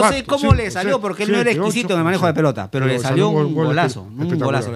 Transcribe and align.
No 0.00 0.12
sé 0.12 0.22
cómo 0.22 0.54
le 0.54 0.70
salió, 0.70 1.00
porque 1.00 1.24
él 1.24 1.32
no 1.32 1.38
era 1.38 1.50
exquisito 1.50 1.92
en 1.94 1.98
el 1.98 2.04
manejo 2.04 2.24
de 2.24 2.32
pelota, 2.32 2.70
pero, 2.70 2.86
le 2.86 3.00
salió 3.00 3.30
un 3.30 3.52
golazo, 3.52 4.02
un 4.02 4.38
golazo. 4.38 4.72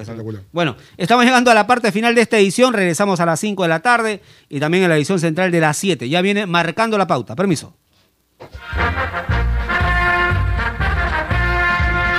Bueno, 0.50 0.75
estamos 0.96 1.25
llegando 1.25 1.48
a 1.48 1.54
la 1.54 1.64
parte 1.64 1.92
final 1.92 2.17
de 2.17 2.22
esta 2.22 2.38
edición, 2.38 2.75
regresamos 2.75 3.21
a 3.21 3.27
las 3.27 3.38
5 3.38 3.62
de 3.62 3.69
la 3.69 3.79
tarde 3.79 4.21
y 4.48 4.58
también 4.58 4.82
a 4.82 4.88
la 4.88 4.96
edición 4.96 5.21
central 5.21 5.53
de 5.53 5.61
las 5.61 5.77
7. 5.77 6.08
Ya 6.08 6.22
viene 6.22 6.46
marcando 6.46 6.98
la 6.98 7.06
pauta. 7.06 7.37
Permiso. 7.37 7.77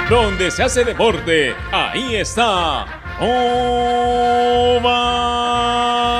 Donde 0.09 0.49
se 0.49 0.63
hace 0.63 0.85
deporte, 0.85 1.53
ahí 1.73 2.15
está. 2.15 2.85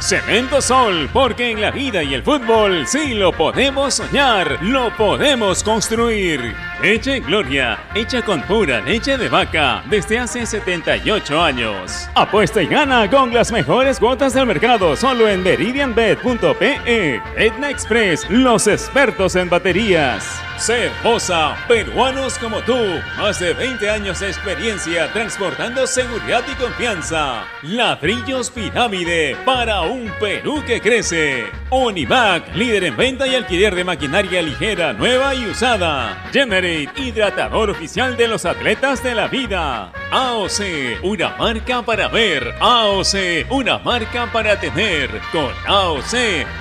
Cemento 0.00 0.62
Sol, 0.62 1.08
porque 1.12 1.50
en 1.50 1.60
la 1.60 1.72
vida 1.72 2.04
y 2.04 2.14
el 2.14 2.22
fútbol 2.22 2.86
sí 2.86 3.14
lo 3.14 3.32
podemos 3.32 3.94
soñar, 3.94 4.58
lo 4.62 4.96
podemos 4.96 5.64
construir. 5.64 6.54
Leche 6.80 7.18
Gloria, 7.18 7.78
hecha 7.96 8.22
con 8.22 8.40
pura 8.42 8.80
leche 8.80 9.18
de 9.18 9.28
vaca 9.28 9.82
desde 9.90 10.20
hace 10.20 10.46
78 10.46 11.42
años. 11.42 12.08
Apuesta 12.14 12.62
y 12.62 12.68
gana 12.68 13.10
con 13.10 13.34
las 13.34 13.50
mejores 13.50 13.98
cuotas 13.98 14.34
del 14.34 14.46
mercado 14.46 14.94
solo 14.94 15.28
en 15.28 15.42
meridianbet.pe. 15.42 17.20
Etna 17.36 17.70
Express, 17.70 18.30
los 18.30 18.68
expertos 18.68 19.34
en 19.34 19.50
baterías. 19.50 20.47
Cervosa, 20.58 21.56
peruanos 21.68 22.36
como 22.36 22.60
tú, 22.62 22.76
más 23.16 23.38
de 23.38 23.54
20 23.54 23.88
años 23.88 24.18
de 24.18 24.26
experiencia 24.26 25.10
transportando 25.12 25.86
seguridad 25.86 26.42
y 26.50 26.54
confianza. 26.56 27.44
Ladrillos 27.62 28.50
Pirámide 28.50 29.36
para 29.44 29.82
un 29.82 30.10
Perú 30.18 30.62
que 30.66 30.80
crece. 30.80 31.46
Onivac, 31.70 32.54
líder 32.56 32.84
en 32.84 32.96
venta 32.96 33.28
y 33.28 33.36
alquiler 33.36 33.74
de 33.76 33.84
maquinaria 33.84 34.42
ligera, 34.42 34.92
nueva 34.92 35.32
y 35.36 35.46
usada. 35.46 36.28
Generate, 36.32 36.90
hidratador 36.96 37.70
oficial 37.70 38.16
de 38.16 38.26
los 38.26 38.44
atletas 38.44 39.00
de 39.04 39.14
la 39.14 39.28
vida. 39.28 39.92
AOC, 40.10 41.04
una 41.04 41.36
marca 41.36 41.82
para 41.82 42.08
ver. 42.08 42.52
AOC, 42.60 43.46
una 43.50 43.78
marca 43.78 44.28
para 44.32 44.58
tener. 44.58 45.08
Con 45.30 45.52
AOC 45.66 46.14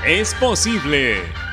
es 0.06 0.36
posible 0.36 1.47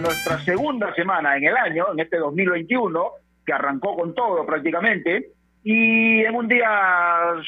nuestra 0.00 0.38
segunda 0.40 0.94
semana 0.94 1.36
en 1.36 1.44
el 1.44 1.56
año, 1.56 1.86
en 1.92 2.00
este 2.00 2.18
2021, 2.18 3.10
que 3.44 3.52
arrancó 3.52 3.96
con 3.96 4.14
todo 4.14 4.44
prácticamente, 4.46 5.32
y 5.64 6.20
en 6.24 6.34
un 6.34 6.48
día 6.48 6.68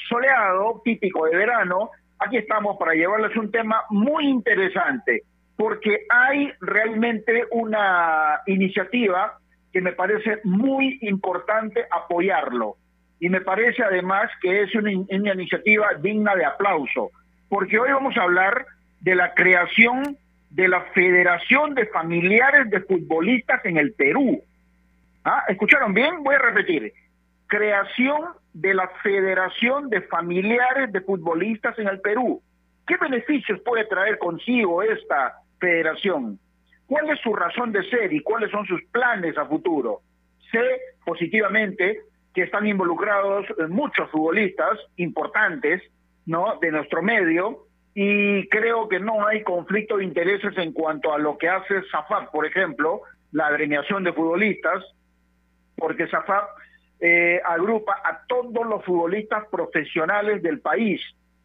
soleado, 0.08 0.82
típico 0.84 1.26
de 1.26 1.36
verano, 1.36 1.90
aquí 2.18 2.36
estamos 2.36 2.76
para 2.78 2.94
llevarles 2.94 3.36
un 3.36 3.50
tema 3.50 3.84
muy 3.90 4.26
interesante, 4.28 5.22
porque 5.56 6.06
hay 6.08 6.52
realmente 6.60 7.44
una 7.52 8.40
iniciativa 8.46 9.38
que 9.72 9.80
me 9.80 9.92
parece 9.92 10.40
muy 10.44 10.98
importante 11.02 11.84
apoyarlo. 11.90 12.76
Y 13.20 13.28
me 13.28 13.42
parece 13.42 13.82
además 13.82 14.30
que 14.40 14.62
es 14.62 14.74
una, 14.74 14.90
una 14.90 15.34
iniciativa 15.34 15.88
digna 16.00 16.34
de 16.34 16.44
aplauso, 16.44 17.10
porque 17.48 17.78
hoy 17.78 17.92
vamos 17.92 18.16
a 18.16 18.22
hablar 18.22 18.66
de 19.00 19.14
la 19.14 19.34
creación 19.34 20.16
de 20.50 20.68
la 20.68 20.82
Federación 20.92 21.74
de 21.74 21.86
Familiares 21.86 22.68
de 22.70 22.80
Futbolistas 22.80 23.64
en 23.64 23.76
el 23.76 23.92
Perú. 23.92 24.42
¿Ah? 25.24 25.44
¿Escucharon 25.48 25.94
bien? 25.94 26.22
Voy 26.22 26.34
a 26.34 26.38
repetir. 26.38 26.92
Creación 27.46 28.20
de 28.52 28.74
la 28.74 28.88
Federación 29.02 29.88
de 29.90 30.02
Familiares 30.02 30.92
de 30.92 31.00
Futbolistas 31.02 31.78
en 31.78 31.88
el 31.88 32.00
Perú. 32.00 32.42
¿Qué 32.86 32.96
beneficios 32.96 33.60
puede 33.60 33.84
traer 33.84 34.18
consigo 34.18 34.82
esta 34.82 35.36
federación? 35.60 36.38
¿Cuál 36.86 37.10
es 37.10 37.20
su 37.20 37.32
razón 37.32 37.70
de 37.70 37.88
ser 37.88 38.12
y 38.12 38.20
cuáles 38.20 38.50
son 38.50 38.66
sus 38.66 38.82
planes 38.90 39.38
a 39.38 39.46
futuro? 39.46 40.00
Sé 40.50 40.62
positivamente 41.04 42.00
que 42.34 42.42
están 42.42 42.66
involucrados 42.66 43.46
muchos 43.68 44.10
futbolistas 44.10 44.78
importantes 44.96 45.82
¿no? 46.26 46.58
de 46.60 46.72
nuestro 46.72 47.02
medio, 47.02 47.66
y 47.94 48.48
creo 48.48 48.88
que 48.88 49.00
no 49.00 49.26
hay 49.26 49.42
conflicto 49.42 49.96
de 49.96 50.04
intereses 50.04 50.56
en 50.58 50.72
cuanto 50.72 51.12
a 51.12 51.18
lo 51.18 51.36
que 51.38 51.48
hace 51.48 51.82
SAFAP, 51.90 52.30
por 52.30 52.46
ejemplo, 52.46 53.02
la 53.32 53.46
agremiación 53.46 54.04
de 54.04 54.12
futbolistas, 54.12 54.84
porque 55.76 56.06
SAFAP 56.06 56.48
eh, 57.00 57.40
agrupa 57.44 58.00
a 58.04 58.26
todos 58.26 58.66
los 58.66 58.84
futbolistas 58.84 59.46
profesionales 59.50 60.42
del 60.42 60.60
país 60.60 61.00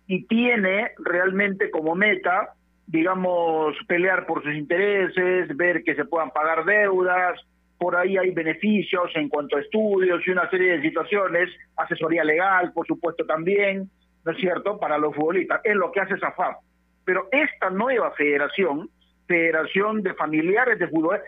y 0.07 0.25
tiene 0.27 0.91
realmente 0.99 1.71
como 1.71 1.95
meta, 1.95 2.53
digamos, 2.85 3.75
pelear 3.87 4.27
por 4.27 4.43
sus 4.43 4.53
intereses, 4.53 5.55
ver 5.55 5.83
que 5.83 5.95
se 5.95 6.05
puedan 6.05 6.29
pagar 6.31 6.65
deudas, 6.65 7.39
por 7.77 7.95
ahí 7.95 8.17
hay 8.17 8.31
beneficios 8.31 9.11
en 9.15 9.29
cuanto 9.29 9.57
a 9.57 9.61
estudios 9.61 10.21
y 10.25 10.31
una 10.31 10.49
serie 10.49 10.73
de 10.73 10.81
situaciones, 10.81 11.49
asesoría 11.75 12.23
legal, 12.23 12.71
por 12.73 12.85
supuesto 12.85 13.25
también, 13.25 13.89
¿no 14.25 14.31
es 14.31 14.37
cierto?, 14.37 14.79
para 14.79 14.97
los 14.97 15.15
futbolistas. 15.15 15.61
Es 15.63 15.75
lo 15.75 15.91
que 15.91 16.01
hace 16.01 16.17
SAFAP. 16.17 16.57
Pero 17.05 17.27
esta 17.31 17.69
nueva 17.69 18.11
federación, 18.11 18.89
Federación 19.27 20.03
de 20.03 20.13
Familiares 20.15 20.77
de 20.79 20.87
Fútbol, 20.87 21.19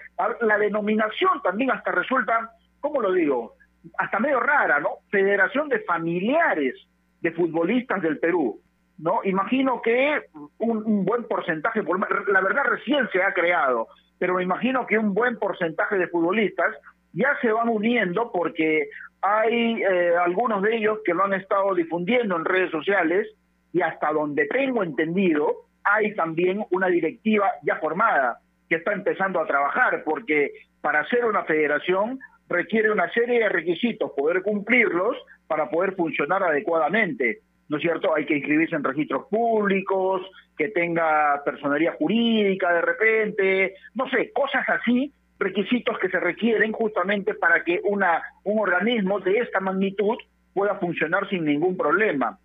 la 0.42 0.58
denominación 0.58 1.42
también 1.44 1.72
hasta 1.72 1.92
resulta, 1.92 2.52
¿cómo 2.80 3.02
lo 3.02 3.12
digo?, 3.12 3.54
hasta 3.98 4.20
medio 4.20 4.40
rara, 4.40 4.80
¿no? 4.80 4.90
Federación 5.10 5.70
de 5.70 5.80
Familiares 5.82 6.76
de 7.22 7.32
Futbolistas 7.32 8.02
del 8.02 8.20
Perú. 8.20 8.60
¿no? 8.98 9.22
Imagino 9.24 9.82
que 9.82 10.24
un, 10.58 10.84
un, 10.86 11.06
buen 11.06 11.24
porcentaje, 11.26 11.82
la 12.28 12.42
verdad 12.42 12.64
recién 12.66 13.08
se 13.12 13.22
ha 13.22 13.34
creado, 13.34 13.88
pero 14.18 14.36
me 14.36 14.44
imagino 14.44 14.86
que 14.88 14.98
un 14.98 15.14
buen 15.14 15.38
porcentaje 15.38 15.98
de 15.98 16.08
futbolistas 16.08 16.76
ya 17.14 17.38
se 17.42 17.52
van 17.52 17.70
uniendo 17.70 18.32
porque 18.32 18.90
hay 19.22 19.82
eh, 19.82 20.14
algunos 20.24 20.62
de 20.62 20.78
ellos 20.78 21.00
que 21.04 21.14
lo 21.14 21.26
han 21.26 21.34
estado 21.34 21.74
difundiendo 21.76 22.36
en 22.36 22.46
redes 22.46 22.72
sociales 22.72 23.28
y 23.74 23.82
hasta 23.82 24.12
donde 24.12 24.46
tengo 24.48 24.84
entendido, 24.84 25.66
hay 25.84 26.16
también 26.16 26.66
una 26.72 26.88
directiva 26.88 27.52
ya 27.64 27.78
formada 27.78 28.40
que 28.70 28.76
está 28.76 28.94
empezando 28.94 29.40
a 29.40 29.48
trabajar, 29.48 30.04
porque 30.04 30.52
para 30.82 31.06
ser 31.08 31.26
una 31.26 31.44
federación 31.44 32.20
requiere 32.50 32.92
una 32.92 33.12
serie 33.12 33.40
de 33.40 33.50
requisitos, 33.50 34.12
poder 34.16 34.42
cumplirlos 34.42 35.16
para 35.48 35.70
poder 35.70 35.96
funcionar 35.96 36.44
adecuadamente. 36.44 37.42
¿no 37.70 37.78
es 37.78 37.84
cierto? 37.84 38.16
Hay 38.16 38.26
que 38.26 38.38
inscribirse 38.38 38.76
en 38.76 38.84
registros 38.84 39.26
públicos, 39.30 40.22
que 40.58 40.70
tenga 40.70 41.42
personería 41.44 41.94
jurídica 41.94 42.74
de 42.74 42.82
repente, 42.82 43.76
no 43.94 44.10
sé, 44.10 44.32
cosas 44.32 44.68
así, 44.70 45.14
requisitos 45.40 45.98
que 46.00 46.10
se 46.10 46.20
requieren 46.20 46.72
justamente 46.72 47.34
para 47.34 47.64
que 47.64 47.80
una, 47.84 48.22
un 48.44 48.60
organismo 48.60 49.20
de 49.20 49.40
esta 49.40 49.60
magnitud 49.60 50.18
pueda 50.54 50.76
funcionar 50.76 51.30
sin 51.30 51.46
ningún 51.46 51.78
problema. 51.78 52.38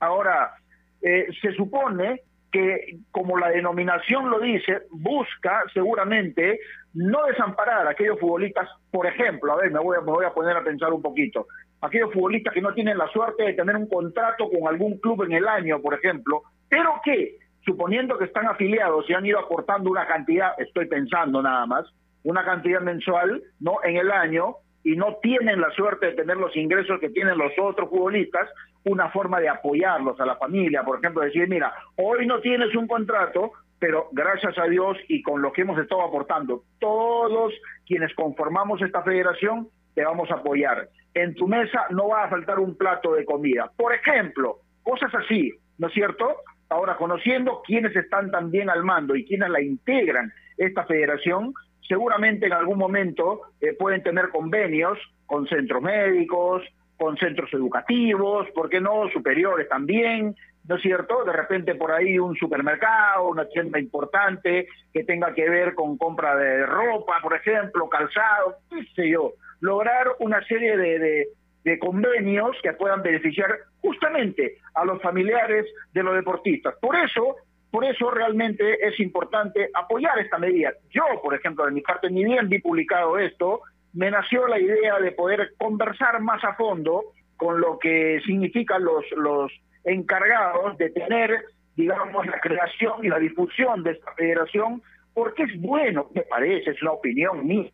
Ahora, 0.00 0.54
eh, 1.02 1.28
se 1.40 1.52
supone 1.52 2.22
que, 2.50 2.98
como 3.10 3.38
la 3.38 3.50
denominación 3.50 4.30
lo 4.30 4.40
dice, 4.40 4.82
busca 4.90 5.62
seguramente 5.72 6.58
no 6.94 7.24
desamparar 7.26 7.86
a 7.86 7.90
aquellos 7.90 8.18
futbolistas, 8.18 8.68
por 8.90 9.06
ejemplo, 9.06 9.52
a 9.52 9.56
ver, 9.56 9.70
me 9.70 9.78
voy 9.78 9.96
a, 9.96 10.00
me 10.00 10.12
voy 10.12 10.24
a 10.24 10.32
poner 10.32 10.56
a 10.56 10.64
pensar 10.64 10.92
un 10.92 11.02
poquito, 11.02 11.46
aquellos 11.82 12.12
futbolistas 12.12 12.54
que 12.54 12.62
no 12.62 12.72
tienen 12.72 12.98
la 12.98 13.08
suerte 13.08 13.44
de 13.44 13.52
tener 13.52 13.76
un 13.76 13.88
contrato 13.88 14.48
con 14.48 14.66
algún 14.68 14.98
club 14.98 15.24
en 15.24 15.32
el 15.32 15.46
año, 15.46 15.80
por 15.80 15.94
ejemplo, 15.94 16.42
pero 16.68 17.00
que, 17.04 17.36
suponiendo 17.64 18.16
que 18.16 18.24
están 18.24 18.46
afiliados 18.46 19.08
y 19.08 19.12
han 19.12 19.26
ido 19.26 19.38
aportando 19.38 19.90
una 19.90 20.06
cantidad, 20.06 20.52
estoy 20.58 20.86
pensando 20.86 21.42
nada 21.42 21.66
más, 21.66 21.86
una 22.26 22.44
cantidad 22.44 22.80
mensual, 22.80 23.40
¿no? 23.60 23.76
En 23.84 23.96
el 23.96 24.10
año, 24.10 24.56
y 24.82 24.96
no 24.96 25.16
tienen 25.22 25.60
la 25.60 25.70
suerte 25.70 26.06
de 26.06 26.12
tener 26.12 26.36
los 26.36 26.54
ingresos 26.56 26.98
que 27.00 27.10
tienen 27.10 27.38
los 27.38 27.52
otros 27.60 27.88
futbolistas, 27.88 28.50
una 28.84 29.10
forma 29.10 29.40
de 29.40 29.48
apoyarlos 29.48 30.20
a 30.20 30.26
la 30.26 30.36
familia, 30.36 30.82
por 30.82 30.98
ejemplo, 30.98 31.22
decir, 31.22 31.48
mira, 31.48 31.72
hoy 31.96 32.26
no 32.26 32.40
tienes 32.40 32.74
un 32.74 32.88
contrato, 32.88 33.52
pero 33.78 34.08
gracias 34.10 34.58
a 34.58 34.64
Dios 34.64 34.96
y 35.08 35.22
con 35.22 35.40
lo 35.40 35.52
que 35.52 35.62
hemos 35.62 35.78
estado 35.78 36.02
aportando, 36.02 36.62
todos 36.80 37.52
quienes 37.86 38.12
conformamos 38.14 38.82
esta 38.82 39.02
federación, 39.02 39.68
te 39.94 40.04
vamos 40.04 40.28
a 40.30 40.34
apoyar. 40.34 40.88
En 41.14 41.34
tu 41.34 41.46
mesa 41.46 41.86
no 41.90 42.08
va 42.08 42.24
a 42.24 42.28
faltar 42.28 42.58
un 42.58 42.76
plato 42.76 43.14
de 43.14 43.24
comida. 43.24 43.70
Por 43.76 43.94
ejemplo, 43.94 44.58
cosas 44.82 45.14
así, 45.14 45.52
¿no 45.78 45.86
es 45.86 45.94
cierto? 45.94 46.36
Ahora, 46.68 46.96
conociendo 46.96 47.62
quiénes 47.64 47.94
están 47.94 48.32
también 48.32 48.68
al 48.68 48.82
mando 48.82 49.14
y 49.14 49.24
quiénes 49.24 49.48
la 49.50 49.62
integran 49.62 50.32
esta 50.58 50.84
federación, 50.84 51.54
seguramente 51.88 52.46
en 52.46 52.52
algún 52.52 52.78
momento 52.78 53.42
eh, 53.60 53.74
pueden 53.78 54.02
tener 54.02 54.30
convenios 54.30 54.98
con 55.26 55.46
centros 55.46 55.82
médicos, 55.82 56.62
con 56.96 57.16
centros 57.16 57.52
educativos, 57.52 58.48
¿por 58.54 58.68
qué 58.68 58.80
no? 58.80 59.08
Superiores 59.10 59.68
también, 59.68 60.34
¿no 60.66 60.76
es 60.76 60.82
cierto? 60.82 61.24
De 61.24 61.32
repente 61.32 61.74
por 61.74 61.92
ahí 61.92 62.18
un 62.18 62.36
supermercado, 62.36 63.28
una 63.28 63.46
tienda 63.48 63.78
importante 63.78 64.68
que 64.92 65.04
tenga 65.04 65.34
que 65.34 65.48
ver 65.48 65.74
con 65.74 65.98
compra 65.98 66.36
de 66.36 66.64
ropa, 66.66 67.20
por 67.22 67.34
ejemplo, 67.34 67.88
calzado, 67.88 68.56
qué 68.70 68.84
sé 68.94 69.10
yo, 69.10 69.32
lograr 69.60 70.08
una 70.20 70.42
serie 70.46 70.76
de, 70.76 71.28
de 71.64 71.78
convenios 71.78 72.56
que 72.62 72.72
puedan 72.72 73.02
beneficiar 73.02 73.50
justamente 73.80 74.58
a 74.74 74.84
los 74.84 75.00
familiares 75.02 75.66
de 75.92 76.02
los 76.02 76.14
deportistas. 76.14 76.74
Por 76.80 76.96
eso 76.96 77.36
por 77.76 77.84
eso 77.84 78.10
realmente 78.10 78.88
es 78.88 78.98
importante 79.00 79.68
apoyar 79.74 80.18
esta 80.18 80.38
medida. 80.38 80.72
Yo, 80.88 81.02
por 81.22 81.34
ejemplo, 81.34 81.66
de 81.66 81.72
mi 81.72 81.82
parte, 81.82 82.08
ni 82.08 82.24
bien 82.24 82.48
vi 82.48 82.58
publicado 82.58 83.18
esto, 83.18 83.60
me 83.92 84.10
nació 84.10 84.46
la 84.46 84.58
idea 84.58 84.98
de 84.98 85.12
poder 85.12 85.52
conversar 85.58 86.22
más 86.22 86.42
a 86.42 86.54
fondo 86.54 87.02
con 87.36 87.60
lo 87.60 87.78
que 87.78 88.22
significan 88.24 88.82
los, 88.82 89.52
encargados 89.84 90.78
de 90.78 90.88
tener, 90.88 91.44
digamos, 91.76 92.26
la 92.26 92.40
creación 92.40 93.04
y 93.04 93.08
la 93.08 93.18
difusión 93.18 93.82
de 93.82 93.90
esta 93.90 94.10
federación, 94.14 94.82
porque 95.12 95.42
es 95.42 95.60
bueno, 95.60 96.08
me 96.14 96.22
parece, 96.22 96.70
es 96.70 96.80
una 96.80 96.92
opinión 96.92 97.46
mía, 97.46 97.70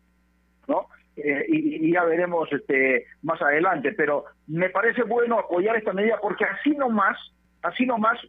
¿no? 0.67 0.87
Eh, 1.15 1.45
y, 1.47 1.87
y, 1.87 1.93
ya 1.93 2.03
veremos 2.03 2.51
este 2.51 3.05
más 3.21 3.41
adelante, 3.41 3.93
pero 3.93 4.25
me 4.47 4.69
parece 4.69 5.03
bueno 5.03 5.39
apoyar 5.39 5.77
esta 5.77 5.93
medida 5.93 6.19
porque 6.21 6.43
así 6.43 6.71
nomás, 6.71 7.17
así 7.61 7.85
nomás 7.85 8.19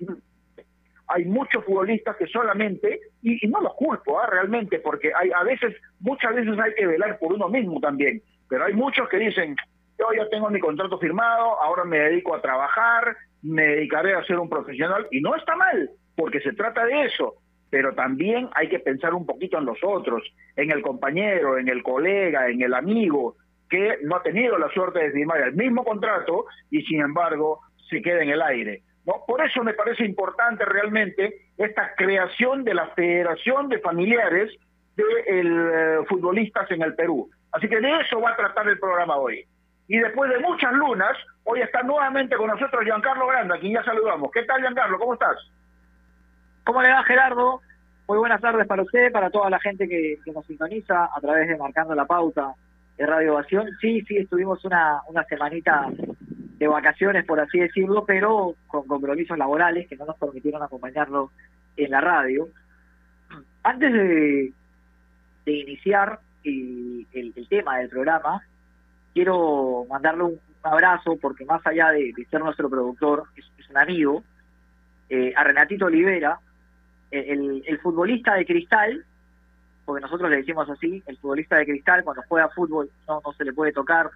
hay 1.08 1.24
muchos 1.24 1.64
futbolistas 1.64 2.16
que 2.16 2.26
solamente, 2.26 3.00
y, 3.22 3.46
no 3.48 3.60
los 3.60 3.74
culpo 3.74 4.18
¿ah? 4.18 4.26
realmente, 4.26 4.78
porque 4.78 5.12
hay 5.14 5.30
a 5.32 5.42
veces, 5.42 5.74
muchas 6.00 6.34
veces 6.34 6.58
hay 6.58 6.74
que 6.74 6.86
velar 6.86 7.18
por 7.18 7.32
uno 7.32 7.48
mismo 7.48 7.80
también, 7.80 8.22
pero 8.48 8.64
hay 8.64 8.72
muchos 8.72 9.08
que 9.08 9.18
dicen, 9.18 9.56
yo 9.98 10.06
ya 10.16 10.28
tengo 10.30 10.50
mi 10.50 10.60
contrato 10.60 10.98
firmado, 10.98 11.60
ahora 11.60 11.84
me 11.84 11.98
dedico 11.98 12.34
a 12.34 12.42
trabajar, 12.42 13.16
me 13.42 13.66
dedicaré 13.66 14.14
a 14.14 14.24
ser 14.24 14.38
un 14.38 14.48
profesional, 14.48 15.06
y 15.10 15.20
no 15.20 15.34
está 15.36 15.54
mal, 15.56 15.90
porque 16.16 16.40
se 16.40 16.52
trata 16.52 16.84
de 16.86 17.04
eso, 17.04 17.34
pero 17.70 17.94
también 17.94 18.48
hay 18.54 18.68
que 18.68 18.78
pensar 18.78 19.14
un 19.14 19.26
poquito 19.26 19.58
en 19.58 19.64
los 19.64 19.78
otros, 19.82 20.22
en 20.56 20.70
el 20.70 20.80
compañero, 20.80 21.58
en 21.58 21.68
el 21.68 21.82
colega, 21.82 22.48
en 22.48 22.62
el 22.62 22.72
amigo, 22.72 23.36
que 23.68 23.98
no 24.02 24.16
ha 24.16 24.22
tenido 24.22 24.56
la 24.58 24.68
suerte 24.68 25.00
de 25.00 25.10
firmar 25.10 25.40
el 25.40 25.54
mismo 25.54 25.84
contrato 25.84 26.46
y 26.70 26.82
sin 26.82 27.00
embargo 27.00 27.60
se 27.90 28.00
queda 28.00 28.22
en 28.22 28.30
el 28.30 28.42
aire. 28.42 28.82
¿No? 29.06 29.24
Por 29.26 29.44
eso 29.44 29.62
me 29.62 29.74
parece 29.74 30.04
importante 30.04 30.64
realmente 30.64 31.48
esta 31.56 31.94
creación 31.96 32.64
de 32.64 32.74
la 32.74 32.88
Federación 32.88 33.68
de 33.68 33.78
Familiares 33.78 34.50
de 34.96 35.04
eh, 35.26 35.98
Futbolistas 36.08 36.70
en 36.70 36.82
el 36.82 36.94
Perú. 36.94 37.30
Así 37.52 37.68
que 37.68 37.80
de 37.80 38.00
eso 38.00 38.20
va 38.20 38.30
a 38.30 38.36
tratar 38.36 38.68
el 38.68 38.78
programa 38.78 39.16
hoy. 39.16 39.46
Y 39.86 39.98
después 39.98 40.30
de 40.30 40.38
muchas 40.40 40.72
lunas, 40.72 41.16
hoy 41.44 41.60
está 41.60 41.82
nuevamente 41.82 42.36
con 42.36 42.48
nosotros 42.48 42.84
Giancarlo 42.84 43.26
Granda, 43.26 43.56
a 43.56 43.58
quien 43.58 43.74
ya 43.74 43.84
saludamos. 43.84 44.30
¿Qué 44.32 44.42
tal, 44.44 44.60
Giancarlo? 44.60 44.98
¿Cómo 44.98 45.14
estás? 45.14 45.36
¿Cómo 46.64 46.82
le 46.82 46.88
va, 46.88 47.04
Gerardo? 47.04 47.60
Muy 48.08 48.18
buenas 48.18 48.40
tardes 48.40 48.66
para 48.66 48.82
usted, 48.82 49.12
para 49.12 49.30
toda 49.30 49.50
la 49.50 49.60
gente 49.60 49.88
que, 49.88 50.18
nos 50.32 50.46
sintoniza 50.46 51.10
a 51.14 51.20
través 51.20 51.48
de 51.48 51.56
Marcando 51.56 51.94
la 51.94 52.06
Pauta 52.06 52.54
de 52.96 53.06
Radio 53.06 53.34
Ovación. 53.34 53.68
Sí, 53.80 54.02
sí, 54.02 54.16
estuvimos 54.16 54.64
una, 54.64 55.00
una 55.08 55.24
semanita 55.24 55.88
de 56.64 56.68
vacaciones, 56.68 57.24
por 57.26 57.40
así 57.40 57.58
decirlo, 57.58 58.04
pero 58.06 58.54
con 58.66 58.86
compromisos 58.86 59.36
laborales 59.36 59.86
que 59.88 59.96
no 59.96 60.06
nos 60.06 60.16
permitieron 60.16 60.62
acompañarlo 60.62 61.30
en 61.76 61.90
la 61.90 62.00
radio. 62.00 62.48
Antes 63.62 63.92
de, 63.92 64.52
de 65.44 65.52
iniciar 65.52 66.20
el, 66.42 67.06
el, 67.12 67.48
tema 67.48 67.78
del 67.78 67.90
programa, 67.90 68.42
quiero 69.12 69.84
mandarle 69.90 70.24
un, 70.24 70.40
abrazo, 70.62 71.18
porque 71.20 71.44
más 71.44 71.60
allá 71.66 71.90
de, 71.90 72.14
ser 72.30 72.40
nuestro 72.40 72.70
productor, 72.70 73.24
es, 73.36 73.44
un 73.68 73.76
amigo, 73.76 74.24
eh, 75.10 75.34
a 75.36 75.44
Renatito 75.44 75.84
Olivera, 75.84 76.38
el, 77.10 77.78
futbolista 77.82 78.34
de 78.34 78.46
cristal, 78.46 79.04
porque 79.84 80.00
nosotros 80.00 80.30
le 80.30 80.38
decimos 80.38 80.68
así, 80.70 81.02
el 81.06 81.18
futbolista 81.18 81.56
de 81.56 81.66
cristal 81.66 82.02
cuando 82.02 82.22
juega 82.26 82.48
fútbol 82.48 82.88
no, 83.06 83.20
no 83.22 83.32
se 83.34 83.44
le 83.44 83.52
puede 83.52 83.72
tocar 83.72 84.10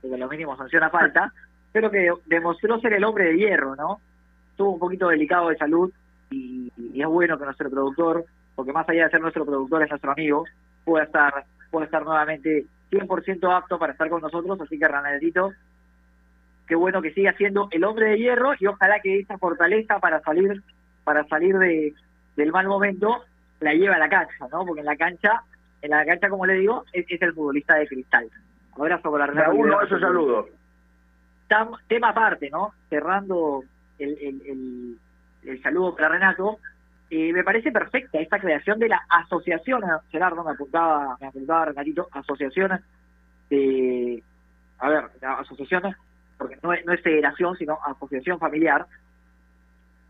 porque 0.00 0.16
lo 0.16 0.28
mínimo 0.28 0.56
sanciona 0.56 0.90
falta, 0.90 1.32
pero 1.72 1.90
que 1.90 2.10
demostró 2.26 2.80
ser 2.80 2.94
el 2.94 3.04
hombre 3.04 3.24
de 3.24 3.36
hierro, 3.36 3.76
¿no? 3.76 4.00
Estuvo 4.50 4.72
un 4.72 4.78
poquito 4.78 5.08
delicado 5.08 5.48
de 5.48 5.56
salud 5.56 5.92
y, 6.30 6.72
es 6.94 7.06
bueno 7.06 7.38
que 7.38 7.44
nuestro 7.44 7.70
productor, 7.70 8.24
porque 8.56 8.72
más 8.72 8.88
allá 8.88 9.04
de 9.04 9.10
ser 9.10 9.20
nuestro 9.20 9.46
productor 9.46 9.82
es 9.82 9.90
nuestro 9.90 10.12
amigo, 10.12 10.44
pueda 10.84 11.04
estar, 11.04 11.44
pueda 11.70 11.84
estar 11.86 12.04
nuevamente 12.04 12.64
100% 12.90 13.56
apto 13.56 13.78
para 13.78 13.92
estar 13.92 14.08
con 14.08 14.20
nosotros, 14.20 14.60
así 14.60 14.78
que 14.78 14.88
Ranadito, 14.88 15.52
qué 16.66 16.74
bueno 16.74 17.00
que 17.00 17.12
siga 17.12 17.32
siendo 17.34 17.68
el 17.70 17.84
hombre 17.84 18.10
de 18.10 18.18
hierro 18.18 18.52
y 18.58 18.66
ojalá 18.66 18.98
que 19.00 19.20
esa 19.20 19.38
fortaleza 19.38 20.00
para 20.00 20.20
salir 20.22 20.62
para 21.04 21.24
salir 21.28 21.56
de, 21.56 21.94
del 22.36 22.52
mal 22.52 22.66
momento 22.66 23.24
la 23.60 23.72
lleve 23.72 23.94
a 23.94 23.98
la 23.98 24.08
cancha, 24.08 24.46
¿no? 24.52 24.66
Porque 24.66 24.80
en 24.80 24.86
la 24.86 24.96
cancha, 24.96 25.42
en 25.80 25.90
la 25.90 26.04
cancha 26.04 26.28
como 26.28 26.44
le 26.44 26.54
digo, 26.54 26.84
es, 26.92 27.06
el 27.08 27.32
futbolista 27.32 27.76
de 27.76 27.86
cristal. 27.86 28.28
Abrazo 28.76 29.10
por 29.10 29.18
la 29.18 29.26
Raúl, 29.26 29.74
eso 29.84 29.96
tema 31.86 32.10
aparte, 32.10 32.50
¿no? 32.50 32.72
Cerrando 32.88 33.64
el, 33.98 34.98
el, 35.44 35.62
saludo 35.62 35.94
para 35.94 36.10
Renato, 36.10 36.58
eh, 37.10 37.32
me 37.32 37.42
parece 37.42 37.72
perfecta 37.72 38.20
esta 38.20 38.38
creación 38.38 38.78
de 38.78 38.88
la 38.88 39.00
asociación, 39.08 39.82
Gerardo 40.10 40.44
me 40.44 40.52
apuntaba, 40.52 41.16
me 41.20 41.28
apuntaba 41.28 41.66
Renatito, 41.66 42.08
asociación 42.12 42.80
de, 43.48 44.22
a 44.78 44.88
ver, 44.90 45.04
la 45.20 45.34
asociación, 45.34 45.82
porque 46.36 46.58
no 46.62 46.72
es, 46.72 46.84
no 46.84 46.92
es 46.92 47.00
federación, 47.00 47.56
sino 47.56 47.78
asociación 47.84 48.38
familiar, 48.38 48.86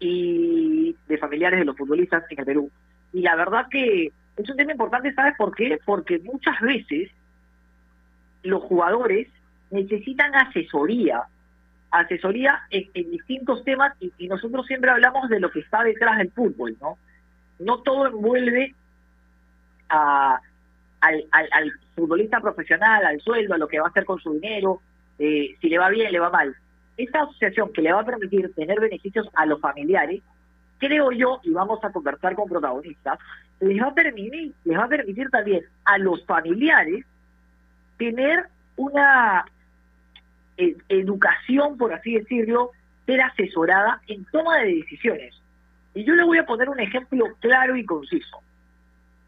y 0.01 0.97
de 1.09 1.19
familiares 1.19 1.59
de 1.59 1.65
los 1.65 1.77
futbolistas 1.77 2.25
en 2.31 2.39
el 2.39 2.45
Perú. 2.45 2.71
Y 3.13 3.23
la 3.23 3.37
verdad 3.37 3.67
que 3.71 4.13
es 4.37 4.51
un 4.51 4.57
tema 4.57 4.73
importante, 4.73 5.13
¿sabes 5.15 5.35
por 5.37 5.55
qué? 5.55 5.79
Porque 5.85 6.19
muchas 6.21 6.61
veces 6.61 7.11
los 8.43 8.63
jugadores 8.63 9.29
necesitan 9.71 10.35
asesoría, 10.35 11.23
asesoría 11.91 12.61
en, 12.71 13.11
distintos 13.11 13.65
temas 13.65 13.95
y, 14.01 14.29
nosotros 14.29 14.67
siempre 14.67 14.91
hablamos 14.91 15.29
de 15.29 15.41
lo 15.41 15.51
que 15.51 15.61
está 15.61 15.83
detrás 15.83 16.19
del 16.19 16.31
fútbol, 16.31 16.77
¿no? 16.81 16.99
No 17.59 17.79
todo 17.79 18.07
envuelve 18.07 18.75
a, 19.89 20.41
al, 21.01 21.25
al, 21.33 21.73
futbolista 21.95 22.41
profesional, 22.41 23.05
al 23.05 23.21
sueldo, 23.21 23.55
a 23.55 23.59
lo 23.59 23.69
que 23.69 23.81
va 23.81 23.87
a 23.87 23.91
hacer 23.91 24.05
con 24.05 24.21
su 24.21 24.35
dinero, 24.35 24.81
eh, 25.19 25.57
si 25.61 25.69
le 25.69 25.79
va 25.79 25.89
bien, 25.89 26.13
le 26.13 26.21
va 26.21 26.31
mal. 26.31 26.55
Esta 26.97 27.23
asociación 27.23 27.73
que 27.73 27.83
le 27.83 27.93
va 27.93 28.01
a 28.01 28.07
permitir 28.07 28.55
tener 28.55 28.79
beneficios 28.81 29.29
a 29.35 29.47
los 29.47 29.61
familiares, 29.61 30.23
creo 30.79 31.11
yo, 31.11 31.41
y 31.43 31.51
vamos 31.51 31.83
a 31.83 31.91
conversar 31.91 32.35
con 32.35 32.49
protagonistas, 32.49 33.19
les 33.61 33.83
va 33.83 33.89
a 33.89 33.95
permitir, 33.95 34.53
les 34.65 34.79
va 34.79 34.85
a 34.85 34.89
permitir 34.89 35.29
también 35.31 35.65
a 35.85 35.99
los 35.99 36.25
familiares 36.25 37.05
tener 37.97 38.47
una 38.77 39.45
educación, 40.89 41.79
por 41.79 41.93
así 41.93 42.15
decirlo, 42.15 42.73
ser 43.07 43.23
asesorada 43.23 44.01
en 44.09 44.25
toma 44.27 44.59
de 44.59 44.75
decisiones. 44.77 45.35
Y 45.95 46.05
yo 46.05 46.15
le 46.15 46.25
voy 46.25 46.39
a 46.39 46.47
poner 46.47 46.69
un 46.69 46.81
ejemplo 46.81 47.25
claro 47.41 47.77
y 47.77 47.85
conciso. 47.85 48.41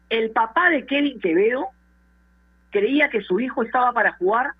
El 0.09 0.31
papá 0.31 0.69
de 0.69 0.85
Kevin 0.85 1.19
Quevedo 1.19 1.69
creía 2.69 3.09
que 3.09 3.21
su 3.21 3.39
hijo 3.39 3.63
estaba 3.63 3.91
para 3.93 4.13
jugar 4.13 4.51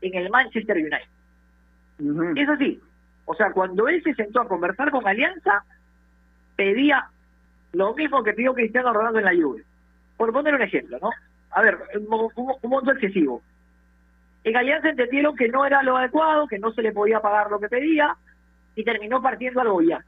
en 0.00 0.14
el 0.14 0.30
Manchester 0.30 0.76
United. 0.76 2.40
Es 2.40 2.48
así. 2.48 2.80
O 3.26 3.34
sea, 3.34 3.52
cuando 3.52 3.88
él 3.88 4.02
se 4.02 4.14
sentó 4.14 4.40
a 4.40 4.48
conversar 4.48 4.90
con 4.90 5.06
Alianza, 5.06 5.64
pedía 6.56 7.06
lo 7.72 7.94
mismo 7.94 8.22
que 8.22 8.32
pidió 8.32 8.54
Cristiano 8.54 8.92
Ronaldo 8.92 9.18
en 9.18 9.24
la 9.24 9.34
Juve. 9.34 9.64
Por 10.16 10.32
poner 10.32 10.54
un 10.54 10.62
ejemplo, 10.62 10.98
¿no? 11.00 11.10
A 11.50 11.62
ver, 11.62 11.78
un, 11.94 12.30
un 12.36 12.70
monto 12.70 12.92
excesivo. 12.92 13.42
En 14.44 14.56
Alianza 14.56 14.90
entendieron 14.90 15.34
que 15.34 15.48
no 15.48 15.64
era 15.64 15.82
lo 15.82 15.96
adecuado, 15.96 16.46
que 16.46 16.58
no 16.58 16.70
se 16.72 16.82
le 16.82 16.92
podía 16.92 17.20
pagar 17.20 17.50
lo 17.50 17.58
que 17.58 17.68
pedía, 17.68 18.14
y 18.76 18.84
terminó 18.84 19.22
partiendo 19.22 19.60
al 19.60 19.70
Goiás. 19.70 20.04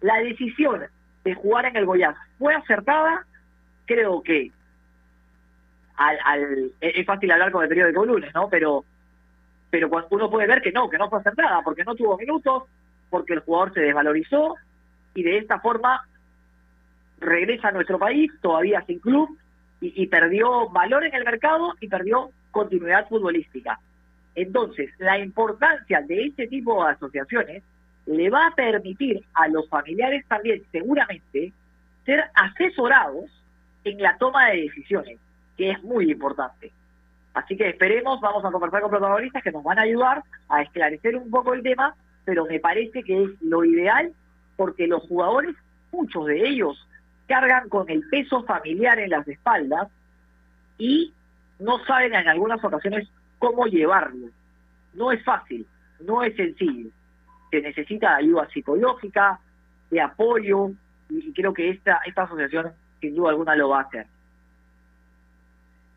La 0.00 0.18
decisión 0.18 0.86
de 1.24 1.34
jugar 1.34 1.66
en 1.66 1.76
el 1.76 1.84
Goiás 1.84 2.16
fue 2.38 2.54
acertada, 2.54 3.26
creo 3.86 4.22
que 4.22 4.52
al, 5.96 6.72
es 6.80 7.04
fácil 7.04 7.32
hablar 7.32 7.50
con 7.50 7.64
el 7.64 7.68
periódico 7.68 8.06
lunes, 8.06 8.32
¿no? 8.34 8.48
Pero 8.48 8.84
pero 9.70 9.90
uno 10.10 10.30
puede 10.30 10.46
ver 10.46 10.62
que 10.62 10.72
no, 10.72 10.88
que 10.88 10.96
no 10.96 11.10
fue 11.10 11.18
acertada, 11.18 11.60
porque 11.62 11.84
no 11.84 11.94
tuvo 11.94 12.16
minutos, 12.16 12.62
porque 13.10 13.34
el 13.34 13.40
jugador 13.40 13.74
se 13.74 13.80
desvalorizó 13.80 14.54
y 15.12 15.22
de 15.22 15.38
esta 15.38 15.60
forma 15.60 16.06
regresa 17.20 17.68
a 17.68 17.72
nuestro 17.72 17.98
país 17.98 18.32
todavía 18.40 18.82
sin 18.86 18.98
club 18.98 19.36
y 19.80 20.06
perdió 20.06 20.70
valor 20.70 21.04
en 21.04 21.14
el 21.14 21.24
mercado 21.24 21.74
y 21.80 21.88
perdió 21.88 22.30
continuidad 22.50 23.08
futbolística. 23.08 23.78
Entonces, 24.34 24.90
la 24.98 25.18
importancia 25.18 26.00
de 26.02 26.26
este 26.26 26.46
tipo 26.46 26.84
de 26.84 26.92
asociaciones 26.92 27.62
le 28.06 28.30
va 28.30 28.46
a 28.46 28.54
permitir 28.54 29.24
a 29.34 29.48
los 29.48 29.68
familiares 29.68 30.24
también, 30.28 30.62
seguramente, 30.72 31.52
ser 32.04 32.24
asesorados 32.34 33.26
en 33.84 34.00
la 34.00 34.16
toma 34.16 34.50
de 34.50 34.62
decisiones, 34.62 35.18
que 35.56 35.70
es 35.70 35.82
muy 35.82 36.10
importante. 36.10 36.72
Así 37.34 37.56
que 37.56 37.68
esperemos, 37.68 38.20
vamos 38.20 38.44
a 38.44 38.50
conversar 38.50 38.80
con 38.80 38.90
protagonistas 38.90 39.42
que 39.42 39.52
nos 39.52 39.62
van 39.62 39.78
a 39.78 39.82
ayudar 39.82 40.22
a 40.48 40.62
esclarecer 40.62 41.16
un 41.16 41.30
poco 41.30 41.52
el 41.52 41.62
tema, 41.62 41.94
pero 42.24 42.46
me 42.46 42.60
parece 42.60 43.02
que 43.02 43.24
es 43.24 43.30
lo 43.42 43.64
ideal 43.64 44.12
porque 44.56 44.86
los 44.86 45.02
jugadores, 45.02 45.54
muchos 45.92 46.26
de 46.26 46.48
ellos, 46.48 46.86
cargan 47.26 47.68
con 47.68 47.88
el 47.90 48.02
peso 48.08 48.42
familiar 48.44 48.98
en 48.98 49.10
las 49.10 49.28
espaldas 49.28 49.88
y 50.78 51.12
no 51.58 51.84
saben 51.84 52.14
en 52.14 52.28
algunas 52.28 52.62
ocasiones 52.62 53.08
cómo 53.38 53.66
llevarlo. 53.66 54.28
No 54.94 55.12
es 55.12 55.22
fácil, 55.24 55.66
no 56.00 56.22
es 56.22 56.34
sencillo. 56.36 56.90
Se 57.50 57.60
necesita 57.60 58.16
ayuda 58.16 58.48
psicológica, 58.50 59.38
de 59.90 60.00
apoyo, 60.00 60.70
y 61.08 61.32
creo 61.32 61.52
que 61.52 61.70
esta, 61.70 62.00
esta 62.04 62.22
asociación 62.22 62.72
sin 63.00 63.14
duda 63.14 63.30
alguna 63.30 63.56
lo 63.56 63.70
va 63.70 63.78
a 63.80 63.82
hacer. 63.82 64.06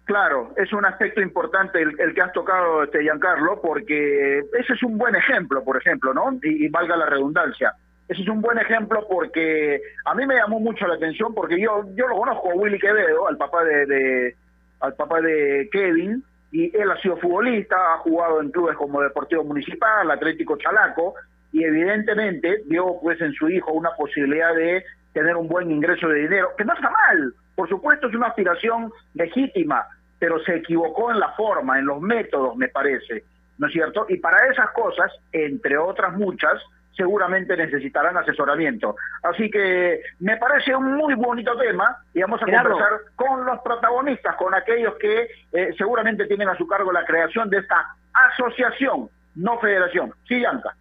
Claro, 0.06 0.53
es 0.58 0.74
un 0.74 0.86
aspecto 0.86 1.22
importante 1.22 1.82
el, 1.82 2.13
que 2.13 2.22
has 2.22 2.34
tocado, 2.34 2.84
este 2.84 3.01
Giancarlo, 3.01 3.62
porque 3.62 4.39
ese 4.39 4.74
es 4.74 4.84
un 4.84 4.98
buen 4.98 5.15
ejemplo, 5.15 5.63
por 5.63 5.77
ejemplo, 5.77 6.13
¿no? 6.13 6.38
Y, 6.44 6.68
valga 6.70 6.98
la 6.98 7.06
redundancia. 7.06 7.74
Ese 8.08 8.24
es 8.24 8.27
un 8.27 8.41
buen 8.41 8.58
ejemplo 8.58 9.08
porque 9.10 9.82
a 10.06 10.13
mí 10.15 10.25
me 10.25 10.36
llamó 10.36 10.60
mucho 10.60 10.86
la 10.86 10.96
atención 10.96 11.34
porque 11.34 11.62
yo 11.62 11.86
yo 11.96 12.08
lo 12.10 12.18
conozco 12.18 12.51
a 12.51 12.56
Willy 12.56 12.77
Quevedo, 12.77 13.27
al 13.27 13.38
papá 13.38 13.63
de 13.63 14.36
al 14.82 14.96
papá 14.96 15.22
de 15.22 15.70
Kevin, 15.72 16.24
y 16.52 16.76
él 16.76 16.92
ha 16.92 17.02
sido 17.02 17.18
futbolista, 17.18 17.76
ha 17.94 17.98
jugado 18.00 18.42
en 18.42 18.52
clubes 18.52 18.76
como 18.76 19.02
Deportivo 19.02 19.44
Municipal, 19.44 20.10
Atlético 20.12 20.58
Chalaco, 20.58 21.16
y 21.54 21.64
evidentemente 21.64 22.64
vio 22.66 22.98
pues 23.02 23.20
en 23.22 23.34
su 23.34 23.50
hijo 23.50 23.72
una 23.72 23.92
posibilidad 23.92 24.54
de 24.56 24.84
tener 25.14 25.36
un 25.36 25.48
buen 25.48 25.72
ingreso 25.72 26.08
de 26.08 26.20
dinero, 26.22 26.50
que 26.58 26.66
no 26.66 26.74
está 26.74 26.90
mal, 26.90 27.34
por 27.56 27.70
supuesto 27.70 28.08
es 28.08 28.16
una 28.16 28.28
aspiración 28.28 28.92
legítima, 29.14 29.86
pero 30.20 30.40
se 30.44 30.56
equivocó 30.56 31.12
en 31.12 31.20
la 31.20 31.30
forma, 31.34 31.80
en 31.80 31.86
los 31.86 32.02
métodos, 32.02 32.56
me 32.56 32.68
parece, 32.68 33.24
¿no 33.58 33.68
es 33.68 33.74
cierto? 33.74 34.06
Y 34.10 34.18
para 34.18 34.48
esas 34.52 34.72
cosas, 34.72 35.12
entre 35.32 35.78
otras 35.78 36.14
muchas, 36.14 36.62
seguramente 37.01 37.58
necesitarán 37.58 38.15
asesoramiento. 38.15 38.96
Así 39.24 39.50
que 39.50 40.01
me 40.20 40.38
parece 40.38 40.75
un 40.75 40.96
muy 40.96 41.15
bonito 41.15 41.58
tema 41.58 41.98
y 42.13 42.22
vamos 42.22 42.39
a 42.43 42.46
conversar 42.46 42.91
con 43.15 43.43
los 43.43 43.60
protagonistas, 43.62 44.36
con 44.36 44.53
aquellos 44.53 44.93
que 45.00 45.27
eh, 45.51 45.74
seguramente 45.75 46.27
tienen 46.27 46.48
a 46.48 46.55
su 46.55 46.67
cargo 46.67 46.91
la 46.91 47.03
creación 47.03 47.50
de 47.50 47.58
esta 47.58 47.96
asociación, 48.13 49.10
no 49.34 49.60
federación. 49.60 50.13
Sí, 50.27 50.39
Yanka. 50.39 50.75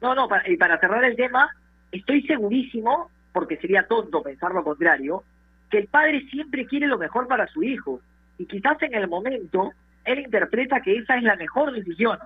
No, 0.00 0.14
no, 0.14 0.26
y 0.46 0.56
para 0.56 0.78
cerrar 0.78 1.04
el 1.04 1.16
tema, 1.16 1.50
estoy 1.92 2.22
segurísimo, 2.22 3.10
porque 3.34 3.58
sería 3.58 3.86
tonto 3.86 4.22
pensar 4.22 4.52
lo 4.52 4.64
contrario, 4.64 5.22
que 5.70 5.78
el 5.80 5.88
padre 5.88 6.26
siempre 6.30 6.64
quiere 6.64 6.86
lo 6.86 6.96
mejor 6.96 7.28
para 7.28 7.46
su 7.48 7.62
hijo. 7.62 8.00
Y 8.38 8.46
quizás 8.46 8.80
en 8.82 8.94
el 8.94 9.06
momento 9.06 9.72
él 10.04 10.20
interpreta 10.20 10.80
que 10.80 10.96
esa 10.96 11.16
es 11.18 11.24
la 11.24 11.36
mejor 11.36 11.72
decisión, 11.72 12.18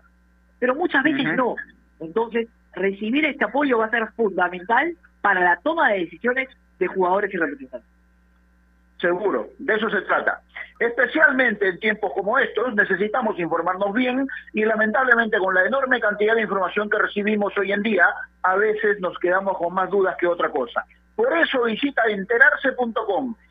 pero 0.60 0.76
muchas 0.76 1.02
veces 1.02 1.34
no. 1.34 1.56
Entonces, 1.98 2.46
recibir 2.74 3.24
este 3.24 3.44
apoyo 3.44 3.78
va 3.78 3.86
a 3.86 3.90
ser 3.90 4.06
fundamental 4.16 4.96
para 5.20 5.40
la 5.40 5.56
toma 5.56 5.90
de 5.90 6.00
decisiones 6.00 6.48
de 6.78 6.86
jugadores 6.86 7.32
y 7.32 7.36
representantes. 7.36 7.88
Seguro, 9.00 9.48
de 9.58 9.74
eso 9.74 9.88
se 9.88 10.02
trata. 10.02 10.42
Especialmente 10.78 11.68
en 11.68 11.78
tiempos 11.78 12.12
como 12.14 12.38
estos 12.38 12.74
necesitamos 12.74 13.38
informarnos 13.38 13.92
bien 13.94 14.26
y 14.52 14.64
lamentablemente 14.64 15.38
con 15.38 15.54
la 15.54 15.64
enorme 15.64 16.00
cantidad 16.00 16.34
de 16.34 16.42
información 16.42 16.88
que 16.88 16.98
recibimos 16.98 17.56
hoy 17.56 17.72
en 17.72 17.82
día, 17.82 18.06
a 18.42 18.56
veces 18.56 19.00
nos 19.00 19.18
quedamos 19.18 19.56
con 19.58 19.74
más 19.74 19.90
dudas 19.90 20.16
que 20.18 20.26
otra 20.26 20.50
cosa. 20.50 20.84
Por 21.16 21.36
eso 21.36 21.64
visita 21.64 22.02
enterarse.com 22.08 23.34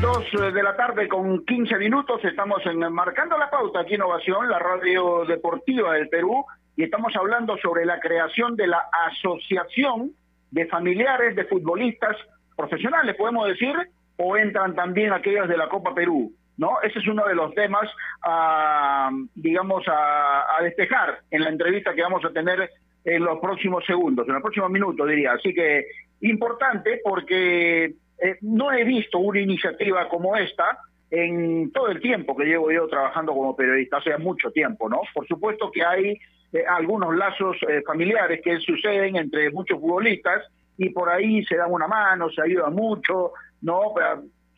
Dos 0.00 0.24
eh, 0.32 0.50
de 0.50 0.62
la 0.62 0.74
tarde 0.76 1.08
con 1.08 1.44
15 1.44 1.76
minutos 1.76 2.24
estamos 2.24 2.64
en, 2.64 2.78
marcando 2.90 3.36
la 3.36 3.50
pauta 3.50 3.80
aquí 3.80 3.96
Innovación, 3.96 4.48
la 4.48 4.58
radio 4.58 5.26
deportiva 5.26 5.92
del 5.92 6.08
Perú, 6.08 6.42
y 6.74 6.84
estamos 6.84 7.14
hablando 7.16 7.58
sobre 7.58 7.84
la 7.84 8.00
creación 8.00 8.56
de 8.56 8.66
la 8.66 8.82
Asociación 9.08 10.12
de 10.50 10.66
Familiares 10.68 11.36
de 11.36 11.44
Futbolistas 11.44 12.16
Profesionales, 12.56 13.14
podemos 13.16 13.46
decir, 13.48 13.74
o 14.16 14.38
entran 14.38 14.74
también 14.74 15.12
aquellos 15.12 15.48
de 15.48 15.58
la 15.58 15.68
Copa 15.68 15.94
Perú. 15.94 16.32
¿No? 16.56 16.80
Ese 16.82 16.98
es 16.98 17.06
uno 17.06 17.26
de 17.26 17.34
los 17.34 17.54
temas, 17.54 17.88
a, 18.22 19.10
digamos, 19.34 19.86
a, 19.88 20.56
a 20.58 20.62
despejar 20.62 21.20
en 21.30 21.42
la 21.42 21.50
entrevista 21.50 21.94
que 21.94 22.02
vamos 22.02 22.24
a 22.24 22.32
tener 22.32 22.70
en 23.04 23.24
los 23.24 23.38
próximos 23.38 23.84
segundos, 23.86 24.26
en 24.26 24.34
los 24.34 24.42
próximos 24.42 24.70
minutos, 24.70 25.08
diría. 25.08 25.32
Así 25.32 25.54
que 25.54 25.86
importante 26.20 27.00
porque 27.02 27.94
eh, 28.20 28.36
no 28.42 28.70
he 28.72 28.84
visto 28.84 29.18
una 29.18 29.40
iniciativa 29.40 30.08
como 30.08 30.36
esta 30.36 30.78
en 31.10 31.72
todo 31.72 31.88
el 31.88 32.00
tiempo 32.00 32.36
que 32.36 32.44
llevo 32.44 32.70
yo 32.70 32.86
trabajando 32.86 33.32
como 33.32 33.56
periodista, 33.56 33.96
hace 33.96 34.16
mucho 34.18 34.50
tiempo, 34.50 34.88
¿no? 34.88 35.00
Por 35.12 35.26
supuesto 35.26 35.70
que 35.70 35.84
hay 35.84 36.18
eh, 36.52 36.64
algunos 36.68 37.16
lazos 37.16 37.56
eh, 37.68 37.82
familiares 37.86 38.40
que 38.44 38.58
suceden 38.58 39.16
entre 39.16 39.50
muchos 39.50 39.80
futbolistas 39.80 40.44
y 40.76 40.90
por 40.90 41.08
ahí 41.08 41.44
se 41.46 41.56
dan 41.56 41.72
una 41.72 41.88
mano, 41.88 42.30
se 42.30 42.42
ayuda 42.42 42.68
mucho, 42.68 43.32
¿no? 43.62 43.94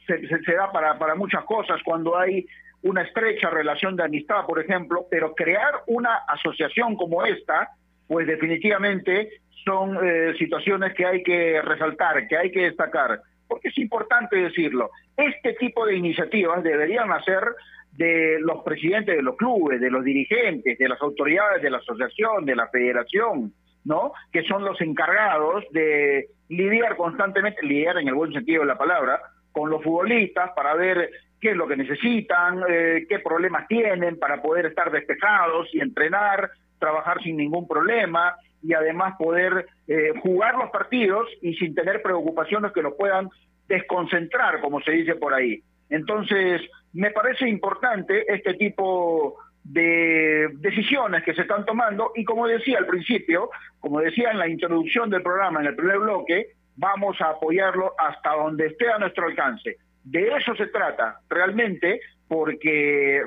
Se, 0.06 0.26
se, 0.26 0.52
da 0.54 0.70
para, 0.72 0.98
para 0.98 1.14
muchas 1.14 1.44
cosas 1.44 1.80
cuando 1.84 2.18
hay 2.18 2.44
una 2.82 3.02
estrecha 3.02 3.48
relación 3.48 3.94
de 3.94 4.02
amistad, 4.02 4.44
por 4.44 4.60
ejemplo, 4.60 5.06
pero 5.08 5.34
crear 5.34 5.82
una 5.86 6.16
asociación 6.28 6.96
como 6.96 7.24
esta, 7.24 7.70
pues 8.08 8.26
definitivamente 8.26 9.30
son 9.64 9.96
situaciones 10.38 10.92
que 10.94 11.06
hay 11.06 11.22
que 11.22 11.62
resaltar, 11.62 12.26
que 12.26 12.36
hay 12.36 12.50
que 12.50 12.62
destacar 12.62 13.20
porque 13.52 13.68
es 13.68 13.76
importante 13.76 14.36
decirlo, 14.36 14.92
este 15.14 15.52
tipo 15.52 15.84
de 15.84 15.94
iniciativas 15.94 16.62
deberían 16.62 17.08
nacer 17.08 17.44
de 17.92 18.38
los 18.40 18.62
presidentes 18.64 19.14
de 19.14 19.22
los 19.22 19.36
clubes, 19.36 19.78
de 19.78 19.90
los 19.90 20.02
dirigentes, 20.02 20.78
de 20.78 20.88
las 20.88 20.98
autoridades 21.02 21.60
de 21.60 21.68
la 21.68 21.76
asociación, 21.76 22.46
de 22.46 22.56
la 22.56 22.68
federación, 22.68 23.52
¿no? 23.84 24.14
Que 24.32 24.42
son 24.44 24.64
los 24.64 24.80
encargados 24.80 25.64
de 25.72 26.28
lidiar 26.48 26.96
constantemente, 26.96 27.60
lidiar 27.62 27.98
en 27.98 28.08
el 28.08 28.14
buen 28.14 28.32
sentido 28.32 28.62
de 28.62 28.68
la 28.68 28.78
palabra, 28.78 29.20
con 29.52 29.68
los 29.68 29.82
futbolistas 29.82 30.52
para 30.56 30.74
ver 30.74 31.10
qué 31.38 31.50
es 31.50 31.56
lo 31.56 31.68
que 31.68 31.76
necesitan, 31.76 32.62
eh, 32.70 33.04
qué 33.06 33.18
problemas 33.18 33.68
tienen 33.68 34.18
para 34.18 34.40
poder 34.40 34.64
estar 34.64 34.90
despejados 34.90 35.68
y 35.74 35.80
entrenar, 35.80 36.52
trabajar 36.78 37.22
sin 37.22 37.36
ningún 37.36 37.68
problema, 37.68 38.34
y 38.62 38.74
además 38.74 39.14
poder 39.18 39.66
eh, 39.88 40.12
jugar 40.22 40.56
los 40.56 40.70
partidos 40.70 41.28
y 41.40 41.54
sin 41.54 41.74
tener 41.74 42.02
preocupaciones 42.02 42.72
que 42.72 42.82
los 42.82 42.94
puedan 42.94 43.28
desconcentrar, 43.68 44.60
como 44.60 44.80
se 44.80 44.92
dice 44.92 45.16
por 45.16 45.34
ahí. 45.34 45.62
Entonces, 45.88 46.62
me 46.92 47.10
parece 47.10 47.48
importante 47.48 48.24
este 48.32 48.54
tipo 48.54 49.36
de 49.64 50.48
decisiones 50.54 51.22
que 51.22 51.34
se 51.34 51.42
están 51.42 51.64
tomando 51.64 52.12
y 52.16 52.24
como 52.24 52.46
decía 52.46 52.78
al 52.78 52.86
principio, 52.86 53.50
como 53.78 54.00
decía 54.00 54.30
en 54.30 54.38
la 54.38 54.48
introducción 54.48 55.08
del 55.10 55.22
programa, 55.22 55.60
en 55.60 55.66
el 55.66 55.76
primer 55.76 55.98
bloque, 55.98 56.48
vamos 56.76 57.20
a 57.20 57.30
apoyarlo 57.30 57.94
hasta 57.98 58.34
donde 58.34 58.66
esté 58.66 58.90
a 58.90 58.98
nuestro 58.98 59.26
alcance. 59.26 59.76
De 60.04 60.28
eso 60.36 60.54
se 60.56 60.66
trata 60.66 61.20
realmente, 61.28 62.00
porque 62.26 63.22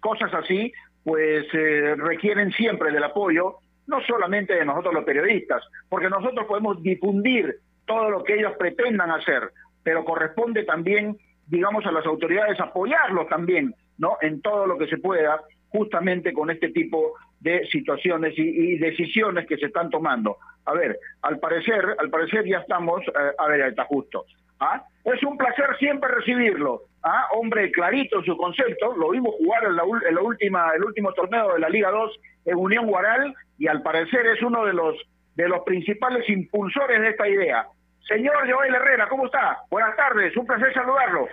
cosas 0.00 0.32
así 0.32 0.72
pues 1.04 1.46
eh, 1.52 1.94
requieren 1.96 2.50
siempre 2.52 2.90
del 2.90 3.04
apoyo 3.04 3.58
no 3.86 4.00
solamente 4.02 4.54
de 4.54 4.64
nosotros 4.64 4.94
los 4.94 5.04
periodistas, 5.04 5.62
porque 5.88 6.08
nosotros 6.08 6.46
podemos 6.46 6.82
difundir 6.82 7.56
todo 7.86 8.10
lo 8.10 8.24
que 8.24 8.34
ellos 8.34 8.52
pretendan 8.58 9.10
hacer, 9.10 9.50
pero 9.82 10.04
corresponde 10.04 10.64
también, 10.64 11.16
digamos, 11.46 11.86
a 11.86 11.92
las 11.92 12.04
autoridades 12.04 12.58
apoyarlos 12.60 13.28
también, 13.28 13.74
¿no? 13.98 14.16
En 14.20 14.42
todo 14.42 14.66
lo 14.66 14.76
que 14.76 14.88
se 14.88 14.98
pueda, 14.98 15.40
justamente 15.68 16.32
con 16.32 16.50
este 16.50 16.70
tipo 16.70 17.14
de 17.40 17.66
situaciones 17.66 18.34
y, 18.36 18.76
decisiones 18.78 19.46
que 19.46 19.56
se 19.56 19.66
están 19.66 19.90
tomando. 19.90 20.38
A 20.64 20.74
ver, 20.74 20.98
al 21.22 21.38
parecer, 21.38 21.96
al 21.98 22.10
parecer 22.10 22.44
ya 22.46 22.58
estamos, 22.58 23.02
eh, 23.06 23.32
a 23.38 23.48
ver, 23.48 23.60
está 23.60 23.84
justo. 23.84 24.24
¿Ah? 24.60 24.82
Es 25.04 25.22
un 25.22 25.36
placer 25.36 25.76
siempre 25.78 26.10
recibirlo. 26.14 26.82
¿ah? 27.02 27.26
Hombre 27.32 27.70
clarito 27.70 28.18
en 28.18 28.24
su 28.24 28.36
concepto, 28.36 28.96
lo 28.96 29.10
vimos 29.10 29.34
jugar 29.36 29.64
en 29.64 29.76
la, 29.76 29.82
en 30.08 30.14
la 30.14 30.22
última, 30.22 30.70
el 30.74 30.84
último 30.84 31.12
torneo 31.12 31.54
de 31.54 31.60
la 31.60 31.68
Liga 31.68 31.90
2 31.90 32.20
en 32.46 32.56
Unión 32.56 32.86
Guaral 32.86 33.34
y 33.58 33.68
al 33.68 33.82
parecer 33.82 34.26
es 34.26 34.42
uno 34.42 34.64
de 34.64 34.72
los 34.72 34.96
de 35.36 35.48
los 35.48 35.60
principales 35.64 36.28
impulsores 36.30 37.00
de 37.00 37.10
esta 37.10 37.28
idea. 37.28 37.66
Señor 38.08 38.34
Joel 38.50 38.74
Herrera, 38.74 39.06
¿cómo 39.08 39.26
está? 39.26 39.58
Buenas 39.70 39.94
tardes, 39.96 40.36
un 40.36 40.46
placer 40.46 40.72
saludarlo. 40.72 41.28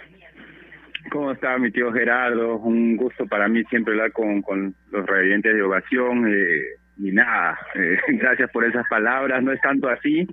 ¿Cómo 1.09 1.31
está 1.31 1.57
mi 1.57 1.71
tío 1.71 1.91
Gerardo? 1.91 2.57
Un 2.57 2.97
gusto 2.97 3.25
para 3.27 3.47
mí 3.47 3.63
siempre 3.65 3.93
hablar 3.93 4.11
con, 4.11 4.41
con 4.41 4.75
los 4.91 5.05
revidentes 5.05 5.53
de 5.53 5.61
ovación. 5.61 6.27
Eh, 6.27 6.61
y 6.97 7.11
nada, 7.11 7.59
eh, 7.75 7.97
gracias 8.19 8.49
por 8.51 8.65
esas 8.65 8.87
palabras. 8.89 9.43
No 9.43 9.51
es 9.51 9.61
tanto 9.61 9.89
así, 9.89 10.27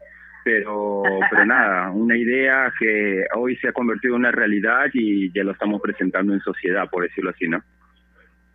pero, 0.45 1.03
pero 1.31 1.45
nada, 1.47 1.91
una 1.91 2.17
idea 2.17 2.73
que 2.79 3.25
hoy 3.37 3.57
se 3.57 3.69
ha 3.69 3.73
convertido 3.73 4.15
en 4.15 4.21
una 4.21 4.33
realidad 4.33 4.87
y 4.93 5.33
ya 5.33 5.45
lo 5.45 5.53
estamos 5.53 5.81
presentando 5.81 6.33
en 6.33 6.41
sociedad, 6.41 6.89
por 6.91 7.03
decirlo 7.03 7.31
así, 7.31 7.49
¿no? 7.49 7.63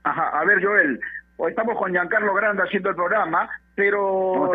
Ajá, 0.04 0.40
a 0.40 0.46
ver 0.46 0.64
Joel, 0.64 1.00
Hoy 1.38 1.50
estamos 1.50 1.78
con 1.78 1.92
Giancarlo 1.92 2.34
Grande 2.34 2.64
haciendo 2.64 2.90
el 2.90 2.96
programa, 2.96 3.50
pero 3.76 4.54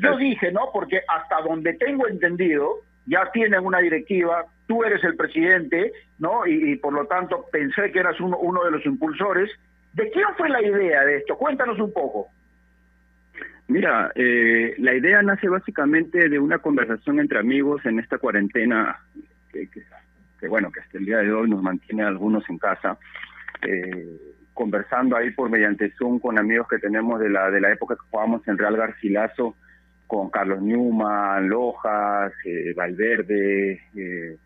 yo, 0.00 0.16
dije, 0.16 0.50
¿no? 0.52 0.70
Porque 0.72 1.02
hasta 1.06 1.42
donde 1.42 1.74
tengo 1.74 2.08
entendido, 2.08 2.76
ya 3.04 3.30
tienen 3.32 3.60
una 3.64 3.80
directiva, 3.80 4.46
tú 4.66 4.84
eres 4.84 5.04
el 5.04 5.16
presidente, 5.16 5.92
¿no? 6.18 6.46
Y, 6.46 6.76
por 6.76 6.94
lo 6.94 7.06
tanto 7.06 7.44
pensé 7.52 7.92
que 7.92 7.98
eras 7.98 8.18
uno, 8.20 8.38
uno 8.38 8.64
de 8.64 8.70
los 8.70 8.86
impulsores. 8.86 9.50
¿De 9.92 10.10
quién 10.10 10.26
fue 10.36 10.48
la 10.48 10.62
idea 10.62 11.04
de 11.04 11.18
esto? 11.18 11.36
Cuéntanos 11.36 11.78
un 11.78 11.92
poco. 11.92 12.28
Mira, 13.68 14.12
eh, 14.14 14.74
la 14.78 14.94
idea 14.94 15.22
nace 15.22 15.48
básicamente 15.48 16.28
de 16.28 16.38
una 16.38 16.58
conversación 16.58 17.18
entre 17.18 17.38
amigos 17.38 17.84
en 17.86 17.98
esta 17.98 18.18
cuarentena 18.18 18.98
que, 19.50 19.68
que, 19.68 20.48
bueno, 20.48 20.70
que 20.70 20.80
hasta 20.80 20.98
el 20.98 21.06
día 21.06 21.18
de 21.18 21.32
hoy 21.32 21.48
nos 21.48 21.62
mantiene 21.62 22.02
algunos 22.02 22.48
en 22.50 22.58
casa. 22.58 22.98
Eh, 23.62 24.34
conversando 24.54 25.16
ahí 25.16 25.32
por 25.32 25.50
mediante 25.50 25.90
Zoom 25.98 26.20
con 26.20 26.38
amigos 26.38 26.68
que 26.68 26.78
tenemos 26.78 27.18
de 27.20 27.28
la 27.28 27.50
de 27.50 27.60
la 27.60 27.72
época 27.72 27.96
que 27.96 28.08
jugábamos 28.08 28.46
en 28.46 28.56
Real 28.56 28.76
Garcilaso 28.76 29.56
con 30.06 30.30
Carlos 30.30 30.62
Newman, 30.62 31.48
Lojas, 31.48 32.32
eh, 32.44 32.72
Valverde, 32.76 33.82
eh, 33.96 34.36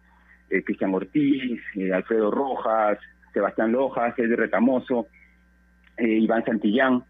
eh, 0.51 0.63
Cristian 0.65 0.95
Ortiz, 0.95 1.61
Alfredo 1.93 2.31
Rojas, 2.31 2.99
Sebastián 3.35 3.73
Lojas, 3.73 4.19
Eddie 4.19 4.37
Retamoso, 4.37 5.09
Iván 5.99 6.45
Santillán. 6.45 7.05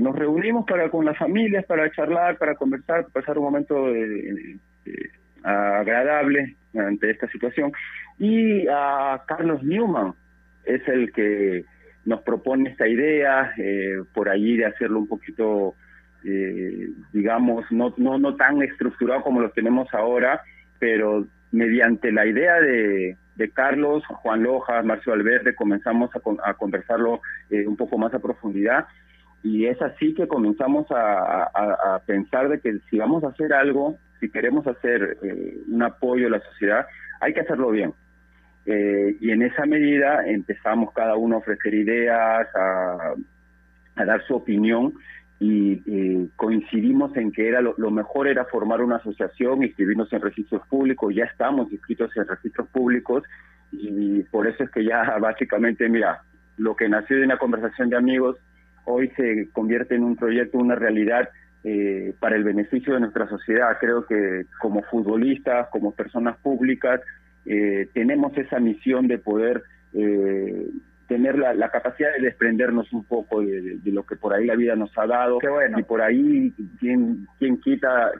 Nos 0.00 0.14
reunimos 0.14 0.66
para 0.66 0.90
con 0.90 1.04
las 1.04 1.16
familias 1.16 1.64
para 1.66 1.90
charlar, 1.90 2.38
para 2.38 2.54
conversar, 2.54 3.06
pasar 3.12 3.38
un 3.38 3.44
momento 3.44 3.86
agradable 5.42 6.56
ante 6.74 7.10
esta 7.10 7.28
situación. 7.28 7.72
Y 8.18 8.66
Carlos 9.26 9.62
Newman 9.62 10.14
es 10.64 10.86
el 10.88 11.12
que 11.12 11.64
nos 12.04 12.22
propone 12.22 12.70
esta 12.70 12.88
idea, 12.88 13.52
eh, 13.58 14.02
por 14.14 14.28
allí 14.28 14.56
de 14.56 14.66
hacerlo 14.66 15.00
un 15.00 15.08
poquito, 15.08 15.74
eh, 16.24 16.88
digamos, 17.12 17.70
no, 17.70 17.92
no, 17.98 18.18
no 18.18 18.34
tan 18.34 18.62
estructurado 18.62 19.22
como 19.22 19.40
lo 19.40 19.50
tenemos 19.50 19.92
ahora, 19.92 20.40
pero 20.78 21.26
mediante 21.52 22.10
la 22.10 22.26
idea 22.26 22.60
de, 22.60 23.16
de 23.36 23.50
Carlos, 23.50 24.04
Juan 24.06 24.42
Lojas, 24.42 24.84
Marcio 24.86 25.12
Alverde, 25.12 25.54
comenzamos 25.54 26.10
a, 26.14 26.50
a 26.50 26.54
conversarlo 26.54 27.20
eh, 27.50 27.66
un 27.66 27.76
poco 27.76 27.98
más 27.98 28.14
a 28.14 28.18
profundidad 28.20 28.86
y 29.48 29.66
es 29.66 29.80
así 29.80 30.12
que 30.14 30.28
comenzamos 30.28 30.86
a, 30.90 31.44
a, 31.44 31.98
pensar 32.06 32.50
de 32.50 32.60
que 32.60 32.78
si 32.90 32.98
vamos 32.98 33.24
a 33.24 33.28
hacer 33.28 33.54
algo, 33.54 33.96
si 34.20 34.28
queremos 34.30 34.66
hacer 34.66 35.16
un 35.66 35.82
apoyo 35.82 36.26
a 36.26 36.30
la 36.30 36.40
sociedad, 36.40 36.86
hay 37.20 37.32
que 37.32 37.40
hacerlo 37.40 37.70
bien. 37.70 37.94
Eh, 38.66 39.16
y 39.20 39.30
en 39.30 39.40
esa 39.40 39.64
medida 39.64 40.26
empezamos 40.26 40.92
cada 40.92 41.16
uno 41.16 41.36
a 41.36 41.38
ofrecer 41.38 41.72
ideas, 41.72 42.46
a, 42.54 43.14
dar 44.04 44.22
su 44.26 44.36
opinión 44.36 44.92
y 45.40 46.28
coincidimos 46.36 47.16
en 47.16 47.32
que 47.32 47.48
era 47.48 47.60
lo, 47.60 47.90
mejor 47.90 48.28
era 48.28 48.44
formar 48.44 48.82
una 48.82 48.96
asociación, 48.96 49.64
inscribirnos 49.64 50.12
en 50.12 50.20
registros 50.20 50.62
públicos, 50.68 51.14
ya 51.14 51.24
estamos 51.24 51.72
inscritos 51.72 52.14
en 52.16 52.28
registros 52.28 52.68
públicos 52.68 53.24
y 53.72 54.22
por 54.24 54.46
eso 54.46 54.64
es 54.64 54.70
que 54.70 54.84
ya 54.84 55.16
básicamente, 55.20 55.88
mira, 55.88 56.22
lo 56.58 56.76
que 56.76 56.88
nació 56.88 57.16
de 57.16 57.24
una 57.24 57.38
conversación 57.38 57.88
de 57.88 57.96
amigos 57.96 58.36
hoy 58.88 59.10
se 59.16 59.48
convierte 59.52 59.94
en 59.94 60.04
un 60.04 60.16
proyecto, 60.16 60.58
una 60.58 60.74
realidad 60.74 61.28
eh, 61.64 62.14
para 62.18 62.36
el 62.36 62.44
beneficio 62.44 62.94
de 62.94 63.00
nuestra 63.00 63.28
sociedad. 63.28 63.76
Creo 63.80 64.06
que 64.06 64.46
como 64.60 64.82
futbolistas, 64.84 65.68
como 65.70 65.92
personas 65.92 66.36
públicas, 66.38 67.00
eh, 67.46 67.88
tenemos 67.92 68.36
esa 68.36 68.58
misión 68.58 69.06
de 69.06 69.18
poder 69.18 69.62
eh, 69.92 70.68
tener 71.08 71.38
la, 71.38 71.70
capacidad 71.70 72.12
de 72.12 72.22
desprendernos 72.22 72.92
un 72.92 73.04
poco 73.04 73.40
de, 73.40 73.78
lo 73.86 74.04
que 74.04 74.16
por 74.16 74.34
ahí 74.34 74.44
la 74.44 74.56
vida 74.56 74.76
nos 74.76 74.96
ha 74.98 75.06
dado 75.06 75.38
y 75.76 75.82
por 75.82 76.02
ahí 76.02 76.52
quien, 76.78 77.26
quien 77.38 77.58
quita, 77.60 78.12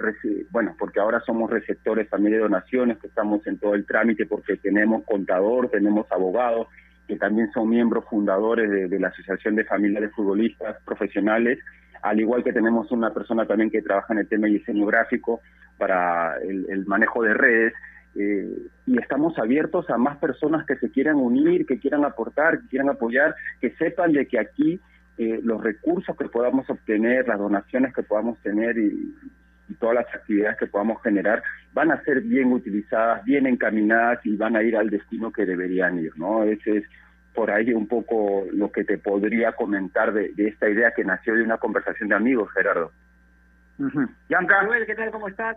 bueno, 0.50 0.74
porque 0.78 0.98
ahora 0.98 1.20
somos 1.20 1.50
receptores 1.50 2.08
también 2.08 2.32
de 2.32 2.40
donaciones, 2.40 2.98
que 2.98 3.08
estamos 3.08 3.46
en 3.46 3.58
todo 3.58 3.74
el 3.74 3.84
trámite 3.84 4.24
porque 4.24 4.56
tenemos 4.56 5.04
contador, 5.04 5.68
tenemos 5.68 6.10
abogado, 6.10 6.68
que 7.08 7.16
también 7.16 7.50
son 7.52 7.68
miembros 7.68 8.04
fundadores 8.04 8.90
de, 8.90 9.00
la 9.00 9.08
Asociación 9.08 9.56
de 9.56 9.64
Familias 9.64 10.02
de 10.02 10.10
Futbolistas 10.10 10.76
Profesionales, 10.84 11.58
al 12.02 12.20
igual 12.20 12.44
que 12.44 12.52
tenemos 12.52 12.92
una 12.92 13.12
persona 13.12 13.46
también 13.46 13.70
que 13.70 13.82
trabaja 13.82 14.12
en 14.12 14.20
el 14.20 14.28
tema 14.28 14.46
de 14.46 14.52
diseño 14.52 14.86
gráfico 14.86 15.40
para 15.78 16.36
el 16.38 16.84
manejo 16.86 17.22
de 17.22 17.34
redes, 17.34 17.72
eh, 18.14 18.66
y 18.86 18.98
estamos 18.98 19.38
abiertos 19.38 19.88
a 19.90 19.96
más 19.96 20.16
personas 20.18 20.66
que 20.66 20.76
se 20.76 20.90
quieran 20.90 21.16
unir, 21.16 21.66
que 21.66 21.78
quieran 21.78 22.04
aportar, 22.04 22.60
que 22.60 22.66
quieran 22.68 22.88
apoyar, 22.88 23.34
que 23.60 23.70
sepan 23.76 24.12
de 24.12 24.26
que 24.26 24.40
aquí 24.40 24.80
eh, 25.18 25.40
los 25.42 25.62
recursos 25.62 26.16
que 26.16 26.28
podamos 26.28 26.68
obtener, 26.68 27.28
las 27.28 27.38
donaciones 27.38 27.94
que 27.94 28.02
podamos 28.02 28.38
tener 28.40 28.76
y, 28.76 29.14
todas 29.74 29.96
las 29.96 30.14
actividades 30.14 30.58
que 30.58 30.66
podamos 30.66 31.02
generar 31.02 31.42
van 31.72 31.90
a 31.90 32.02
ser 32.02 32.20
bien 32.22 32.52
utilizadas, 32.52 33.24
bien 33.24 33.46
encaminadas 33.46 34.24
y 34.24 34.36
van 34.36 34.56
a 34.56 34.62
ir 34.62 34.76
al 34.76 34.90
destino 34.90 35.32
que 35.32 35.46
deberían 35.46 35.98
ir, 35.98 36.12
¿no? 36.16 36.44
Ese 36.44 36.78
es 36.78 36.84
por 37.34 37.50
ahí 37.50 37.72
un 37.72 37.86
poco 37.86 38.46
lo 38.52 38.72
que 38.72 38.84
te 38.84 38.98
podría 38.98 39.52
comentar 39.52 40.12
de, 40.12 40.32
esta 40.36 40.68
idea 40.68 40.92
que 40.92 41.04
nació 41.04 41.34
de 41.34 41.42
una 41.42 41.58
conversación 41.58 42.08
de 42.08 42.16
amigos, 42.16 42.50
Gerardo. 42.52 42.92
Uh 43.78 44.06
¿qué 44.86 44.94
tal? 44.94 45.10
¿Cómo 45.12 45.28
estás? 45.28 45.56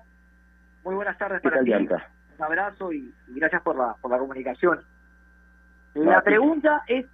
Muy 0.84 0.95
buenas 0.95 1.17
tardes 1.17 1.41
para 1.41 1.63
ti 1.63 1.74
abrazo 2.41 2.91
y, 2.91 3.13
gracias 3.28 3.62
por 3.62 3.76
la, 3.76 3.95
por 4.02 4.12
la 4.12 4.17
comunicación. 4.17 4.82
La 5.93 6.21
pregunta 6.21 6.84
es, 6.88 7.06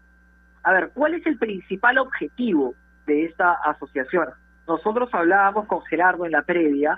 a 0.63 0.71
ver, 0.71 0.91
¿cuál 0.93 1.15
es 1.15 1.25
el 1.25 1.37
principal 1.37 1.97
objetivo 1.97 2.75
de 3.05 3.25
esta 3.25 3.53
asociación? 3.65 4.29
Nosotros 4.67 5.09
hablábamos 5.13 5.65
con 5.67 5.81
Gerardo 5.85 6.25
en 6.25 6.31
la 6.31 6.41
previa, 6.41 6.97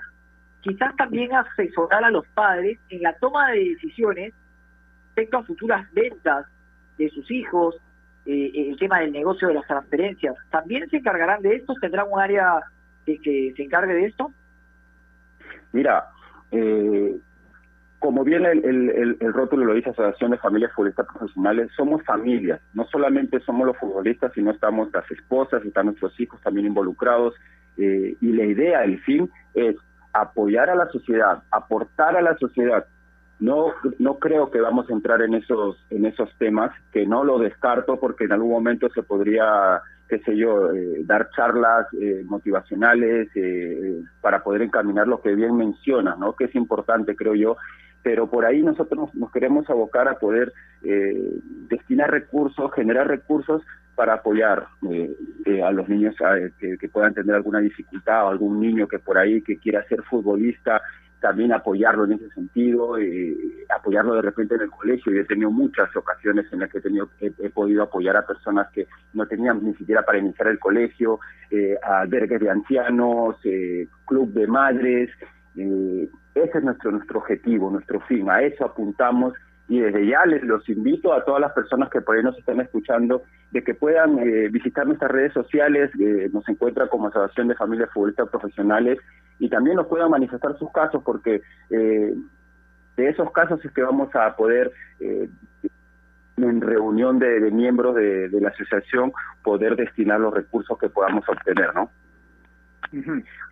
quizás 0.60 0.94
también 0.96 1.34
asesorar 1.34 2.04
a 2.04 2.10
los 2.10 2.26
padres 2.28 2.78
en 2.88 3.02
la 3.02 3.12
toma 3.14 3.50
de 3.52 3.70
decisiones 3.70 4.34
respecto 5.06 5.38
a 5.38 5.44
futuras 5.44 5.92
ventas 5.92 6.46
de 6.98 7.08
sus 7.10 7.30
hijos, 7.30 7.76
eh, 8.26 8.52
el 8.54 8.78
tema 8.78 9.00
del 9.00 9.12
negocio 9.12 9.48
de 9.48 9.54
las 9.54 9.66
transferencias. 9.66 10.34
¿También 10.50 10.88
se 10.90 10.98
encargarán 10.98 11.42
de 11.42 11.56
esto? 11.56 11.74
¿Tendrán 11.80 12.06
un 12.10 12.20
área 12.20 12.60
que, 13.06 13.18
que 13.18 13.52
se 13.56 13.62
encargue 13.62 13.94
de 13.94 14.06
esto? 14.06 14.32
Mira, 15.72 16.06
eh, 16.50 17.16
como 18.00 18.24
bien 18.24 18.44
el, 18.46 18.64
el, 18.64 19.16
el, 19.20 19.32
rótulo 19.32 19.66
lo 19.66 19.74
dice, 19.74 19.90
Asociación 19.90 20.32
de 20.32 20.38
Familias 20.38 20.72
Futbolistas 20.72 21.06
Profesionales, 21.06 21.70
somos 21.76 22.02
familias, 22.04 22.60
no 22.72 22.86
solamente 22.86 23.40
somos 23.40 23.66
los 23.66 23.76
futbolistas, 23.76 24.32
sino 24.34 24.50
estamos 24.50 24.90
las 24.92 25.08
esposas, 25.10 25.64
están 25.64 25.86
nuestros 25.86 26.18
hijos 26.18 26.40
también 26.40 26.66
involucrados, 26.66 27.34
eh, 27.76 28.16
y 28.20 28.32
la 28.32 28.44
idea, 28.44 28.84
el 28.84 29.00
fin, 29.00 29.30
es 29.54 29.76
apoyar 30.12 30.70
a 30.70 30.74
la 30.74 30.88
sociedad, 30.88 31.42
aportar 31.50 32.16
a 32.16 32.22
la 32.22 32.36
sociedad. 32.36 32.84
No, 33.38 33.72
no 33.98 34.18
creo 34.18 34.50
que 34.50 34.60
vamos 34.60 34.90
a 34.90 34.92
entrar 34.92 35.22
en 35.22 35.34
esos, 35.34 35.82
en 35.88 36.04
esos 36.04 36.28
temas, 36.38 36.72
que 36.92 37.06
no 37.06 37.24
lo 37.24 37.38
descarto 37.38 37.98
porque 37.98 38.24
en 38.24 38.32
algún 38.32 38.50
momento 38.50 38.88
se 38.90 39.02
podría, 39.02 39.80
qué 40.08 40.18
sé 40.18 40.36
yo, 40.36 40.72
eh, 40.72 41.02
dar 41.04 41.30
charlas 41.34 41.86
eh, 41.98 42.22
motivacionales 42.26 43.28
para 44.20 44.42
poder 44.42 44.62
encaminar 44.62 45.08
lo 45.08 45.22
que 45.22 45.34
bien 45.34 45.56
menciona, 45.56 46.16
¿no? 46.16 46.34
Que 46.34 46.44
es 46.44 46.54
importante, 46.54 47.16
creo 47.16 47.34
yo, 47.34 47.56
pero 48.02 48.28
por 48.28 48.44
ahí 48.44 48.62
nosotros 48.62 49.14
nos 49.14 49.30
queremos 49.30 49.68
abocar 49.68 50.08
a 50.08 50.18
poder 50.18 50.52
eh, 50.82 51.38
destinar 51.68 52.10
recursos, 52.10 52.72
generar 52.72 53.08
recursos 53.08 53.62
para 53.94 54.14
apoyar 54.14 54.66
eh, 54.90 55.14
eh, 55.46 55.62
a 55.62 55.70
los 55.70 55.88
niños 55.88 56.14
que, 56.58 56.88
puedan 56.88 57.14
tener 57.14 57.34
alguna 57.34 57.60
dificultad 57.60 58.24
o 58.24 58.28
algún 58.28 58.60
niño 58.60 58.88
que 58.88 58.98
por 58.98 59.18
ahí 59.18 59.42
que 59.42 59.58
quiera 59.58 59.86
ser 59.88 60.02
futbolista, 60.02 60.80
también 61.20 61.52
apoyarlo 61.52 62.04
en 62.06 62.12
ese 62.12 62.30
sentido, 62.30 62.96
apoyarlo 63.68 64.14
de 64.14 64.22
repente 64.22 64.54
en 64.54 64.62
el 64.62 64.70
colegio. 64.70 65.12
Yo 65.12 65.20
he 65.20 65.26
tenido 65.26 65.50
muchas 65.50 65.94
ocasiones 65.94 66.46
en 66.50 66.60
las 66.60 66.70
que 66.70 66.78
he, 66.78 66.80
tenido, 66.80 67.10
he, 67.20 67.50
podido 67.50 67.82
apoyar 67.82 68.16
a 68.16 68.26
personas 68.26 68.68
que 68.72 68.86
no 69.12 69.26
tenían 69.26 69.62
ni 69.62 69.74
siquiera 69.74 70.02
para 70.02 70.18
iniciar 70.18 70.48
el 70.48 70.58
colegio, 70.58 71.20
albergues 71.82 72.40
de 72.40 72.48
ancianos, 72.48 73.36
club 74.06 74.32
de 74.32 74.46
madres, 74.46 75.10
eh, 75.56 76.08
ese 76.34 76.58
es 76.58 76.64
nuestro, 76.64 76.92
nuestro 76.92 77.18
objetivo, 77.18 77.70
nuestro 77.70 78.00
fin, 78.00 78.30
a 78.30 78.42
eso 78.42 78.64
apuntamos 78.64 79.34
y 79.70 79.80
desde 79.80 80.06
ya 80.06 80.26
les 80.26 80.42
los 80.42 80.68
invito 80.68 81.14
a 81.14 81.24
todas 81.24 81.40
las 81.40 81.52
personas 81.52 81.88
que 81.88 82.02
por 82.02 82.16
ahí 82.16 82.22
nos 82.22 82.36
están 82.36 82.60
escuchando 82.60 83.22
de 83.52 83.64
que 83.64 83.72
puedan 83.72 84.18
eh, 84.18 84.48
visitar 84.48 84.86
nuestras 84.86 85.10
redes 85.10 85.32
sociales, 85.32 85.90
eh, 85.98 86.28
nos 86.32 86.46
encuentra 86.48 86.88
como 86.88 87.06
Asociación 87.06 87.48
de 87.48 87.54
Familias 87.54 87.88
Futbolistas 87.94 88.28
Profesionales 88.28 88.98
y 89.38 89.48
también 89.48 89.76
nos 89.76 89.86
puedan 89.86 90.10
manifestar 90.10 90.58
sus 90.58 90.70
casos 90.72 91.02
porque 91.02 91.40
de 91.70 93.08
esos 93.08 93.30
casos 93.32 93.64
es 93.64 93.72
que 93.72 93.82
vamos 93.82 94.14
a 94.14 94.36
poder 94.36 94.70
en 94.98 96.60
reunión 96.60 97.18
de, 97.18 97.50
miembros 97.50 97.94
de, 97.94 98.28
de, 98.28 98.40
la 98.40 98.48
asociación 98.48 99.12
poder 99.42 99.76
destinar 99.76 100.20
los 100.20 100.34
recursos 100.34 100.76
que 100.78 100.90
podamos 100.90 101.26
obtener, 101.28 101.74
¿no? 101.74 101.90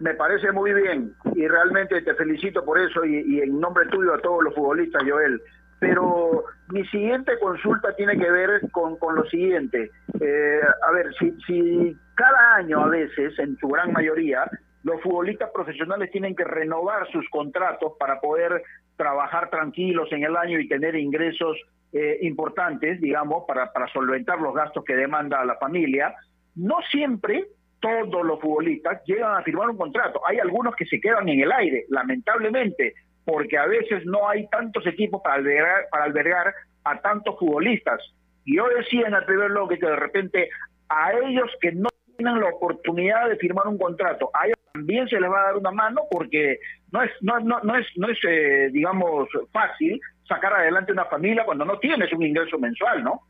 Me 0.00 0.14
parece 0.14 0.50
muy 0.50 0.72
bien 0.72 1.14
y 1.34 1.46
realmente 1.46 2.02
te 2.02 2.14
felicito 2.14 2.64
por 2.64 2.78
eso 2.78 3.04
y, 3.04 3.40
en 3.40 3.60
nombre 3.60 3.86
tuyo 3.86 4.14
a 4.14 4.18
todos 4.18 4.42
los 4.42 4.54
futbolistas, 4.54 5.02
Joel. 5.08 5.40
Pero 5.80 6.44
mi 6.70 6.84
siguiente 6.88 7.38
consulta 7.40 7.94
tiene 7.94 8.18
que 8.18 8.30
ver 8.30 8.60
con, 8.72 8.96
con 8.98 9.14
lo 9.14 9.24
siguiente. 9.26 9.90
Eh, 10.20 10.60
a 10.86 10.90
ver, 10.92 11.14
si, 11.18 11.32
si 11.46 11.96
cada 12.14 12.56
año 12.56 12.80
a 12.80 12.88
veces, 12.88 13.38
en 13.38 13.56
su 13.58 13.68
gran 13.68 13.92
mayoría, 13.92 14.50
los 14.82 15.00
futbolistas 15.02 15.50
profesionales 15.52 16.10
tienen 16.10 16.34
que 16.34 16.44
renovar 16.44 17.10
sus 17.10 17.28
contratos 17.30 17.92
para 17.98 18.20
poder 18.20 18.62
trabajar 18.96 19.50
tranquilos 19.50 20.10
en 20.12 20.24
el 20.24 20.36
año 20.36 20.58
y 20.58 20.68
tener 20.68 20.96
ingresos 20.96 21.56
eh, 21.92 22.18
importantes, 22.22 23.00
digamos, 23.00 23.44
para, 23.46 23.72
para 23.72 23.86
solventar 23.92 24.40
los 24.40 24.54
gastos 24.54 24.84
que 24.84 24.96
demanda 24.96 25.44
la 25.44 25.56
familia, 25.56 26.14
no 26.54 26.76
siempre 26.90 27.46
todos 27.80 28.26
los 28.26 28.40
futbolistas 28.40 29.02
llegan 29.06 29.36
a 29.36 29.42
firmar 29.42 29.70
un 29.70 29.76
contrato. 29.76 30.20
Hay 30.26 30.38
algunos 30.38 30.74
que 30.74 30.84
se 30.86 31.00
quedan 31.00 31.28
en 31.28 31.40
el 31.40 31.52
aire, 31.52 31.84
lamentablemente, 31.88 32.94
porque 33.28 33.58
a 33.58 33.66
veces 33.66 34.06
no 34.06 34.26
hay 34.26 34.48
tantos 34.48 34.86
equipos 34.86 35.20
para 35.22 35.34
albergar, 35.34 35.84
para 35.90 36.04
albergar 36.04 36.54
a 36.84 36.98
tantos 37.02 37.38
futbolistas. 37.38 38.00
Y 38.46 38.56
yo 38.56 38.66
decía 38.70 39.06
en 39.06 39.12
el 39.12 39.24
primer 39.26 39.50
bloque 39.50 39.78
que 39.78 39.84
de 39.84 39.96
repente 39.96 40.48
a 40.88 41.12
ellos 41.12 41.50
que 41.60 41.72
no 41.72 41.90
tienen 42.16 42.40
la 42.40 42.48
oportunidad 42.48 43.28
de 43.28 43.36
firmar 43.36 43.68
un 43.68 43.76
contrato, 43.76 44.30
a 44.32 44.46
ellos 44.46 44.56
también 44.72 45.06
se 45.08 45.20
les 45.20 45.30
va 45.30 45.42
a 45.42 45.44
dar 45.48 45.56
una 45.58 45.70
mano 45.70 46.04
porque 46.10 46.58
no 46.90 47.02
es, 47.02 47.10
no, 47.20 47.38
no, 47.40 47.60
no 47.60 47.76
es, 47.76 47.86
no 47.96 48.08
es 48.08 48.18
eh, 48.26 48.70
digamos, 48.72 49.28
fácil 49.52 50.00
sacar 50.26 50.54
adelante 50.54 50.92
una 50.92 51.04
familia 51.04 51.44
cuando 51.44 51.66
no 51.66 51.78
tienes 51.78 52.10
un 52.14 52.22
ingreso 52.22 52.58
mensual, 52.58 53.04
¿no? 53.04 53.20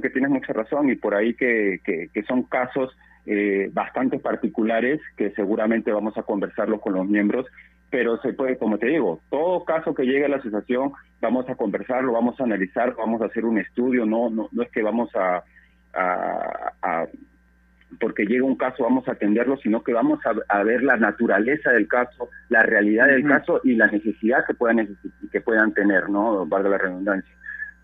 que 0.00 0.08
tienes 0.08 0.30
mucha 0.30 0.54
razón 0.54 0.88
y 0.88 0.94
por 0.94 1.14
ahí 1.14 1.34
que, 1.34 1.80
que, 1.84 2.22
son 2.22 2.44
casos 2.44 2.96
eh, 3.26 3.70
bastante 3.72 4.18
particulares 4.18 5.00
que 5.16 5.30
seguramente 5.32 5.92
vamos 5.92 6.16
a 6.18 6.22
conversarlo 6.22 6.80
con 6.80 6.94
los 6.94 7.06
miembros, 7.06 7.46
pero 7.90 8.16
se 8.22 8.32
puede, 8.32 8.56
como 8.56 8.78
te 8.78 8.86
digo, 8.86 9.20
todo 9.30 9.64
caso 9.64 9.94
que 9.94 10.04
llegue 10.04 10.24
a 10.24 10.28
la 10.28 10.36
asociación 10.36 10.92
vamos 11.20 11.48
a 11.48 11.54
conversarlo, 11.54 12.12
vamos 12.12 12.40
a 12.40 12.44
analizar, 12.44 12.94
vamos 12.96 13.22
a 13.22 13.26
hacer 13.26 13.44
un 13.44 13.58
estudio, 13.58 14.04
no 14.06 14.30
no, 14.30 14.48
no 14.50 14.62
es 14.62 14.70
que 14.70 14.82
vamos 14.82 15.10
a, 15.14 15.44
a, 15.92 17.06
porque 18.00 18.24
llega 18.24 18.44
un 18.44 18.56
caso 18.56 18.82
vamos 18.82 19.06
a 19.08 19.12
atenderlo, 19.12 19.56
sino 19.58 19.82
que 19.82 19.92
vamos 19.92 20.20
a, 20.48 20.62
ver 20.62 20.82
la 20.82 20.96
naturaleza 20.96 21.70
del 21.70 21.86
caso, 21.88 22.28
la 22.48 22.62
realidad 22.62 23.06
del 23.06 23.24
caso 23.26 23.60
y 23.64 23.74
la 23.74 23.86
necesidad 23.86 24.44
que 24.46 24.54
puedan 24.54 24.96
que 25.30 25.40
puedan 25.40 25.72
tener, 25.72 26.08
¿no? 26.08 26.46
Valga 26.46 26.70
la 26.70 26.78
redundancia. 26.78 27.32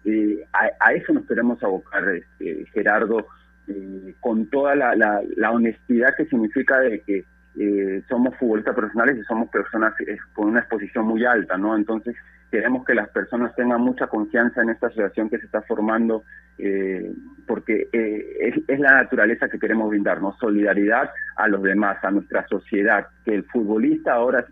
Eh, 0.04 0.44
a, 0.52 0.92
eso 0.92 1.12
nos 1.12 1.26
queremos 1.26 1.62
abocar, 1.62 2.02
este, 2.08 2.64
Gerardo, 2.72 3.26
eh, 3.68 4.14
con 4.20 4.46
toda 4.46 4.74
la, 4.74 4.94
la, 4.94 5.50
honestidad 5.50 6.14
que 6.16 6.26
significa 6.26 6.80
de 6.80 7.00
que 7.00 7.24
eh, 7.58 8.02
somos 8.08 8.34
futbolistas 8.36 8.74
profesionales 8.74 9.18
y 9.18 9.24
somos 9.24 9.48
personas 9.50 9.94
con 10.32 10.48
una 10.48 10.60
exposición 10.60 11.06
muy 11.06 11.24
alta, 11.24 11.56
¿no? 11.58 11.76
Entonces 11.76 12.16
queremos 12.50 12.84
que 12.84 12.94
las 12.94 13.08
personas 13.10 13.54
tengan 13.56 13.80
mucha 13.82 14.06
confianza 14.06 14.62
en 14.62 14.70
esta 14.70 14.86
asociación 14.86 15.28
que 15.28 15.38
se 15.38 15.46
está 15.46 15.60
formando, 15.62 16.24
porque 17.46 17.88
es, 17.92 18.54
es, 18.66 18.80
la 18.80 18.94
naturaleza 18.94 19.48
que 19.48 19.58
queremos 19.58 19.90
brindarnos, 19.90 20.38
solidaridad 20.38 21.10
a 21.36 21.46
los 21.46 21.62
demás, 21.62 22.02
a 22.02 22.10
nuestra 22.10 22.46
sociedad, 22.48 23.06
que 23.24 23.34
el 23.34 23.44
futbolista 23.44 24.14
ahora 24.14 24.46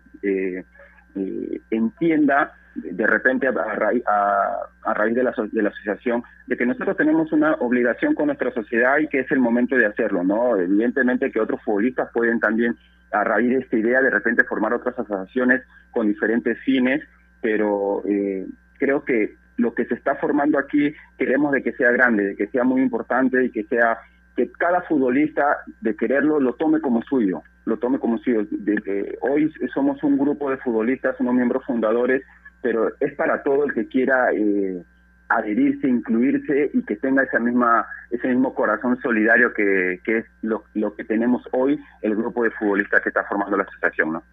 entienda 1.71 2.53
de 2.77 3.07
repente 3.07 3.47
a, 3.47 3.51
raíz, 3.51 4.03
a, 4.07 4.93
raíz 4.93 5.15
de 5.15 5.23
la, 5.23 5.33
de 5.51 5.61
la 5.61 5.69
asociación, 5.69 6.23
de 6.45 6.55
que 6.55 6.65
nosotros 6.65 6.95
tenemos 6.95 7.31
una 7.31 7.53
obligación 7.55 8.13
con 8.13 8.27
nuestra 8.27 8.51
sociedad 8.51 8.99
y 8.99 9.07
que 9.07 9.19
es 9.19 9.31
el 9.31 9.39
momento 9.39 9.75
de 9.75 9.85
hacerlo, 9.85 10.23
¿no? 10.23 10.55
Evidentemente 10.57 11.31
que 11.31 11.39
otros 11.39 11.61
futbolistas 11.63 12.09
pueden 12.13 12.39
también, 12.39 12.77
a 13.11 13.23
raíz 13.23 13.49
de 13.49 13.59
esta 13.59 13.77
idea, 13.77 14.01
de 14.01 14.09
repente 14.09 14.43
formar 14.43 14.73
otras 14.73 14.97
asociaciones 14.99 15.63
con 15.91 16.07
diferentes 16.07 16.59
fines, 16.59 17.03
pero 17.41 18.03
eh, 18.05 18.45
creo 18.77 19.03
que 19.03 19.35
lo 19.57 19.73
que 19.73 19.85
se 19.85 19.95
está 19.95 20.15
formando 20.15 20.59
aquí 20.59 20.93
queremos 21.17 21.51
de 21.51 21.63
que 21.63 21.73
sea 21.73 21.91
grande, 21.91 22.27
de 22.27 22.35
que 22.35 22.47
sea 22.47 22.63
muy 22.63 22.81
importante 22.81 23.45
y 23.45 23.49
que 23.49 23.63
sea 23.63 23.97
que 24.35 24.51
cada 24.51 24.81
futbolista 24.83 25.57
de 25.81 25.95
quererlo 25.95 26.39
lo 26.39 26.53
tome 26.53 26.79
como 26.79 27.01
suyo, 27.01 27.41
lo 27.65 27.77
tome 27.77 27.97
como 27.97 28.19
suyo. 28.19 28.45
De, 28.51 29.17
hoy 29.21 29.51
somos 29.73 30.01
un 30.03 30.15
grupo 30.17 30.51
de 30.51 30.57
futbolistas, 30.57 31.19
unos 31.19 31.33
miembros 31.33 31.65
fundadores, 31.65 32.21
pero 32.67 32.91
es 32.99 33.15
para 33.15 33.43
todo 33.43 33.63
el 33.63 33.73
que 33.73 33.87
quiera 33.87 34.29
eh, 34.33 34.83
adherirse, 35.29 35.87
incluirse 35.87 36.69
y 36.73 36.83
que 36.83 36.97
tenga 36.97 37.23
esa 37.23 37.39
misma, 37.39 37.87
ese 38.11 38.27
mismo 38.27 38.53
corazón 38.53 38.99
solidario 39.01 39.53
que, 39.53 40.01
que 40.03 40.17
es 40.17 40.25
lo, 40.41 40.65
lo 40.73 40.93
que 40.93 41.05
tenemos 41.05 41.41
hoy 41.53 41.79
el 42.01 42.17
grupo 42.17 42.43
de 42.43 42.51
futbolistas 42.51 43.01
que 43.01 43.07
está 43.07 43.23
formando 43.23 43.55
la 43.55 43.63
asociación, 43.63 44.11
¿no? 44.11 44.23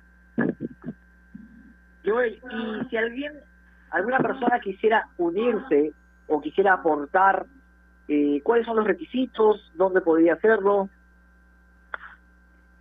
Joel, 2.05 2.41
y 2.51 2.89
si 2.89 2.97
alguien, 2.97 3.35
alguna 3.93 4.19
persona 4.19 4.59
quisiera 4.59 5.07
unirse 5.17 5.93
o 6.27 6.41
quisiera 6.41 6.73
aportar, 6.73 7.47
eh, 8.09 8.41
¿cuáles 8.43 8.67
son 8.67 8.75
los 8.79 8.85
requisitos? 8.85 9.71
¿Dónde 9.77 10.01
podría 10.01 10.33
hacerlo? 10.33 10.89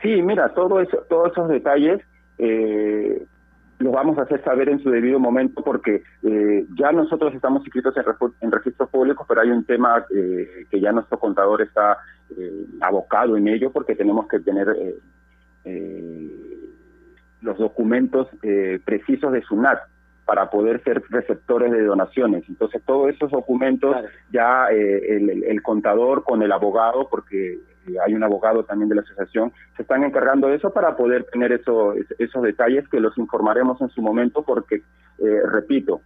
Sí, 0.01 0.19
mira, 0.23 0.49
todo 0.55 0.81
eso, 0.81 1.05
todos 1.07 1.31
esos 1.31 1.47
detalles 1.47 2.01
eh, 2.39 3.23
los 3.79 3.93
vamos 3.93 4.17
a 4.17 4.23
hacer 4.23 4.43
saber 4.43 4.69
en 4.69 4.79
su 4.79 4.89
debido 4.89 5.19
momento 5.19 5.63
porque 5.63 6.03
eh, 6.23 6.65
ya 6.77 6.91
nosotros 6.91 7.33
estamos 7.33 7.63
inscritos 7.63 7.93
en, 8.41 8.51
registros 8.51 8.89
públicos, 8.89 9.25
pero 9.27 9.41
hay 9.41 9.49
un 9.49 9.63
tema 9.65 10.05
eh, 10.15 10.65
que 10.69 10.79
ya 10.79 10.91
nuestro 10.91 11.19
contador 11.19 11.61
está 11.61 11.97
eh, 12.37 12.65
abocado 12.81 13.35
en 13.37 13.47
ello 13.47 13.71
porque 13.71 13.95
tenemos 13.95 14.27
que 14.27 14.39
tener 14.39 14.67
los 17.41 17.57
documentos 17.57 18.27
precisos 18.85 19.31
de 19.31 19.41
SUNAT 19.41 19.79
para 20.25 20.49
poder 20.49 20.81
ser 20.83 21.01
receptores 21.09 21.71
de 21.71 21.83
donaciones. 21.83 22.43
Entonces, 22.47 22.81
todos 22.85 23.13
esos 23.13 23.31
documentos 23.31 23.95
ya 24.31 24.67
el, 24.67 25.43
el, 25.43 25.61
contador 25.61 26.23
con 26.23 26.41
el 26.41 26.51
abogado, 26.51 27.07
porque 27.09 27.59
hay 28.05 28.13
un 28.13 28.23
abogado 28.23 28.63
también 28.63 28.89
de 28.89 28.95
la 28.95 29.01
asociación, 29.01 29.51
se 29.75 29.81
están 29.83 30.03
encargando 30.03 30.47
de 30.47 30.55
eso 30.55 30.71
para 30.71 30.95
poder 30.95 31.25
tener 31.25 31.51
eso, 31.51 31.93
esos 32.17 32.43
detalles 32.43 32.87
que 32.89 32.99
los 32.99 33.17
informaremos 33.17 33.81
en 33.81 33.89
su 33.89 34.01
momento 34.01 34.43
porque, 34.43 34.83
eh, 35.19 35.41
repito, 35.51 36.01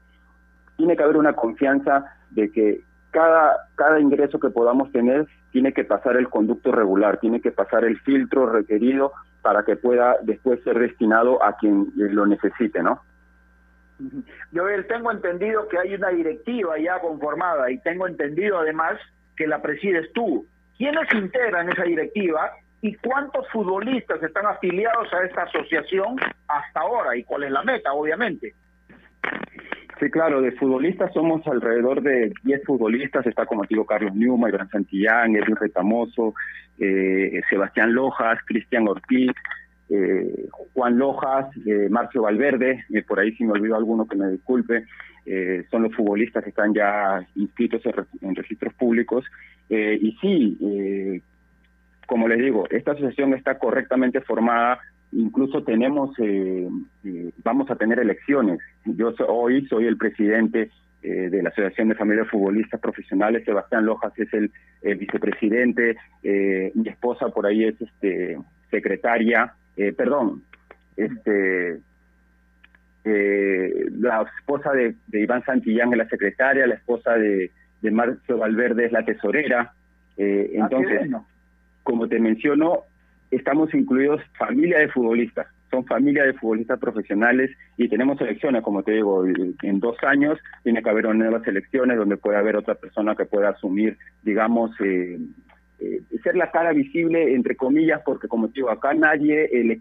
tiene 0.75 0.95
que 0.95 1.03
haber 1.03 1.17
una 1.17 1.33
confianza 1.33 2.05
de 2.31 2.51
que 2.51 2.81
cada, 3.11 3.67
cada 3.75 3.99
ingreso 3.99 4.39
que 4.39 4.49
podamos 4.49 4.91
tener 4.91 5.27
tiene 5.51 5.73
que 5.73 5.83
pasar 5.83 6.17
el 6.17 6.29
conducto 6.29 6.71
regular, 6.71 7.19
tiene 7.19 7.41
que 7.41 7.51
pasar 7.51 7.83
el 7.83 7.99
filtro 8.01 8.47
requerido 8.47 9.13
para 9.41 9.63
que 9.63 9.75
pueda 9.75 10.17
después 10.21 10.61
ser 10.63 10.77
destinado 10.77 11.43
a 11.43 11.57
quien 11.57 11.91
lo 11.95 12.25
necesite, 12.25 12.83
¿no? 12.83 13.01
Joel, 14.53 14.85
tengo 14.87 15.11
entendido 15.11 15.67
que 15.67 15.79
hay 15.79 15.95
una 15.95 16.09
directiva 16.09 16.77
ya 16.77 16.99
conformada 16.99 17.71
y 17.71 17.79
tengo 17.79 18.07
entendido 18.07 18.59
además 18.59 18.99
que 19.35 19.47
la 19.47 19.61
presides 19.61 20.11
tú. 20.13 20.45
¿Quiénes 20.77 21.11
integran 21.13 21.69
esa 21.69 21.83
directiva 21.83 22.51
y 22.81 22.93
cuántos 22.95 23.49
futbolistas 23.49 24.21
están 24.21 24.45
afiliados 24.45 25.11
a 25.13 25.25
esta 25.25 25.43
asociación 25.43 26.17
hasta 26.47 26.79
ahora 26.79 27.15
y 27.17 27.23
cuál 27.23 27.43
es 27.43 27.51
la 27.51 27.63
meta, 27.63 27.93
obviamente? 27.93 28.53
Sí, 29.99 30.11
claro, 30.11 30.41
de 30.41 30.51
futbolistas 30.51 31.11
somos 31.11 31.45
alrededor 31.47 32.03
de 32.03 32.31
10 32.43 32.63
futbolistas, 32.65 33.25
está 33.25 33.47
como 33.47 33.63
digo 33.63 33.85
Carlos 33.85 34.13
Newman, 34.13 34.53
Iván 34.53 34.69
Santillán, 34.69 35.35
Edwin 35.35 35.55
Retamoso, 35.55 36.35
eh, 36.77 37.41
Sebastián 37.49 37.93
Lojas, 37.93 38.37
Cristian 38.45 38.87
Ortiz, 38.87 39.31
eh, 39.89 40.47
Juan 40.73 40.97
Lojas, 40.97 41.47
eh, 41.65 41.87
Marcio 41.89 42.23
Valverde, 42.23 42.85
por 43.07 43.19
ahí 43.19 43.31
si 43.33 43.43
me 43.43 43.53
olvido 43.53 43.75
alguno 43.75 44.07
que 44.07 44.17
me 44.17 44.29
disculpe, 44.29 44.85
son 45.69 45.83
los 45.83 45.93
futbolistas 45.93 46.41
que 46.41 46.51
están 46.51 46.73
ya 46.73 47.19
inscritos 47.35 47.81
en 48.21 48.33
registros 48.33 48.73
públicos 48.75 49.25
eh, 49.69 49.97
y 50.01 50.11
sí, 50.21 50.57
eh, 50.61 51.21
como 52.05 52.27
les 52.27 52.39
digo, 52.39 52.65
esta 52.69 52.91
asociación 52.91 53.33
está 53.33 53.57
correctamente 53.57 54.21
formada, 54.21 54.79
incluso 55.11 55.63
tenemos, 55.63 56.11
eh, 56.19 56.67
vamos 57.43 57.69
a 57.69 57.75
tener 57.75 57.99
elecciones. 57.99 58.59
Yo 58.85 59.13
hoy 59.27 59.65
soy 59.67 59.85
el 59.85 59.97
presidente 59.97 60.71
de 61.01 61.41
la 61.41 61.49
Asociación 61.49 61.87
de 61.89 61.95
Familias 61.95 62.27
Futbolistas 62.27 62.81
Profesionales, 62.81 63.45
Sebastián 63.45 63.85
Lojas 63.85 64.11
es 64.17 64.27
el, 64.33 64.51
vicepresidente, 64.97 65.95
mi 66.23 66.89
esposa 66.89 67.29
por 67.29 67.45
ahí 67.45 67.63
es 67.63 67.79
este 67.79 68.37
secretaria, 68.71 69.53
perdón, 69.95 70.43
este 70.95 71.79
la 73.05 74.27
esposa 74.39 74.73
de, 74.73 74.95
de 75.07 75.21
Iván 75.21 75.45
Santillán 75.45 75.93
es 75.93 75.97
la 75.97 76.09
secretaria, 76.09 76.67
la 76.67 76.75
esposa 76.75 77.13
de 77.13 77.51
de 77.81 77.91
Marcio 77.91 78.37
Valverde 78.37 78.85
es 78.85 78.91
la 78.91 79.05
tesorera. 79.05 79.73
Eh, 80.17 80.51
ah, 80.53 80.63
entonces, 80.63 81.09
como 81.83 82.07
te 82.07 82.19
menciono, 82.19 82.83
estamos 83.31 83.73
incluidos 83.73 84.21
familia 84.37 84.79
de 84.79 84.89
futbolistas, 84.89 85.47
son 85.69 85.85
familia 85.85 86.23
de 86.23 86.33
futbolistas 86.33 86.79
profesionales 86.79 87.51
y 87.77 87.87
tenemos 87.89 88.19
elecciones, 88.21 88.63
como 88.63 88.83
te 88.83 88.93
digo, 88.93 89.25
en 89.25 89.79
dos 89.79 89.97
años 90.03 90.39
tiene 90.63 90.81
que 90.81 90.89
haber 90.89 91.13
nuevas 91.13 91.45
elecciones 91.45 91.97
donde 91.97 92.17
puede 92.17 92.37
haber 92.37 92.55
otra 92.55 92.75
persona 92.75 93.15
que 93.15 93.25
pueda 93.25 93.49
asumir, 93.49 93.97
digamos, 94.23 94.71
eh, 94.79 95.19
eh, 95.79 96.01
ser 96.23 96.35
la 96.35 96.51
cara 96.51 96.73
visible, 96.73 97.33
entre 97.33 97.55
comillas, 97.55 98.01
porque 98.05 98.27
como 98.27 98.47
digo, 98.47 98.69
acá 98.69 98.93
nadie, 98.93 99.49
el, 99.51 99.79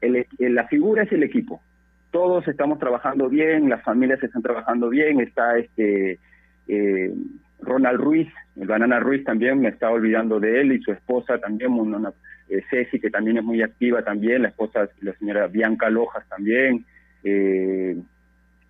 el, 0.00 0.54
la 0.54 0.66
figura 0.68 1.04
es 1.04 1.12
el 1.12 1.22
equipo. 1.22 1.62
Todos 2.10 2.46
estamos 2.48 2.78
trabajando 2.78 3.28
bien, 3.28 3.68
las 3.68 3.82
familias 3.82 4.22
están 4.22 4.42
trabajando 4.42 4.88
bien, 4.88 5.20
está 5.20 5.58
este 5.58 6.18
eh, 6.68 7.12
Ronald 7.60 8.00
Ruiz, 8.00 8.28
el 8.56 8.66
Banana 8.66 9.00
Ruiz 9.00 9.24
también, 9.24 9.60
me 9.60 9.68
estaba 9.68 9.94
olvidando 9.94 10.40
de 10.40 10.60
él 10.60 10.72
y 10.72 10.82
su 10.82 10.92
esposa 10.92 11.38
también, 11.38 11.72
una, 11.72 12.12
eh, 12.48 12.62
Ceci, 12.70 13.00
que 13.00 13.10
también 13.10 13.38
es 13.38 13.44
muy 13.44 13.62
activa 13.62 14.02
también, 14.02 14.42
la 14.42 14.48
esposa, 14.48 14.88
la 15.00 15.12
señora 15.14 15.46
Bianca 15.46 15.90
Lojas 15.90 16.26
también, 16.28 16.84
eh, 17.24 17.96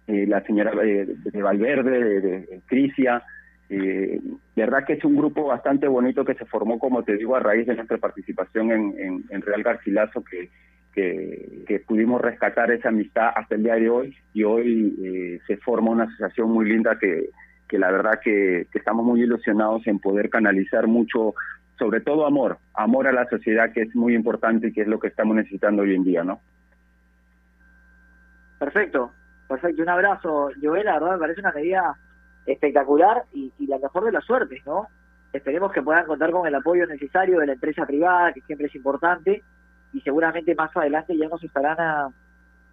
eh, 0.07 0.27
la 0.27 0.41
señora 0.43 0.73
de 0.73 1.43
Valverde, 1.43 2.21
de, 2.21 2.61
Crisia. 2.67 3.23
Eh, 3.69 4.21
verdad 4.55 4.85
que 4.87 4.95
es 4.95 5.05
un 5.05 5.17
grupo 5.17 5.47
bastante 5.47 5.89
bonito 5.89 6.25
que 6.25 6.35
se 6.35 6.45
formó, 6.45 6.79
como 6.79 7.03
te 7.03 7.17
digo, 7.17 7.37
a 7.37 7.41
raíz 7.41 7.67
de 7.67 7.75
nuestra 7.75 7.99
participación 7.99 8.71
en, 8.71 9.25
en, 9.29 9.43
Real 9.43 9.63
Garcilaso, 9.63 10.23
que, 10.25 10.51
que, 10.93 11.65
que, 11.67 11.81
pudimos 11.81 12.21
rescatar 12.21 12.71
esa 12.71 12.89
amistad 12.89 13.31
hasta 13.35 13.57
el 13.57 13.65
día 13.65 13.75
de 13.75 13.91
hoy 13.91 14.17
y 14.33 14.45
hoy 14.45 15.41
se 15.47 15.57
forma 15.59 15.91
una 15.91 16.05
asociación 16.05 16.51
muy 16.51 16.69
linda 16.69 16.99
que, 16.99 17.31
que 17.69 17.79
la 17.79 17.91
verdad 17.91 18.21
que, 18.23 18.67
estamos 18.73 19.05
muy 19.05 19.23
ilusionados 19.23 19.87
en 19.87 19.99
poder 19.99 20.31
canalizar 20.31 20.87
mucho, 20.87 21.35
sobre 21.79 22.01
todo 22.01 22.27
amor, 22.27 22.59
amor 22.75 23.07
a 23.07 23.13
la 23.13 23.29
sociedad 23.29 23.73
que 23.73 23.83
es 23.83 23.95
muy 23.95 24.15
importante 24.15 24.69
y 24.69 24.73
que 24.73 24.83
es 24.83 24.89
lo 24.89 24.99
que 24.99 25.09
estamos 25.09 25.37
necesitando 25.37 25.83
hoy 25.83 25.95
en 25.95 26.05
día, 26.05 26.25
¿no? 26.25 26.41
Perfecto, 28.59 29.13
perfecto. 29.49 29.83
Un 29.83 29.89
abrazo, 29.89 30.51
Joel, 30.63 30.87
la 30.87 30.95
verdad 30.95 31.13
me 31.13 31.19
parece 31.19 31.41
una 31.41 31.53
medida 31.53 31.97
espectacular 32.47 33.25
y, 33.33 33.53
la 33.67 33.79
mejor 33.79 34.05
de 34.05 34.13
las 34.13 34.25
suertes, 34.25 34.65
¿no? 34.67 34.87
Esperemos 35.33 35.73
que 35.73 35.83
puedan 35.83 36.07
contar 36.07 36.31
con 36.31 36.47
el 36.47 36.55
apoyo 36.55 36.87
necesario 36.87 37.41
de 37.41 37.47
la 37.47 37.53
empresa 37.55 37.85
privada, 37.85 38.33
que 38.33 38.41
siempre 38.43 38.69
es 38.69 38.75
importante, 38.75 39.43
y 39.93 40.01
seguramente 40.01 40.55
más 40.55 40.75
adelante 40.77 41.17
ya 41.17 41.29
nos 41.29 41.43
estarán 41.43 41.77
ah, 41.79 42.09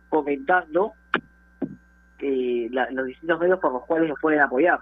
comentando 0.10 0.94
eh, 2.20 2.70
los 2.72 3.06
distintos 3.06 3.40
medios 3.40 3.60
por 3.60 3.74
los 3.74 3.86
cuales 3.86 4.10
nos 4.10 4.20
pueden 4.20 4.40
apoyar. 4.40 4.80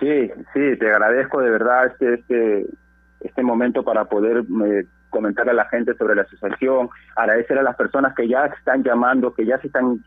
Sí, 0.00 0.30
sí, 0.54 0.76
te 0.78 0.90
agradezco 0.90 1.40
de 1.40 1.50
verdad 1.50 1.86
este 1.86 2.14
este 2.14 2.66
este 3.20 3.42
momento 3.42 3.82
para 3.82 4.04
poder 4.04 4.44
eh, 4.66 4.86
comentar 5.10 5.48
a 5.48 5.52
la 5.52 5.64
gente 5.66 5.94
sobre 5.94 6.14
la 6.14 6.22
asociación, 6.22 6.88
agradecer 7.16 7.58
a 7.58 7.62
las 7.62 7.76
personas 7.76 8.14
que 8.14 8.28
ya 8.28 8.46
están 8.46 8.82
llamando, 8.82 9.34
que 9.34 9.44
ya 9.44 9.58
se 9.58 9.66
están 9.68 10.02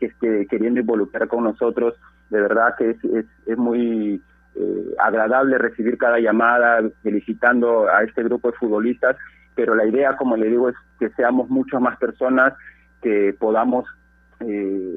queriendo 0.48 0.80
involucrar 0.80 1.28
con 1.28 1.44
nosotros, 1.44 1.94
de 2.32 2.40
verdad 2.40 2.74
que 2.78 2.90
es, 2.90 3.04
es, 3.04 3.26
es 3.46 3.58
muy 3.58 4.22
eh, 4.54 4.94
agradable 4.98 5.58
recibir 5.58 5.98
cada 5.98 6.18
llamada 6.18 6.80
felicitando 7.02 7.88
a 7.88 8.02
este 8.02 8.22
grupo 8.22 8.50
de 8.50 8.56
futbolistas, 8.56 9.16
pero 9.54 9.74
la 9.74 9.86
idea, 9.86 10.16
como 10.16 10.36
le 10.36 10.48
digo, 10.48 10.70
es 10.70 10.74
que 10.98 11.10
seamos 11.10 11.50
muchas 11.50 11.80
más 11.80 11.98
personas 11.98 12.54
que 13.02 13.36
podamos 13.38 13.84
eh, 14.40 14.96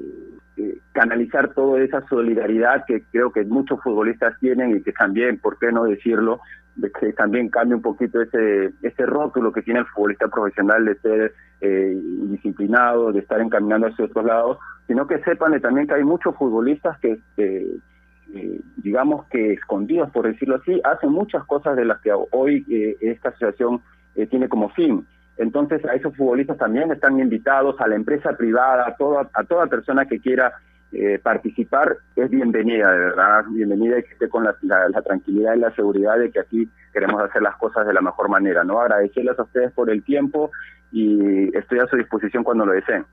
eh, 0.57 0.77
canalizar 0.93 1.53
toda 1.53 1.81
esa 1.81 2.07
solidaridad 2.07 2.85
que 2.85 3.03
creo 3.11 3.33
que 3.33 3.43
muchos 3.43 3.81
futbolistas 3.81 4.39
tienen 4.39 4.77
y 4.77 4.81
que 4.81 4.93
también, 4.93 5.37
¿por 5.39 5.59
qué 5.59 5.73
no 5.73 5.83
decirlo? 5.83 6.39
De 6.77 6.89
que 6.89 7.11
también 7.11 7.49
cambie 7.49 7.75
un 7.75 7.81
poquito 7.81 8.21
ese, 8.21 8.71
ese 8.81 9.05
rótulo 9.05 9.51
que 9.51 9.61
tiene 9.61 9.81
el 9.81 9.85
futbolista 9.87 10.29
profesional 10.29 10.85
de 10.85 10.95
ser 10.99 11.33
eh, 11.59 11.99
disciplinado, 12.29 13.11
de 13.11 13.19
estar 13.19 13.41
encaminando 13.41 13.87
hacia 13.87 14.05
otros 14.05 14.23
lados, 14.23 14.57
sino 14.87 15.07
que 15.07 15.19
sepan 15.23 15.59
también 15.61 15.87
que 15.87 15.95
hay 15.95 16.03
muchos 16.03 16.35
futbolistas 16.35 16.99
que, 16.99 17.19
eh, 17.37 18.59
digamos 18.77 19.25
que 19.27 19.53
escondidos, 19.53 20.09
por 20.11 20.27
decirlo 20.27 20.55
así, 20.55 20.81
hacen 20.83 21.11
muchas 21.11 21.43
cosas 21.45 21.75
de 21.75 21.85
las 21.85 21.99
que 22.01 22.11
hoy 22.31 22.65
esta 23.01 23.29
asociación 23.29 23.81
tiene 24.29 24.49
como 24.49 24.69
fin. 24.69 25.05
Entonces 25.37 25.83
a 25.85 25.93
esos 25.93 26.15
futbolistas 26.15 26.57
también 26.57 26.91
están 26.91 27.19
invitados, 27.19 27.79
a 27.79 27.87
la 27.87 27.95
empresa 27.95 28.35
privada, 28.37 28.87
a 28.87 28.95
toda, 28.95 29.29
a 29.33 29.43
toda 29.43 29.67
persona 29.67 30.05
que 30.05 30.19
quiera 30.19 30.53
eh, 30.97 31.19
participar 31.21 31.97
es 32.15 32.29
bienvenida, 32.29 32.89
de 32.89 32.97
verdad, 32.97 33.43
bienvenida 33.49 33.99
y 33.99 34.03
que 34.03 34.13
esté 34.13 34.29
con 34.29 34.45
la, 34.45 34.55
tranquilidad 35.03 35.55
y 35.55 35.59
la 35.59 35.75
seguridad 35.75 36.17
de 36.17 36.31
que 36.31 36.39
aquí 36.39 36.69
queremos 36.93 37.21
hacer 37.21 37.41
las 37.41 37.57
cosas 37.57 37.85
de 37.85 37.93
la 37.93 37.99
mejor 37.99 38.29
manera, 38.29 38.63
¿no? 38.63 38.79
Agradecerles 38.79 39.37
a 39.37 39.43
ustedes 39.43 39.73
por 39.73 39.89
el 39.89 40.03
tiempo 40.03 40.51
y 40.93 41.53
estoy 41.57 41.79
a 41.79 41.87
su 41.87 41.97
disposición 41.97 42.45
cuando 42.45 42.65
lo 42.65 42.71
deseen. 42.71 43.05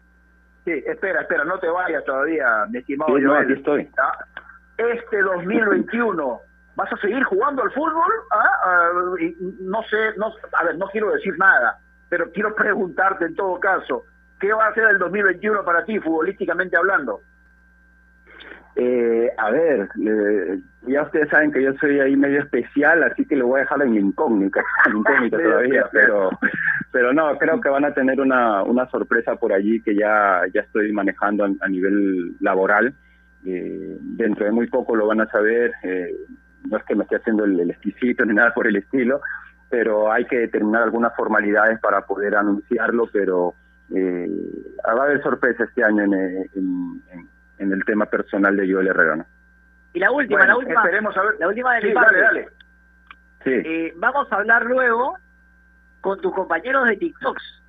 Sí, 0.64 0.70
espera, 0.86 1.22
espera, 1.22 1.44
no 1.44 1.58
te 1.58 1.68
vayas 1.68 2.04
todavía, 2.04 2.66
mi 2.70 2.78
estimado 2.78 3.16
sí, 3.16 3.22
no, 3.22 3.34
aquí 3.34 3.52
estoy. 3.52 3.90
Este 4.78 5.22
2021, 5.22 6.40
¿vas 6.76 6.92
a 6.92 6.96
seguir 6.98 7.22
jugando 7.24 7.62
al 7.62 7.72
fútbol? 7.72 8.12
¿Ah? 8.30 8.60
ah 8.64 8.90
no 9.60 9.82
sé, 9.84 10.16
no, 10.16 10.32
a 10.52 10.64
ver, 10.64 10.76
no 10.78 10.86
quiero 10.86 11.10
decir 11.12 11.34
nada, 11.38 11.78
pero 12.08 12.30
quiero 12.30 12.54
preguntarte 12.54 13.24
en 13.24 13.34
todo 13.34 13.58
caso, 13.58 14.04
¿qué 14.40 14.52
va 14.52 14.68
a 14.68 14.74
ser 14.74 14.84
el 14.84 14.98
2021 14.98 15.64
para 15.64 15.84
ti, 15.84 15.98
futbolísticamente 15.98 16.76
hablando? 16.76 17.22
Eh, 18.74 19.30
a 19.36 19.50
ver, 19.50 19.88
ya 20.86 21.02
ustedes 21.02 21.28
saben 21.28 21.52
que 21.52 21.62
yo 21.62 21.72
soy 21.74 22.00
ahí 22.00 22.16
medio 22.16 22.40
especial, 22.40 23.02
así 23.02 23.26
que 23.26 23.36
le 23.36 23.42
voy 23.42 23.58
a 23.58 23.62
dejar 23.64 23.82
en 23.82 23.94
incógnita, 23.96 24.62
en 24.86 24.96
incógnita 24.96 25.38
todavía, 25.38 25.84
pero 25.92 26.30
pero 26.92 27.14
no, 27.14 27.36
creo 27.38 27.60
que 27.60 27.70
van 27.70 27.86
a 27.86 27.94
tener 27.94 28.20
una, 28.20 28.62
una 28.62 28.86
sorpresa 28.90 29.36
por 29.36 29.52
allí 29.52 29.80
que 29.80 29.96
ya, 29.96 30.42
ya 30.52 30.60
estoy 30.60 30.92
manejando 30.92 31.44
a, 31.44 31.68
nivel 31.68 32.36
laboral. 32.40 32.94
Eh, 33.46 33.96
dentro 34.00 34.44
de 34.44 34.52
muy 34.52 34.68
poco 34.68 34.94
lo 34.94 35.06
van 35.06 35.22
a 35.22 35.26
saber, 35.26 35.72
eh, 35.82 36.14
no 36.68 36.76
es 36.76 36.84
que 36.84 36.94
me 36.94 37.04
esté 37.04 37.16
haciendo 37.16 37.44
el, 37.44 37.70
exquisito 37.70 38.24
ni 38.26 38.34
nada 38.34 38.52
por 38.52 38.66
el 38.66 38.76
estilo, 38.76 39.22
pero 39.70 40.12
hay 40.12 40.26
que 40.26 40.38
determinar 40.38 40.82
algunas 40.82 41.16
formalidades 41.16 41.80
para 41.80 42.02
poder 42.02 42.36
anunciarlo, 42.36 43.08
pero 43.10 43.54
eh, 43.94 44.28
va 44.86 45.02
a 45.02 45.04
haber 45.04 45.22
sorpresa 45.22 45.64
este 45.64 45.82
año 45.82 46.04
en, 46.04 46.12
en, 46.12 47.02
en 47.10 47.28
el 47.70 47.84
tema 47.84 48.06
personal 48.06 48.56
de 48.56 48.72
Joel 48.72 48.88
Herrera. 48.88 49.26
Y 49.92 50.00
la 50.00 50.10
última, 50.10 50.46
la 50.46 50.56
última, 50.56 50.80
esperemos 50.80 51.16
a 51.16 51.22
ver. 51.22 51.34
la 51.38 51.48
última 51.48 51.74
de 51.74 51.88
mi 51.88 51.94
parte. 51.94 52.18
Dale, 52.18 52.48
Sí. 53.44 53.50
Eh, 53.50 53.92
vamos 53.96 54.30
a 54.32 54.36
hablar 54.36 54.64
luego 54.64 55.18
con 56.00 56.20
tus 56.20 56.32
compañeros 56.32 56.86
de 56.86 56.96
TikToks. 56.96 57.62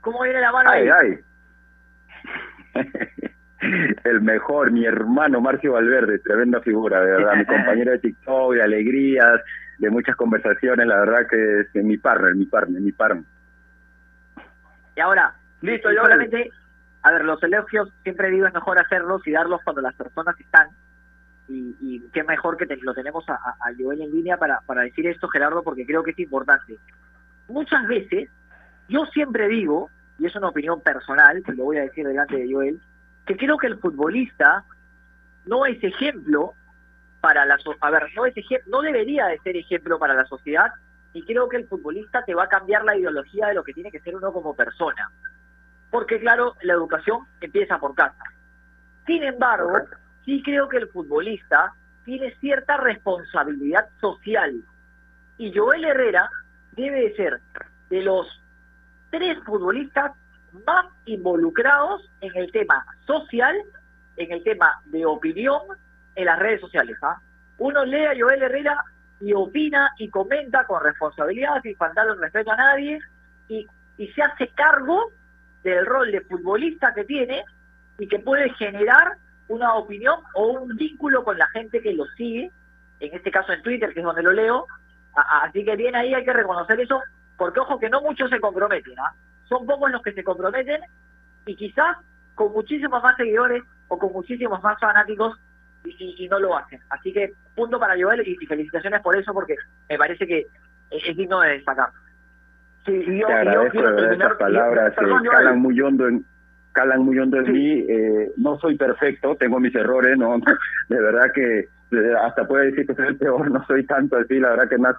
¿Cómo 0.00 0.22
viene 0.22 0.40
la 0.40 0.52
mano 0.52 0.70
ay, 0.70 0.88
ahí? 0.88 1.18
Ay. 2.74 2.84
el 4.04 4.20
mejor, 4.20 4.70
mi 4.70 4.84
hermano 4.84 5.40
Marcio 5.40 5.72
Valverde, 5.72 6.20
tremenda 6.20 6.60
figura, 6.60 7.00
de 7.00 7.10
verdad, 7.10 7.34
mi 7.36 7.44
compañero 7.46 7.92
de 7.92 7.98
TikTok, 7.98 8.54
de 8.54 8.62
alegrías, 8.62 9.40
de 9.78 9.90
muchas 9.90 10.16
conversaciones, 10.16 10.86
la 10.86 11.00
verdad 11.00 11.26
que 11.28 11.60
es 11.60 11.84
mi 11.84 11.98
partner, 11.98 12.34
mi 12.34 12.46
partner, 12.46 12.80
mi 12.80 12.92
partner. 12.92 13.24
Y 14.96 15.00
ahora, 15.00 15.34
listo, 15.62 15.90
yo 15.92 16.02
solamente 16.02 16.50
a 17.08 17.12
ver, 17.12 17.24
los 17.24 17.42
elogios 17.42 17.88
siempre 18.02 18.30
digo 18.30 18.46
es 18.46 18.52
mejor 18.52 18.78
hacerlos 18.78 19.26
y 19.26 19.32
darlos 19.32 19.62
cuando 19.64 19.80
las 19.80 19.94
personas 19.94 20.38
están. 20.38 20.68
Y, 21.48 22.00
qué 22.12 22.22
mejor 22.24 22.58
que 22.58 22.66
lo 22.82 22.92
tenemos 22.92 23.26
a, 23.30 23.32
a, 23.32 23.72
Joel 23.78 24.02
en 24.02 24.10
línea 24.10 24.36
para, 24.36 24.60
para 24.66 24.82
decir 24.82 25.06
esto, 25.06 25.26
Gerardo, 25.28 25.62
porque 25.62 25.86
creo 25.86 26.02
que 26.02 26.10
es 26.10 26.18
importante. 26.18 26.76
Muchas 27.48 27.88
veces, 27.88 28.28
yo 28.90 29.06
siempre 29.06 29.48
digo, 29.48 29.88
y 30.18 30.26
es 30.26 30.36
una 30.36 30.48
opinión 30.48 30.82
personal, 30.82 31.42
que 31.42 31.52
lo 31.52 31.64
voy 31.64 31.78
a 31.78 31.82
decir 31.82 32.06
delante 32.06 32.36
de 32.36 32.52
Joel, 32.52 32.78
que 33.24 33.38
creo 33.38 33.56
que 33.56 33.68
el 33.68 33.78
futbolista 33.78 34.64
no 35.46 35.64
es 35.64 35.82
ejemplo 35.82 36.52
para 37.22 37.46
la 37.46 37.56
a 37.80 37.90
ver, 37.90 38.08
no 38.14 38.26
es 38.26 38.34
no 38.66 38.82
debería 38.82 39.26
de 39.28 39.38
ser 39.38 39.56
ejemplo 39.56 39.98
para 39.98 40.12
la 40.12 40.26
sociedad 40.26 40.70
y 41.14 41.22
creo 41.22 41.48
que 41.48 41.56
el 41.56 41.66
futbolista 41.66 42.22
te 42.24 42.34
va 42.34 42.44
a 42.44 42.48
cambiar 42.48 42.84
la 42.84 42.96
ideología 42.96 43.46
de 43.46 43.54
lo 43.54 43.64
que 43.64 43.72
tiene 43.72 43.90
que 43.90 44.00
ser 44.00 44.14
uno 44.14 44.30
como 44.30 44.54
persona 44.54 45.10
porque 45.90 46.20
claro, 46.20 46.54
la 46.62 46.74
educación 46.74 47.26
empieza 47.40 47.78
por 47.78 47.94
casa. 47.94 48.22
Sin 49.06 49.22
embargo, 49.22 49.72
sí 50.24 50.42
creo 50.42 50.68
que 50.68 50.78
el 50.78 50.88
futbolista 50.88 51.72
tiene 52.04 52.34
cierta 52.36 52.76
responsabilidad 52.76 53.88
social 54.00 54.62
y 55.38 55.56
Joel 55.56 55.84
Herrera 55.84 56.28
debe 56.72 57.00
de 57.02 57.16
ser 57.16 57.40
de 57.90 58.02
los 58.02 58.26
tres 59.10 59.38
futbolistas 59.44 60.12
más 60.66 60.86
involucrados 61.06 62.10
en 62.20 62.36
el 62.36 62.50
tema 62.52 62.84
social, 63.06 63.56
en 64.16 64.32
el 64.32 64.42
tema 64.42 64.80
de 64.86 65.06
opinión 65.06 65.60
en 66.14 66.24
las 66.24 66.38
redes 66.38 66.60
sociales. 66.60 66.96
¿ah? 67.02 67.20
Uno 67.58 67.84
lee 67.84 68.04
a 68.04 68.14
Joel 68.18 68.42
Herrera 68.42 68.82
y 69.20 69.32
opina 69.32 69.92
y 69.98 70.08
comenta 70.10 70.64
con 70.64 70.82
responsabilidad, 70.82 71.62
sin 71.62 71.76
faltar 71.76 72.06
el 72.06 72.18
respeto 72.18 72.52
a 72.52 72.56
nadie, 72.56 72.98
y, 73.48 73.66
y 73.96 74.08
se 74.08 74.22
hace 74.22 74.48
cargo 74.48 75.12
del 75.70 75.86
rol 75.86 76.10
de 76.10 76.20
futbolista 76.22 76.92
que 76.94 77.04
tiene 77.04 77.44
y 77.98 78.08
que 78.08 78.18
puede 78.18 78.50
generar 78.54 79.16
una 79.48 79.74
opinión 79.74 80.20
o 80.34 80.46
un 80.48 80.76
vínculo 80.76 81.24
con 81.24 81.38
la 81.38 81.48
gente 81.48 81.80
que 81.80 81.94
lo 81.94 82.06
sigue, 82.16 82.50
en 83.00 83.14
este 83.14 83.30
caso 83.30 83.52
en 83.52 83.62
Twitter, 83.62 83.92
que 83.92 84.00
es 84.00 84.04
donde 84.04 84.22
lo 84.22 84.32
leo. 84.32 84.66
Así 85.14 85.64
que 85.64 85.74
bien 85.76 85.96
ahí 85.96 86.14
hay 86.14 86.24
que 86.24 86.32
reconocer 86.32 86.78
eso, 86.80 87.00
porque 87.36 87.60
ojo 87.60 87.78
que 87.78 87.88
no 87.88 88.00
muchos 88.02 88.30
se 88.30 88.40
comprometen, 88.40 88.98
¿ah? 88.98 89.12
son 89.48 89.66
pocos 89.66 89.90
los 89.90 90.02
que 90.02 90.12
se 90.12 90.22
comprometen 90.22 90.80
y 91.46 91.56
quizás 91.56 91.96
con 92.34 92.52
muchísimos 92.52 93.02
más 93.02 93.16
seguidores 93.16 93.64
o 93.88 93.98
con 93.98 94.12
muchísimos 94.12 94.62
más 94.62 94.78
fanáticos 94.78 95.38
y, 95.84 96.28
no 96.28 96.38
lo 96.38 96.56
hacen. 96.56 96.80
Así 96.90 97.12
que 97.12 97.32
punto 97.54 97.80
para 97.80 97.94
Joel 98.00 98.26
y, 98.26 98.36
felicitaciones 98.46 99.00
por 99.00 99.16
eso 99.16 99.32
porque 99.32 99.56
me 99.88 99.96
parece 99.96 100.26
que 100.26 100.46
es 100.90 101.16
digno 101.16 101.40
de 101.40 101.54
destacar. 101.54 101.90
Sí, 102.88 103.18
yo, 103.18 103.26
Te 103.26 103.32
agradezco 103.32 103.80
estas 104.10 104.36
palabras, 104.36 104.92
eh, 104.92 105.28
calan 105.30 105.60
muy 105.60 105.80
hondo 105.80 106.08
en, 106.08 106.24
calan 106.72 107.02
muy 107.02 107.18
hondo 107.18 107.38
en 107.38 107.52
mí. 107.52 107.84
Eh, 107.88 108.32
no 108.36 108.58
soy 108.58 108.76
perfecto, 108.76 109.36
tengo 109.36 109.60
mis 109.60 109.74
errores, 109.74 110.16
no, 110.18 110.38
de 110.88 111.00
verdad 111.00 111.30
que 111.34 111.58
eh, 111.60 112.14
hasta 112.22 112.46
puedo 112.46 112.64
decir 112.64 112.86
que 112.86 112.94
soy 112.94 113.08
el 113.08 113.16
peor, 113.16 113.50
no 113.50 113.64
soy 113.66 113.84
tanto 113.86 114.16
así, 114.16 114.38
la 114.38 114.50
verdad 114.50 114.68
que 114.68 114.78
me 114.78 114.88
has, 114.88 114.96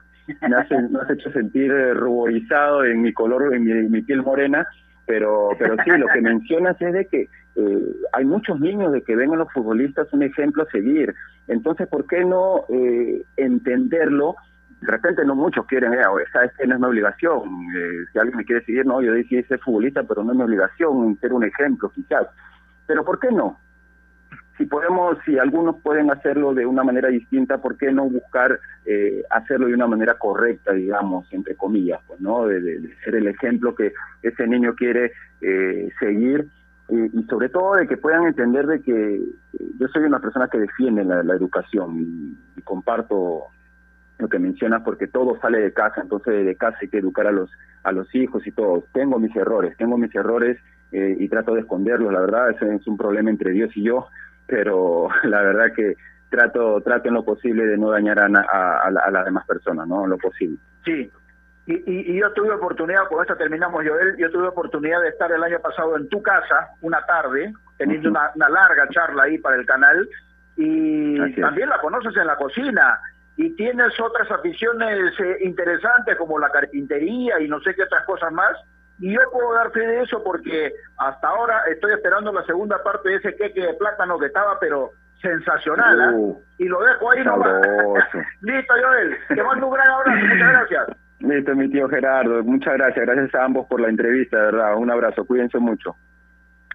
me 0.47 0.55
has, 0.55 1.09
hecho 1.09 1.31
sentir 1.31 1.71
ruborizado 1.93 2.83
en 2.83 3.01
mi 3.01 3.13
color, 3.13 3.53
en 3.53 3.63
mi, 3.63 3.73
mi, 3.89 4.01
piel 4.01 4.23
morena, 4.23 4.67
pero 5.05 5.49
pero 5.57 5.75
sí, 5.83 5.91
lo 5.91 6.07
que 6.07 6.21
mencionas 6.21 6.81
es 6.81 6.93
de 6.93 7.05
que 7.05 7.29
eh, 7.55 7.85
hay 8.13 8.25
muchos 8.25 8.59
niños 8.59 8.91
de 8.91 9.01
que 9.01 9.15
ven 9.15 9.33
a 9.33 9.37
los 9.37 9.51
futbolistas 9.51 10.11
un 10.13 10.23
ejemplo 10.23 10.63
a 10.63 10.71
seguir, 10.71 11.13
entonces, 11.47 11.87
¿por 11.87 12.05
qué 12.07 12.23
no 12.23 12.65
eh, 12.69 13.23
entenderlo 13.37 14.35
de 14.81 14.87
repente 14.87 15.25
no 15.25 15.35
muchos 15.35 15.65
quieren, 15.65 15.93
eh, 15.93 15.99
no 16.67 16.73
es 16.73 16.79
mi 16.79 16.85
obligación, 16.85 17.39
eh, 17.75 18.05
si 18.11 18.19
alguien 18.19 18.37
me 18.37 18.45
quiere 18.45 18.63
seguir, 18.65 18.85
no, 18.85 19.01
yo 19.01 19.13
decía 19.13 19.45
ser 19.47 19.59
futbolista, 19.59 20.03
pero 20.03 20.23
no 20.23 20.31
es 20.31 20.37
mi 20.37 20.43
obligación 20.43 21.17
ser 21.19 21.33
un 21.33 21.43
ejemplo 21.43 21.89
quizás. 21.89 22.27
Pero 22.87 23.03
¿por 23.03 23.19
qué 23.19 23.31
no? 23.31 23.59
Si 24.57 24.65
podemos, 24.65 25.17
si 25.25 25.37
algunos 25.37 25.77
pueden 25.81 26.11
hacerlo 26.11 26.53
de 26.53 26.65
una 26.65 26.83
manera 26.83 27.09
distinta, 27.09 27.59
¿por 27.59 27.77
qué 27.77 27.91
no 27.91 28.09
buscar 28.09 28.59
eh, 28.85 29.23
hacerlo 29.29 29.67
de 29.67 29.73
una 29.73 29.87
manera 29.87 30.15
correcta, 30.15 30.73
digamos, 30.73 31.31
entre 31.31 31.55
comillas, 31.55 31.99
pues, 32.07 32.19
¿no? 32.19 32.47
De, 32.47 32.93
ser 33.03 33.15
el 33.15 33.27
ejemplo 33.27 33.75
que 33.75 33.93
ese 34.21 34.47
niño 34.47 34.75
quiere 34.75 35.11
eh, 35.41 35.89
seguir 35.99 36.47
y 36.91 37.21
sobre 37.29 37.49
todo 37.49 37.75
de 37.75 37.87
que 37.87 37.97
puedan 37.97 38.25
entender 38.25 38.65
de 38.65 38.81
que 38.81 39.21
yo 39.77 39.87
soy 39.89 40.05
una 40.05 40.19
persona 40.19 40.47
que 40.47 40.57
defiende 40.57 41.03
la, 41.03 41.35
educación 41.35 42.35
y 42.57 42.61
comparto 42.63 43.45
lo 44.19 44.27
que 44.27 44.37
mencionas 44.37 44.83
porque 44.83 45.07
todo 45.07 45.39
sale 45.39 45.59
de 45.59 45.73
casa, 45.73 46.01
entonces 46.01 46.45
de 46.45 46.55
casa 46.55 46.77
hay 46.81 46.89
que 46.89 46.99
educar 46.99 47.25
a 47.25 47.31
los 47.31 47.49
a 47.83 47.91
los 47.91 48.13
hijos 48.13 48.45
y 48.45 48.51
todo. 48.51 48.83
Tengo 48.93 49.17
mis 49.17 49.35
errores, 49.35 49.75
tengo 49.77 49.97
mis 49.97 50.13
errores 50.13 50.59
eh, 50.91 51.15
y 51.17 51.29
trato 51.29 51.53
de 51.53 51.61
esconderlos, 51.61 52.11
la 52.11 52.19
verdad, 52.19 52.51
ese 52.51 52.75
es 52.75 52.85
un 52.85 52.97
problema 52.97 53.29
entre 53.29 53.51
Dios 53.51 53.71
y 53.75 53.83
yo, 53.83 54.07
pero 54.45 55.07
la 55.23 55.41
verdad 55.41 55.73
que 55.73 55.95
trato 56.29 56.81
trato 56.81 57.07
en 57.07 57.15
lo 57.15 57.23
posible 57.23 57.65
de 57.65 57.77
no 57.77 57.91
dañar 57.91 58.19
a, 58.19 58.27
a, 58.27 58.87
a, 58.87 59.11
las 59.11 59.25
demás 59.25 59.47
personas, 59.47 59.87
¿no? 59.87 60.03
En 60.03 60.11
lo 60.11 60.17
posible. 60.17 60.57
Sí. 60.83 61.09
Y, 61.65 61.73
y, 61.73 62.11
y, 62.11 62.19
yo 62.19 62.31
tuve 62.33 62.51
oportunidad, 62.51 63.07
con 63.07 63.21
esto 63.21 63.35
terminamos, 63.37 63.85
Joel, 63.87 64.17
yo 64.17 64.31
tuve 64.31 64.47
oportunidad 64.47 65.01
de 65.01 65.09
estar 65.09 65.31
el 65.31 65.43
año 65.43 65.59
pasado 65.59 65.97
en 65.97 66.09
tu 66.09 66.21
casa, 66.21 66.71
una 66.81 67.05
tarde, 67.05 67.53
teniendo 67.77 68.09
una, 68.09 68.31
una 68.35 68.49
larga 68.49 68.89
charla 68.89 69.23
ahí 69.23 69.37
para 69.37 69.55
el 69.55 69.67
canal, 69.67 70.09
y 70.57 71.35
también 71.39 71.69
la 71.69 71.79
conoces 71.79 72.15
en 72.17 72.25
la 72.25 72.35
cocina, 72.37 72.99
y 73.39 73.55
tienes 73.55 73.97
otras 74.01 74.29
aficiones 74.29 75.17
eh, 75.17 75.37
interesantes 75.39 76.17
como 76.17 76.37
la 76.37 76.49
carpintería 76.49 77.39
y 77.39 77.47
no 77.47 77.61
sé 77.61 77.73
qué 77.73 77.83
otras 77.83 78.03
cosas 78.03 78.33
más. 78.33 78.51
Y 78.99 79.13
yo 79.13 79.19
puedo 79.31 79.53
dar 79.53 79.71
fe 79.71 79.79
de 79.79 80.01
eso 80.01 80.21
porque 80.25 80.73
hasta 80.97 81.29
ahora 81.29 81.61
estoy 81.71 81.93
esperando 81.93 82.33
la 82.33 82.43
segunda 82.43 82.83
parte 82.83 83.07
de 83.07 83.15
ese 83.15 83.35
queque 83.37 83.61
de 83.61 83.73
plátano 83.75 84.19
que 84.19 84.25
estaba, 84.25 84.59
pero 84.59 84.91
sensacional. 85.21 86.01
¿ah? 86.01 86.11
Uh, 86.11 86.37
y 86.57 86.65
lo 86.65 86.81
dejo 86.83 87.13
ahí 87.13 87.23
nomás. 87.23 87.61
Listo, 88.41 88.73
Joel. 88.83 89.17
Te 89.29 89.41
mando 89.41 89.67
un 89.67 89.73
gran 89.73 89.87
abrazo. 89.87 90.19
Muchas 90.19 90.51
gracias. 90.51 90.87
Listo, 91.19 91.55
mi 91.55 91.69
tío 91.69 91.87
Gerardo. 91.87 92.43
Muchas 92.43 92.73
gracias. 92.73 93.05
Gracias 93.05 93.33
a 93.35 93.45
ambos 93.45 93.67
por 93.67 93.79
la 93.79 93.87
entrevista, 93.87 94.35
de 94.35 94.43
verdad. 94.51 94.75
Un 94.75 94.91
abrazo. 94.91 95.23
Cuídense 95.25 95.59
mucho. 95.59 95.95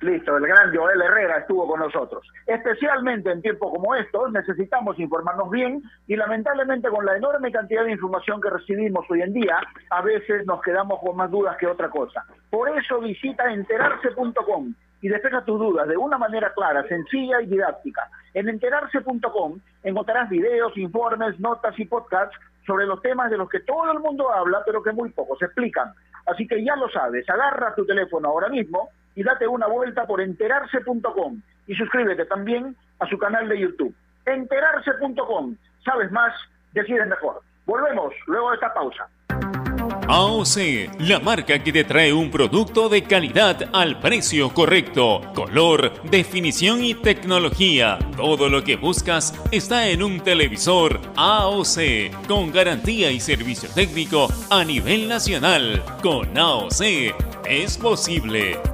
Listo, 0.01 0.37
el 0.37 0.47
gran 0.47 0.75
Joel 0.75 1.01
Herrera 1.01 1.39
estuvo 1.39 1.67
con 1.67 1.81
nosotros. 1.81 2.27
Especialmente 2.47 3.31
en 3.31 3.41
tiempos 3.41 3.73
como 3.73 3.95
estos 3.95 4.33
necesitamos 4.33 4.99
informarnos 4.99 5.51
bien 5.51 5.83
y 6.07 6.17
lamentablemente 6.17 6.89
con 6.89 7.07
la 7.07 7.17
enorme 7.17 7.51
cantidad 7.53 7.85
de 7.85 7.93
información 7.93 8.41
que 8.41 8.51
recibimos 8.51 9.07
hoy 9.09 9.23
en 9.23 9.33
día, 9.33 9.59
a 9.91 10.03
veces 10.03 10.45
nos 10.47 10.61
quedamos 10.63 11.01
con 11.01 11.17
más 11.17 11.31
dudas 11.31 11.57
que 11.59 11.67
otra 11.67 11.89
cosa. 11.89 12.25
Por 12.51 12.77
eso 12.77 13.01
visita 13.01 13.51
enterarse.com 13.53 14.75
y 15.01 15.09
despeja 15.09 15.45
tus 15.45 15.59
dudas 15.59 15.87
de 15.87 15.97
una 15.97 16.19
manera 16.19 16.53
clara, 16.55 16.83
sencilla 16.89 17.41
y 17.41 17.47
didáctica. 17.47 18.09
En 18.35 18.49
enterarse.com 18.49 19.59
encontrarás 19.85 20.29
videos, 20.29 20.77
informes, 20.77 21.39
notas 21.39 21.79
y 21.79 21.85
podcasts 21.85 22.37
sobre 22.67 22.87
los 22.87 23.01
temas 23.01 23.31
de 23.31 23.37
los 23.37 23.49
que 23.49 23.61
todo 23.61 23.93
el 23.93 24.01
mundo 24.01 24.33
habla, 24.33 24.63
pero 24.67 24.83
que 24.83 24.93
muy 24.93 25.11
pocos 25.11 25.41
explican. 25.41 25.93
Así 26.27 26.47
que 26.47 26.65
ya 26.65 26.75
lo 26.75 26.89
sabes, 26.89 27.29
agarra 27.29 27.75
tu 27.75 27.87
teléfono 27.87 28.29
ahora 28.29 28.49
mismo 28.49 28.89
y 29.15 29.23
date 29.23 29.47
una 29.47 29.67
vuelta 29.67 30.07
por 30.07 30.21
enterarse.com 30.21 31.41
y 31.67 31.75
suscríbete 31.75 32.25
también 32.27 32.77
a 33.01 33.07
su 33.09 33.19
canal 33.19 33.49
de 33.49 33.61
YouTube. 33.61 33.95
Enterarse.com. 34.27 35.57
Sabes 35.85 36.11
más, 36.13 36.33
decides 36.73 37.07
mejor. 37.07 37.41
Volvemos 37.67 38.13
luego 38.27 38.51
de 38.51 38.55
esta 38.57 38.75
pausa. 38.75 39.09
AOC, 40.07 41.01
la 41.01 41.19
marca 41.19 41.63
que 41.63 41.73
te 41.73 41.85
trae 41.85 42.13
un 42.13 42.31
producto 42.31 42.91
de 42.91 43.05
calidad 43.05 43.71
al 43.73 44.01
precio 44.01 44.53
correcto, 44.53 45.23
color, 45.35 46.03
definición 46.11 46.85
y 46.85 46.95
tecnología. 46.95 47.99
Todo 48.17 48.51
lo 48.51 48.63
que 48.63 48.77
buscas 48.77 49.35
está 49.51 49.89
en 49.89 50.03
un 50.03 50.21
televisor 50.21 51.01
AOC, 51.17 52.27
con 52.29 52.53
garantía 52.53 53.11
y 53.11 53.21
servicio 53.21 53.69
técnico 53.75 54.29
a 54.51 54.63
nivel 54.65 55.09
nacional. 55.09 55.83
Con 56.03 56.37
AOC 56.37 56.83
es 57.47 57.79
posible. 57.79 58.74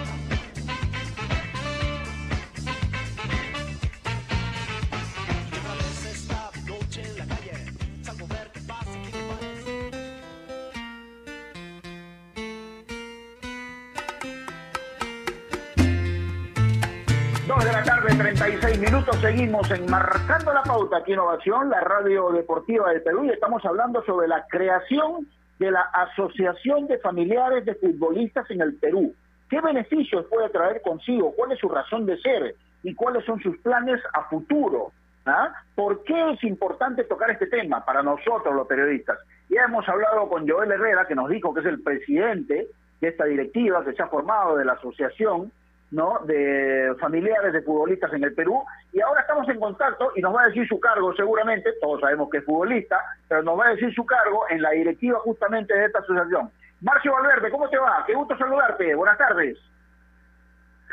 36 18.21 18.79
minutos, 18.79 19.15
seguimos 19.19 19.71
enmarcando 19.71 20.53
la 20.53 20.61
pauta 20.61 20.97
aquí 20.97 21.13
Innovación, 21.13 21.71
la 21.71 21.79
radio 21.79 22.29
deportiva 22.29 22.91
del 22.91 23.01
Perú, 23.01 23.25
y 23.25 23.29
estamos 23.29 23.65
hablando 23.65 24.03
sobre 24.05 24.27
la 24.27 24.45
creación 24.47 25.27
de 25.57 25.71
la 25.71 25.81
Asociación 25.91 26.85
de 26.85 26.99
Familiares 26.99 27.65
de 27.65 27.73
Futbolistas 27.73 28.45
en 28.51 28.61
el 28.61 28.75
Perú. 28.75 29.15
¿Qué 29.49 29.59
beneficios 29.59 30.27
puede 30.27 30.49
traer 30.49 30.83
consigo? 30.83 31.33
¿Cuál 31.35 31.53
es 31.53 31.59
su 31.59 31.67
razón 31.67 32.05
de 32.05 32.15
ser? 32.19 32.53
¿Y 32.83 32.93
cuáles 32.93 33.25
son 33.25 33.41
sus 33.41 33.57
planes 33.57 33.99
a 34.13 34.29
futuro? 34.29 34.91
¿Ah? 35.25 35.55
¿Por 35.73 36.03
qué 36.03 36.33
es 36.33 36.43
importante 36.43 37.05
tocar 37.05 37.31
este 37.31 37.47
tema 37.47 37.83
para 37.83 38.03
nosotros 38.03 38.53
los 38.53 38.67
periodistas? 38.67 39.17
Ya 39.49 39.63
hemos 39.63 39.89
hablado 39.89 40.29
con 40.29 40.47
Joel 40.47 40.71
Herrera, 40.71 41.07
que 41.07 41.15
nos 41.15 41.27
dijo 41.27 41.55
que 41.55 41.61
es 41.61 41.65
el 41.65 41.81
presidente 41.81 42.67
de 43.01 43.07
esta 43.07 43.25
directiva 43.25 43.83
que 43.83 43.93
se 43.93 44.03
ha 44.03 44.09
formado 44.09 44.57
de 44.57 44.65
la 44.65 44.73
asociación, 44.73 45.51
¿no? 45.91 46.19
de 46.25 46.95
familiares 46.99 47.53
de 47.53 47.61
futbolistas 47.61 48.11
en 48.13 48.23
el 48.23 48.33
Perú 48.33 48.63
y 48.93 49.01
ahora 49.01 49.21
estamos 49.21 49.47
en 49.49 49.59
contacto 49.59 50.11
y 50.15 50.21
nos 50.21 50.33
va 50.33 50.43
a 50.43 50.47
decir 50.47 50.67
su 50.67 50.79
cargo 50.79 51.13
seguramente, 51.15 51.69
todos 51.81 51.99
sabemos 51.99 52.29
que 52.29 52.37
es 52.37 52.45
futbolista, 52.45 52.99
pero 53.27 53.43
nos 53.43 53.59
va 53.59 53.67
a 53.67 53.71
decir 53.71 53.93
su 53.93 54.05
cargo 54.05 54.45
en 54.49 54.61
la 54.61 54.71
directiva 54.71 55.19
justamente 55.19 55.73
de 55.73 55.85
esta 55.85 55.99
asociación. 55.99 56.49
Marcio 56.79 57.13
Valverde, 57.13 57.51
¿cómo 57.51 57.69
te 57.69 57.77
va? 57.77 58.03
Qué 58.07 58.13
gusto 58.13 58.37
saludarte, 58.37 58.95
buenas 58.95 59.17
tardes. 59.17 59.57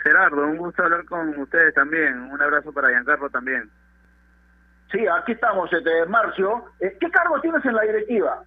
Gerardo, 0.02 0.44
un 0.44 0.56
gusto 0.56 0.82
hablar 0.82 1.04
con 1.06 1.36
ustedes 1.38 1.74
también, 1.74 2.30
un 2.30 2.40
abrazo 2.40 2.72
para 2.72 2.90
Giancarlo 2.90 3.30
también. 3.30 3.70
Sí, 4.90 5.06
aquí 5.06 5.32
estamos, 5.32 5.72
este, 5.72 6.06
Marcio. 6.06 6.64
Eh, 6.80 6.96
¿Qué 7.00 7.10
cargo 7.10 7.40
tienes 7.40 7.64
en 7.64 7.74
la 7.74 7.82
directiva? 7.82 8.42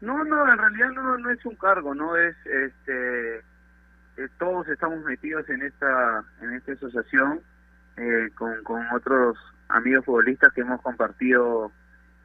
No, 0.00 0.24
no, 0.24 0.52
en 0.52 0.58
realidad 0.58 0.88
no, 0.90 1.18
no 1.18 1.30
es 1.30 1.44
un 1.46 1.54
cargo, 1.56 1.94
no 1.94 2.16
es 2.16 2.34
este 2.46 3.42
eh, 4.16 4.28
todos 4.38 4.68
estamos 4.68 5.04
metidos 5.04 5.48
en 5.48 5.62
esta 5.62 6.24
en 6.40 6.52
esta 6.52 6.72
asociación 6.72 7.40
eh, 7.96 8.30
con, 8.36 8.62
con 8.62 8.86
otros 8.92 9.36
amigos 9.68 10.04
futbolistas 10.04 10.52
que 10.52 10.60
hemos 10.60 10.80
compartido 10.82 11.72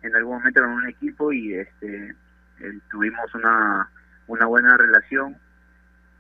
en 0.04 0.16
algún 0.16 0.38
momento 0.38 0.64
en 0.64 0.70
un 0.70 0.88
equipo 0.88 1.32
y 1.34 1.56
este 1.56 2.16
eh, 2.60 2.80
tuvimos 2.92 3.34
una 3.34 3.90
una 4.28 4.46
buena 4.46 4.78
relación. 4.78 5.36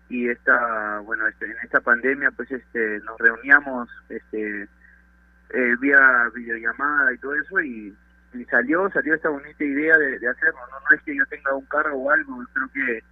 Y 0.09 0.27
esta 0.27 0.99
bueno 1.01 1.27
este, 1.27 1.45
en 1.45 1.57
esta 1.63 1.81
pandemia 1.81 2.31
pues 2.31 2.49
este 2.49 2.99
nos 3.01 3.19
reuníamos 3.19 3.89
este 4.09 4.67
vía 5.79 6.29
videollamada 6.33 7.13
y 7.13 7.17
todo 7.19 7.35
eso 7.35 7.61
y, 7.61 7.95
salió 8.49 8.89
salió 8.91 9.15
esta 9.15 9.29
bonita 9.29 9.63
idea 9.63 9.97
de, 9.97 10.27
hacerlo 10.27 10.59
no 10.71 10.79
no 10.79 10.95
es 10.95 11.01
que 11.03 11.15
yo 11.15 11.25
tenga 11.27 11.53
un 11.53 11.65
cargo 11.65 11.97
o 11.97 12.11
algo 12.11 12.43
creo 12.53 12.69
que 12.71 13.03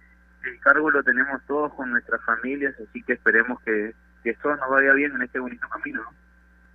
el 0.44 0.60
cargo 0.60 0.90
lo 0.90 1.02
tenemos 1.02 1.42
todos 1.46 1.72
con 1.74 1.90
nuestras 1.90 2.22
familias, 2.24 2.74
así 2.80 3.02
que 3.02 3.14
esperemos 3.14 3.60
que, 3.62 3.94
que 4.22 4.34
todo 4.34 4.56
nos 4.56 4.70
vaya 4.70 4.92
bien 4.92 5.14
en 5.14 5.22
este 5.22 5.38
bonito 5.38 5.68
camino. 5.68 6.02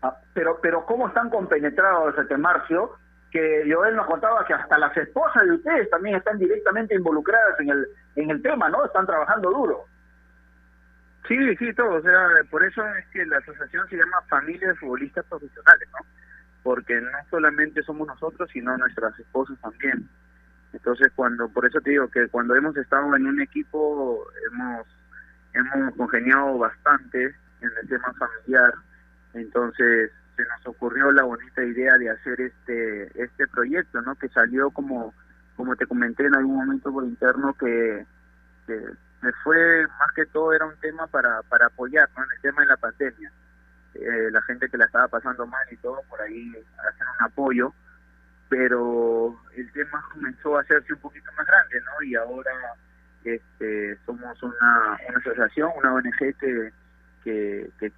Ah, 0.02 0.16
pero, 0.34 0.60
pero 0.62 0.86
¿cómo 0.86 1.08
están 1.08 1.30
compenetrados, 1.30 2.18
este 2.18 2.38
Marcio? 2.38 2.98
Que 3.32 3.64
Joel 3.72 3.96
nos 3.96 4.06
contaba 4.06 4.46
que 4.46 4.54
hasta 4.54 4.78
las 4.78 4.96
esposas 4.96 5.44
de 5.44 5.54
ustedes 5.54 5.90
también 5.90 6.16
están 6.18 6.38
directamente 6.38 6.94
involucradas 6.94 7.60
en 7.60 7.70
el, 7.70 7.88
en 8.16 8.30
el 8.30 8.42
tema, 8.42 8.70
¿no? 8.70 8.86
Están 8.86 9.06
trabajando 9.06 9.50
duro. 9.50 9.86
Sí, 11.28 11.56
sí, 11.56 11.74
todo. 11.74 11.96
O 11.96 12.02
sea, 12.02 12.28
por 12.52 12.64
eso 12.64 12.86
es 12.96 13.06
que 13.08 13.26
la 13.26 13.38
asociación 13.38 13.88
se 13.90 13.96
llama 13.96 14.22
Familia 14.30 14.68
de 14.68 14.76
Futbolistas 14.76 15.26
Profesionales, 15.26 15.88
¿no? 15.92 16.06
Porque 16.64 17.00
no 17.00 17.10
solamente 17.30 17.82
somos 17.84 18.08
nosotros, 18.08 18.50
sino 18.52 18.78
nuestras 18.78 19.18
esposas 19.18 19.58
también. 19.62 20.08
Entonces, 20.74 21.12
cuando, 21.16 21.48
por 21.50 21.66
eso 21.66 21.80
te 21.82 21.92
digo 21.92 22.08
que 22.10 22.28
cuando 22.28 22.56
hemos 22.56 22.76
estado 22.76 23.16
en 23.16 23.28
un 23.28 23.40
equipo, 23.40 24.26
hemos, 24.52 24.88
hemos 25.54 25.96
congeniado 25.96 26.58
bastante 26.58 27.26
en 27.62 27.70
el 27.82 27.88
tema 27.88 28.12
familiar. 28.14 28.74
Entonces, 29.34 30.12
se 30.36 30.44
nos 30.44 30.68
ocurrió 30.68 31.12
la 31.12 31.24
bonita 31.24 31.64
idea 31.64 31.98
de 31.98 32.10
hacer 32.10 32.42
este, 32.42 33.24
este 33.24 33.48
proyecto, 33.48 34.02
¿no? 34.02 34.16
Que 34.16 34.30
salió 34.30 34.72
como, 34.72 35.14
como 35.56 35.76
te 35.76 35.86
comenté 35.86 36.26
en 36.26 36.36
algún 36.36 36.56
momento 36.56 36.92
por 36.92 37.04
interno 37.04 37.54
que, 37.54 38.06
me 38.68 39.32
fue, 39.44 39.88
más 40.00 40.12
que 40.16 40.26
todo 40.26 40.54
era 40.54 40.66
un 40.66 40.76
tema 40.78 41.06
para, 41.08 41.44
para 41.44 41.68
apoyar, 41.68 42.10
¿no? 42.18 42.24
En 42.24 42.32
el 42.36 42.42
tema 42.42 42.62
de 42.62 42.68
la 42.68 42.78
pandemia. 42.78 43.32
Eh, 43.94 44.32
la 44.32 44.42
gente 44.42 44.68
que 44.70 44.78
la 44.78 44.86
estaba 44.86 45.08
pasando 45.08 45.46
mal 45.46 45.66
y 45.70 45.78
todo, 45.78 46.02
por 46.10 46.20
ahí 46.20 46.50
hacer 46.80 47.08
un 47.20 47.26
apoyo 47.26 47.74
pero 48.54 49.36
el 49.56 49.72
tema 49.72 50.06
comenzó 50.14 50.56
a 50.56 50.62
hacerse 50.62 50.94
un 50.94 51.00
poquito 51.00 51.32
más 51.36 51.48
grande, 51.48 51.76
¿no? 51.86 52.04
Y 52.06 52.14
ahora 52.14 52.52
este, 53.24 53.98
somos 54.06 54.44
una, 54.44 55.00
una 55.10 55.18
asociación, 55.18 55.72
una 55.76 55.96
ONG 55.96 56.38
que, 56.38 56.72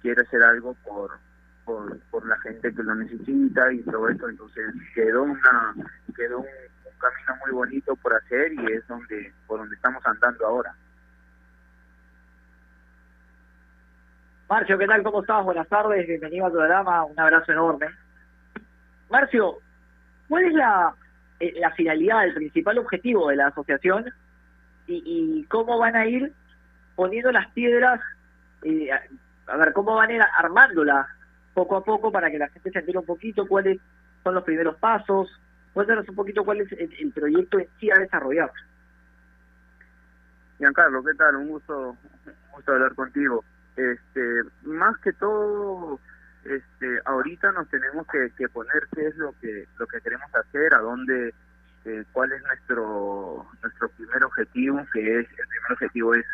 quiere 0.00 0.22
hacer 0.22 0.42
algo 0.42 0.74
por, 0.82 1.18
por, 1.66 2.26
la 2.26 2.38
gente 2.38 2.74
que 2.74 2.82
lo 2.82 2.94
necesita 2.94 3.70
y 3.70 3.82
todo 3.82 4.08
esto, 4.08 4.30
entonces 4.30 4.72
quedó 4.94 5.24
una 5.24 5.74
quedó 6.16 6.38
un, 6.38 6.46
camino 6.98 7.36
muy 7.44 7.52
bonito 7.52 7.94
por 7.96 8.14
hacer 8.14 8.54
y 8.54 8.72
es 8.72 8.86
donde 8.88 9.34
por 9.46 9.58
donde 9.58 9.76
estamos 9.76 10.04
andando 10.06 10.46
ahora. 10.46 10.74
Marcio, 14.48 14.78
¿qué 14.78 14.86
tal? 14.86 15.02
¿Cómo 15.02 15.20
estás? 15.20 15.44
Buenas 15.44 15.68
tardes, 15.68 16.06
bienvenido 16.06 16.46
al 16.46 16.52
programa, 16.52 17.04
un 17.04 17.20
abrazo 17.20 17.52
enorme. 17.52 17.88
Marcio, 19.10 19.60
¿Cuál 20.28 20.44
es 20.44 20.54
la, 20.54 20.94
eh, 21.40 21.54
la 21.58 21.70
finalidad, 21.72 22.24
el 22.24 22.34
principal 22.34 22.78
objetivo 22.78 23.28
de 23.28 23.36
la 23.36 23.48
asociación 23.48 24.06
y, 24.86 25.44
cómo 25.48 25.78
van 25.78 25.96
a 25.96 26.06
ir 26.06 26.32
poniendo 26.94 27.32
las 27.32 27.50
piedras, 27.50 28.00
eh, 28.62 28.88
a, 29.46 29.56
ver, 29.56 29.72
cómo 29.72 29.96
van 29.96 30.10
a 30.10 30.14
ir 30.14 30.22
armándola 30.38 31.08
poco 31.54 31.76
a 31.76 31.84
poco 31.84 32.12
para 32.12 32.30
que 32.30 32.38
la 32.38 32.48
gente 32.48 32.70
se 32.70 32.78
entere 32.78 32.98
un 32.98 33.04
poquito 33.04 33.46
cuáles 33.46 33.78
son 34.22 34.34
los 34.34 34.44
primeros 34.44 34.76
pasos? 34.76 35.28
Cuéntanos 35.74 36.08
un 36.08 36.14
poquito 36.14 36.44
cuál 36.44 36.62
es 36.62 36.72
el, 36.72 37.12
proyecto 37.12 37.58
en 37.58 37.68
sí 37.78 37.90
a 37.90 37.98
desarrollar. 37.98 38.50
Giancarlo, 40.58 41.04
¿qué 41.04 41.14
tal? 41.14 41.36
Un 41.36 41.48
gusto, 41.48 41.90
un 41.90 42.52
gusto 42.54 42.72
hablar 42.72 42.94
contigo. 42.94 43.44
Este, 43.76 44.42
más 44.62 44.96
que 44.98 45.12
todo, 45.12 46.00
este, 46.48 47.00
ahorita 47.04 47.52
nos 47.52 47.68
tenemos 47.68 48.06
que, 48.08 48.30
que 48.36 48.48
poner 48.48 48.86
qué 48.94 49.06
es 49.08 49.16
lo 49.16 49.32
que 49.40 49.66
lo 49.78 49.86
que 49.86 50.00
queremos 50.00 50.32
hacer, 50.34 50.74
a 50.74 50.78
dónde, 50.78 51.34
eh, 51.84 52.04
cuál 52.12 52.32
es 52.32 52.42
nuestro 52.42 53.46
nuestro 53.62 53.88
primer 53.90 54.24
objetivo, 54.24 54.86
que 54.92 55.20
es 55.20 55.28
el 55.28 55.48
primer 55.48 55.72
objetivo 55.72 56.14
es 56.14 56.24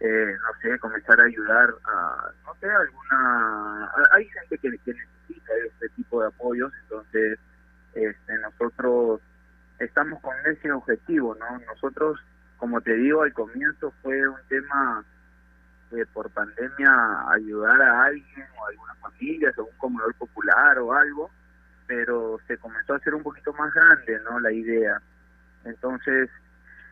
eh, 0.00 0.34
no 0.40 0.60
sé, 0.62 0.78
comenzar 0.78 1.20
a 1.20 1.24
ayudar 1.24 1.74
a, 1.84 2.30
no 2.46 2.54
sé, 2.54 2.66
alguna... 2.70 3.92
Hay 4.12 4.24
gente 4.26 4.56
que, 4.56 4.78
que 4.78 4.94
necesita 4.94 5.52
este 5.66 5.88
tipo 5.90 6.22
de 6.22 6.28
apoyos, 6.28 6.72
entonces 6.84 7.38
este, 7.94 8.38
nosotros 8.38 9.20
estamos 9.78 10.20
con 10.22 10.34
ese 10.46 10.72
objetivo, 10.72 11.36
¿no? 11.38 11.58
Nosotros, 11.66 12.18
como 12.56 12.80
te 12.80 12.94
digo, 12.94 13.22
al 13.22 13.32
comienzo 13.34 13.92
fue 14.02 14.26
un 14.26 14.40
tema 14.48 15.04
de 15.90 16.06
por 16.06 16.30
pandemia 16.30 17.30
ayudar 17.30 17.80
a 17.82 18.04
alguien 18.04 18.46
o 18.56 18.64
a 18.64 18.68
alguna 18.70 18.94
familia, 18.94 19.52
o 19.56 19.64
un 19.64 19.78
comedor 19.78 20.14
popular 20.14 20.78
o 20.78 20.92
algo, 20.92 21.30
pero 21.86 22.38
se 22.46 22.56
comenzó 22.58 22.94
a 22.94 22.96
hacer 22.96 23.14
un 23.14 23.22
poquito 23.22 23.52
más 23.54 23.72
grande, 23.74 24.20
¿no? 24.24 24.38
La 24.38 24.52
idea. 24.52 25.00
Entonces, 25.64 26.30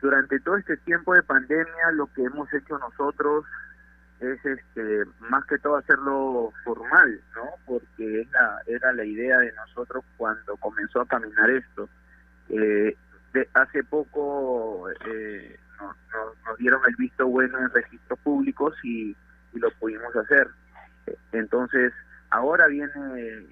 durante 0.01 0.39
todo 0.41 0.57
este 0.57 0.77
tiempo 0.79 1.15
de 1.15 1.23
pandemia 1.23 1.93
lo 1.93 2.07
que 2.13 2.25
hemos 2.25 2.53
hecho 2.53 2.79
nosotros 2.79 3.45
es 4.21 4.45
este 4.45 5.05
más 5.21 5.45
que 5.47 5.59
todo 5.59 5.77
hacerlo 5.77 6.53
formal 6.65 7.21
no 7.35 7.45
porque 7.67 8.23
es 8.23 8.29
era 8.67 8.93
la 8.93 9.05
idea 9.05 9.39
de 9.39 9.53
nosotros 9.53 10.05
cuando 10.17 10.57
comenzó 10.57 11.01
a 11.01 11.07
caminar 11.07 11.51
esto 11.51 11.89
eh, 12.49 12.97
de, 13.33 13.49
hace 13.55 13.85
poco 13.85 14.89
eh, 15.07 15.59
nos 15.81 16.59
dieron 16.59 16.81
el 16.89 16.97
visto 16.97 17.27
bueno 17.27 17.59
en 17.59 17.71
registros 17.71 18.19
públicos 18.21 18.75
y, 18.83 19.17
y 19.53 19.59
lo 19.59 19.71
pudimos 19.73 20.15
hacer. 20.17 20.49
Entonces 21.33 21.93
ahora 22.31 22.67
viene 22.67 22.93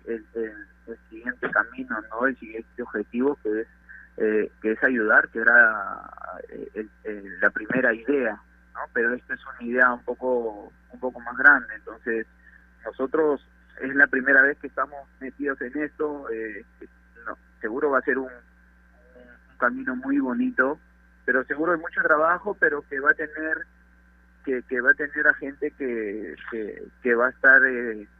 el, 0.07 0.25
el 0.35 0.99
siguiente 1.09 1.51
camino 1.51 1.97
no 2.11 2.27
el 2.27 2.37
siguiente 2.39 2.83
objetivo 2.83 3.39
que 3.43 3.63
es 3.63 3.69
eh, 4.19 4.51
que 4.63 4.73
es 4.73 4.83
ayudar, 4.83 5.29
que 5.29 5.41
era 5.41 6.11
eh, 6.49 6.89
la 7.43 7.51
primera 7.51 7.93
idea, 7.93 8.41
¿no? 8.73 8.81
Pero 8.95 9.13
esta 9.13 9.35
es 9.35 9.41
una 9.45 9.69
idea 9.69 9.93
un 9.93 10.03
poco, 10.05 10.73
un 10.91 11.01
poco 11.01 11.21
más 11.21 11.37
grande, 11.37 11.75
entonces 11.75 12.27
nosotros 12.83 13.47
es 13.83 13.95
la 13.95 14.07
primera 14.07 14.41
vez 14.41 14.57
que 14.59 14.69
estamos 14.69 15.07
metidos 15.21 15.61
en 15.61 15.83
esto, 15.83 16.31
eh, 16.31 16.65
no, 17.27 17.37
seguro 17.61 17.91
va 17.91 17.99
a 17.99 18.03
ser 18.03 18.17
un, 18.17 18.25
un, 18.25 19.59
camino 19.59 19.95
muy 19.97 20.19
bonito, 20.19 20.79
pero 21.27 21.45
seguro 21.45 21.73
hay 21.73 21.79
mucho 21.79 22.01
trabajo, 22.03 22.57
pero 22.59 22.83
que 22.89 23.01
va 23.01 23.11
a 23.11 23.15
tener 23.15 23.67
que, 24.45 24.63
que 24.63 24.81
va 24.81 24.93
a 24.93 24.95
tener 24.95 25.27
a 25.27 25.35
gente 25.35 25.73
que, 25.73 26.37
que, 27.03 27.15
va 27.15 27.27
a 27.27 27.31
estar 27.31 27.61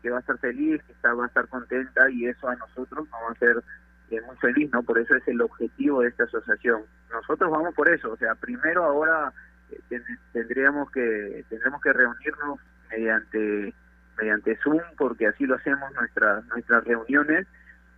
que 0.03 0.11
va 0.11 0.17
a 0.17 0.21
estar 0.21 0.37
feliz, 0.39 0.83
que 0.83 0.93
está, 0.93 1.15
va 1.15 1.25
a 1.25 1.29
estar 1.29 1.47
contenta 1.47 2.11
y 2.11 2.27
eso 2.27 2.49
a 2.49 2.57
nosotros 2.57 3.09
nos 3.09 3.23
va 3.23 3.29
a 3.29 3.33
hacer 3.33 3.63
es 4.11 4.25
muy 4.25 4.37
feliz, 4.37 4.71
¿no? 4.73 4.83
Por 4.83 4.99
eso 4.99 5.15
es 5.17 5.27
el 5.27 5.41
objetivo 5.41 6.03
de 6.03 6.09
esta 6.09 6.25
asociación. 6.25 6.83
Nosotros 7.13 7.51
vamos 7.51 7.75
por 7.75 7.89
eso, 7.89 8.13
o 8.13 8.17
sea, 8.17 8.35
primero 8.35 8.85
ahora 8.85 9.33
eh, 9.71 10.01
tendríamos 10.33 10.91
que 10.91 11.45
tendremos 11.49 11.81
que 11.81 11.93
reunirnos 11.93 12.61
mediante 12.91 13.75
mediante 14.19 14.57
Zoom 14.63 14.81
porque 14.97 15.27
así 15.27 15.45
lo 15.45 15.57
hacemos 15.57 15.93
nuestras 15.95 16.45
nuestras 16.47 16.85
reuniones 16.85 17.47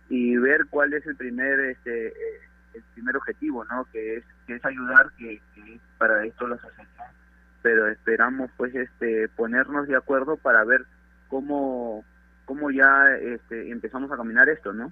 y 0.09 0.37
ver 0.37 0.65
cuál 0.69 0.93
es 0.93 1.05
el 1.05 1.15
primer 1.15 1.59
este 1.59 2.07
eh, 2.07 2.41
el 2.79 2.93
primer 2.93 3.17
objetivo, 3.17 3.65
¿no? 3.65 3.85
Que 3.91 4.17
es 4.17 4.23
que 4.47 4.55
es 4.55 4.65
ayudar 4.65 5.11
que, 5.17 5.41
para 5.97 6.25
esto 6.25 6.47
la 6.47 6.55
asociación, 6.55 7.07
pero 7.61 7.87
esperamos 7.87 8.49
pues 8.57 8.73
este 8.75 9.27
ponernos 9.29 9.87
de 9.87 9.95
acuerdo 9.95 10.37
para 10.37 10.63
ver 10.63 10.85
cómo 11.27 12.03
cómo 12.45 12.71
ya 12.71 13.07
este 13.21 13.71
empezamos 13.71 14.11
a 14.11 14.17
caminar 14.17 14.49
esto, 14.49 14.73
¿no? 14.73 14.91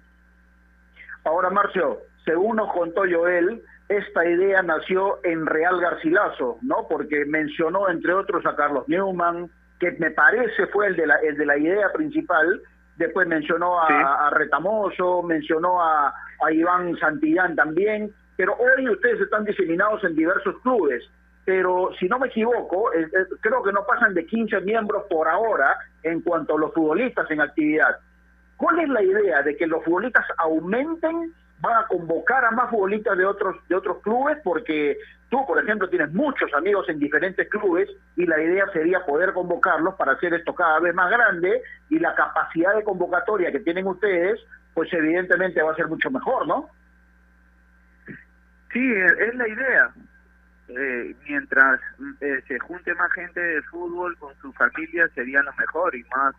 Ahora, 1.24 1.50
Marcio, 1.50 2.00
según 2.24 2.58
nos 2.58 2.72
contó 2.72 3.02
Joel, 3.02 3.62
esta 3.90 4.26
idea 4.26 4.62
nació 4.62 5.20
en 5.24 5.46
Real 5.46 5.80
Garcilaso, 5.80 6.58
¿no? 6.62 6.88
Porque 6.90 7.26
mencionó, 7.26 7.90
entre 7.90 8.14
otros, 8.14 8.46
a 8.46 8.56
Carlos 8.56 8.88
Newman, 8.88 9.50
que 9.80 9.92
me 9.94 10.12
parece 10.12 10.68
fue 10.68 10.88
el 10.88 10.96
de 10.96 11.08
la, 11.08 11.16
el 11.18 11.38
de 11.38 11.46
la 11.46 11.58
idea 11.58 11.92
principal, 11.94 12.62
después 12.98 13.28
mencionó 13.28 13.80
a, 13.80 14.30
Retamoso, 14.32 15.24
mencionó 15.24 15.82
a, 15.82 16.14
Iván 16.52 16.96
Santillán 16.98 17.56
también, 17.56 18.12
pero 18.36 18.56
hoy 18.56 18.90
ustedes 18.90 19.22
están 19.22 19.44
diseminados 19.44 20.04
en 20.04 20.16
diversos 20.16 20.56
clubes, 20.62 21.04
pero 21.46 21.90
si 22.00 22.08
no 22.08 22.20
me 22.20 22.28
equivoco, 22.28 22.94
eh, 22.94 23.02
eh, 23.02 23.26
creo 23.42 23.64
que 23.64 23.72
no 23.72 23.86
pasan 23.86 24.14
de 24.14 24.26
15 24.26 24.62
miembros 24.62 25.06
por 25.10 25.28
ahora 25.28 25.76
en 26.04 26.22
cuanto 26.22 26.56
a 26.56 26.60
los 26.60 26.74
futbolistas 26.74 27.30
en 27.32 27.42
actividad. 27.42 27.98
¿Cuál 28.58 28.80
es 28.80 28.90
la 28.90 29.02
idea 29.02 29.42
de 29.42 29.56
que 29.56 29.66
los 29.66 29.84
futbolistas 29.84 30.26
aumenten? 30.38 31.34
¿Van 31.60 31.84
a 31.84 31.88
convocar 31.88 32.46
a 32.46 32.52
más 32.52 32.70
futbolistas 32.70 33.18
de 33.18 33.26
otros 33.26 33.56
de 33.68 33.76
otros 33.76 34.02
clubes? 34.04 34.38
Porque 34.44 34.98
tú, 35.30 35.46
por 35.46 35.62
ejemplo, 35.62 35.90
tienes 35.90 36.14
muchos 36.14 36.54
amigos 36.54 36.88
en 36.90 37.00
diferentes 37.00 37.50
clubes 37.50 37.90
y 38.16 38.26
la 38.26 38.40
idea 38.42 38.66
sería 38.72 39.06
poder 39.06 39.34
convocarlos 39.34 39.96
para 39.96 40.14
hacer 40.14 40.34
esto 40.34 40.54
cada 40.54 40.80
vez 40.80 40.94
más 40.94 41.10
grande 41.10 41.62
y 41.90 42.00
la 42.00 42.14
capacidad 42.14 42.76
de 42.76 42.84
convocatoria 42.84 43.52
que 43.52 43.60
tienen 43.62 43.88
ustedes, 43.88 44.40
pues 44.74 44.92
evidentemente 44.94 45.62
va 45.62 45.72
a 45.72 45.76
ser 45.76 45.88
mucho 45.88 46.12
mejor, 46.12 46.48
¿no? 46.48 46.70
Sí, 48.72 48.94
es 48.94 49.36
la 49.36 49.48
idea. 49.48 49.94
Eh, 50.70 51.16
mientras 51.26 51.80
eh, 52.20 52.44
se 52.46 52.60
junte 52.60 52.94
más 52.96 53.10
gente 53.14 53.40
de 53.40 53.62
fútbol 53.64 54.18
con 54.18 54.36
su 54.42 54.52
familia 54.52 55.08
sería 55.16 55.42
lo 55.42 55.54
mejor 55.54 55.96
y 55.96 56.04
más 56.16 56.36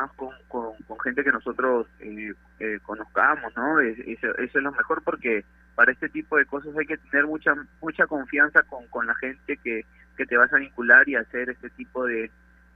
más 0.00 0.12
con, 0.12 0.30
con, 0.48 0.74
gente 1.00 1.24
que 1.24 1.32
nosotros 1.32 1.86
eh, 2.00 2.32
eh, 2.60 2.78
conozcamos, 2.82 3.56
¿no? 3.56 3.80
Eso, 3.80 4.36
es 4.36 4.54
lo 4.54 4.72
mejor 4.72 5.02
porque 5.02 5.44
para 5.74 5.92
este 5.92 6.08
tipo 6.08 6.36
de 6.36 6.46
cosas 6.46 6.76
hay 6.76 6.86
que 6.86 6.98
tener 6.98 7.26
mucha 7.26 7.54
mucha 7.80 8.06
confianza 8.06 8.62
con, 8.64 8.86
con 8.88 9.06
la 9.06 9.14
gente 9.16 9.56
que, 9.58 9.84
que 10.16 10.26
te 10.26 10.36
vas 10.36 10.52
a 10.52 10.58
vincular 10.58 11.08
y 11.08 11.16
hacer 11.16 11.50
este 11.50 11.70
tipo 11.70 12.04
de, 12.04 12.30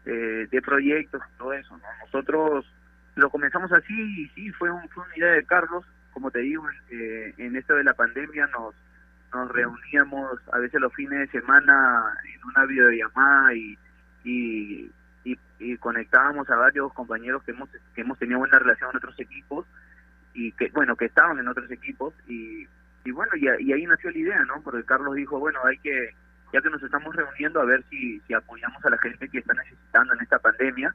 de 0.05 0.63
proyectos 0.63 1.21
y 1.29 1.39
todo 1.39 1.53
eso, 1.53 1.77
¿no? 1.77 1.85
Nosotros 2.05 2.67
lo 3.15 3.31
comenzamos 3.31 3.71
así 3.73 3.93
y 3.93 4.29
sí, 4.31 4.51
fue, 4.53 4.71
un, 4.71 4.89
fue 4.89 5.05
una 5.05 5.17
idea 5.17 5.33
de 5.33 5.45
Carlos, 5.45 5.85
como 6.13 6.31
te 6.31 6.41
digo, 6.41 6.65
eh, 6.91 7.35
en 7.39 7.57
esto 7.57 7.75
de 7.75 7.85
la 7.85 7.95
pandemia 7.95 8.47
nos 8.49 8.75
nos 9.33 9.51
reuníamos 9.51 10.39
a 10.53 10.59
veces 10.59 10.79
los 10.79 10.93
fines 10.93 11.19
de 11.21 11.41
semana 11.41 12.05
en 12.35 12.45
una 12.45 12.67
videollamada 12.67 13.55
y, 13.55 13.79
y 14.23 14.91
y, 15.25 15.77
conectábamos 15.79 16.49
a 16.51 16.57
varios 16.57 16.93
compañeros 16.93 17.43
que 17.45 17.53
hemos 17.53 17.69
que 17.95 18.01
hemos 18.01 18.19
tenido 18.19 18.41
buena 18.41 18.59
relación 18.59 18.91
en 18.91 18.97
otros 18.97 19.19
equipos 19.21 19.67
y 20.35 20.53
que 20.53 20.71
bueno 20.71 20.97
que 20.97 21.07
estaban 21.07 21.39
en 21.39 21.49
otros 21.49 21.71
equipos 21.71 22.15
y, 22.27 22.67
y 23.05 23.11
bueno 23.11 23.33
y, 23.37 23.49
ahí 23.49 23.87
nació 23.87 24.11
la 24.11 24.19
idea 24.19 24.45
no 24.45 24.61
porque 24.63 24.85
Carlos 24.85 25.15
dijo 25.15 25.39
bueno 25.39 25.61
hay 25.65 25.79
que 25.79 26.15
ya 26.53 26.61
que 26.61 26.71
nos 26.71 26.83
estamos 26.83 27.15
reuniendo 27.15 27.61
a 27.61 27.65
ver 27.65 27.85
si 27.91 28.21
si 28.21 28.35
apoyamos 28.35 28.85
a 28.85 28.91
la 28.91 28.99
gente 28.99 29.29
que 29.29 29.39
está 29.39 29.55
necesitando 29.55 30.15
en 30.15 30.21
esta 30.21 30.39
pandemia 30.39 30.95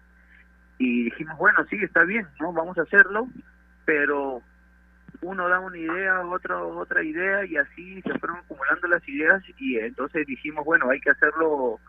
y 0.78 1.06
dijimos 1.06 1.38
bueno 1.38 1.66
sí 1.70 1.78
está 1.82 2.04
bien 2.04 2.28
no 2.40 2.52
vamos 2.52 2.78
a 2.78 2.84
hacerlo 2.84 3.28
pero 3.86 4.42
uno 5.22 5.48
da 5.48 5.60
una 5.60 5.78
idea 5.78 6.22
otro 6.22 6.78
otra 6.78 7.04
idea 7.04 7.46
y 7.46 7.58
así 7.58 8.02
se 8.02 8.20
fueron 8.20 8.40
acumulando 8.40 8.88
las 8.88 9.08
ideas 9.08 9.42
y 9.58 9.78
entonces 9.78 10.28
dijimos 10.28 10.66
bueno 10.66 10.90
hay 10.90 11.00
que 11.00 11.12
hacerlo 11.12 11.80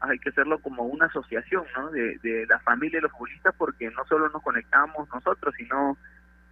hay 0.00 0.18
que 0.18 0.28
hacerlo 0.28 0.58
como 0.60 0.84
una 0.84 1.06
asociación 1.06 1.64
¿no? 1.76 1.90
de, 1.90 2.18
de 2.18 2.46
la 2.46 2.58
familia 2.60 2.98
de 2.98 3.02
los 3.02 3.12
futbolistas 3.12 3.54
porque 3.56 3.90
no 3.90 4.04
solo 4.06 4.28
nos 4.28 4.42
conectamos 4.42 5.08
nosotros, 5.12 5.54
sino 5.56 5.96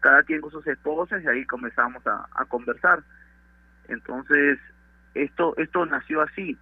cada 0.00 0.22
quien 0.24 0.40
con 0.40 0.50
sus 0.50 0.66
esposas 0.66 1.22
y 1.22 1.28
ahí 1.28 1.46
comenzamos 1.46 2.06
a, 2.06 2.26
a 2.34 2.44
conversar. 2.44 3.02
Entonces, 3.88 4.58
esto 5.14 5.54
esto 5.56 5.86
nació 5.86 6.22
así. 6.22 6.58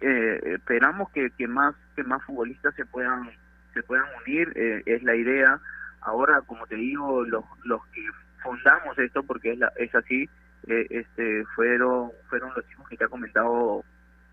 Eh, 0.00 0.40
esperamos 0.44 1.10
que, 1.10 1.30
que 1.30 1.48
más 1.48 1.74
que 1.96 2.04
más 2.04 2.22
futbolistas 2.24 2.74
se 2.74 2.84
puedan 2.84 3.30
se 3.74 3.82
puedan 3.82 4.06
unir, 4.24 4.52
eh, 4.56 4.82
es 4.86 5.02
la 5.02 5.14
idea. 5.14 5.60
Ahora, 6.00 6.40
como 6.42 6.66
te 6.66 6.76
digo, 6.76 7.24
los, 7.24 7.44
los 7.64 7.84
que 7.88 8.02
fundamos 8.42 8.98
esto, 8.98 9.22
porque 9.22 9.52
es, 9.52 9.58
la, 9.58 9.72
es 9.76 9.94
así, 9.94 10.28
eh, 10.66 10.86
este 10.90 11.44
fueron 11.54 12.10
fueron 12.28 12.52
los 12.54 12.70
hijos 12.70 12.88
que 12.88 12.96
te 12.96 13.04
ha 13.04 13.08
comentado 13.08 13.84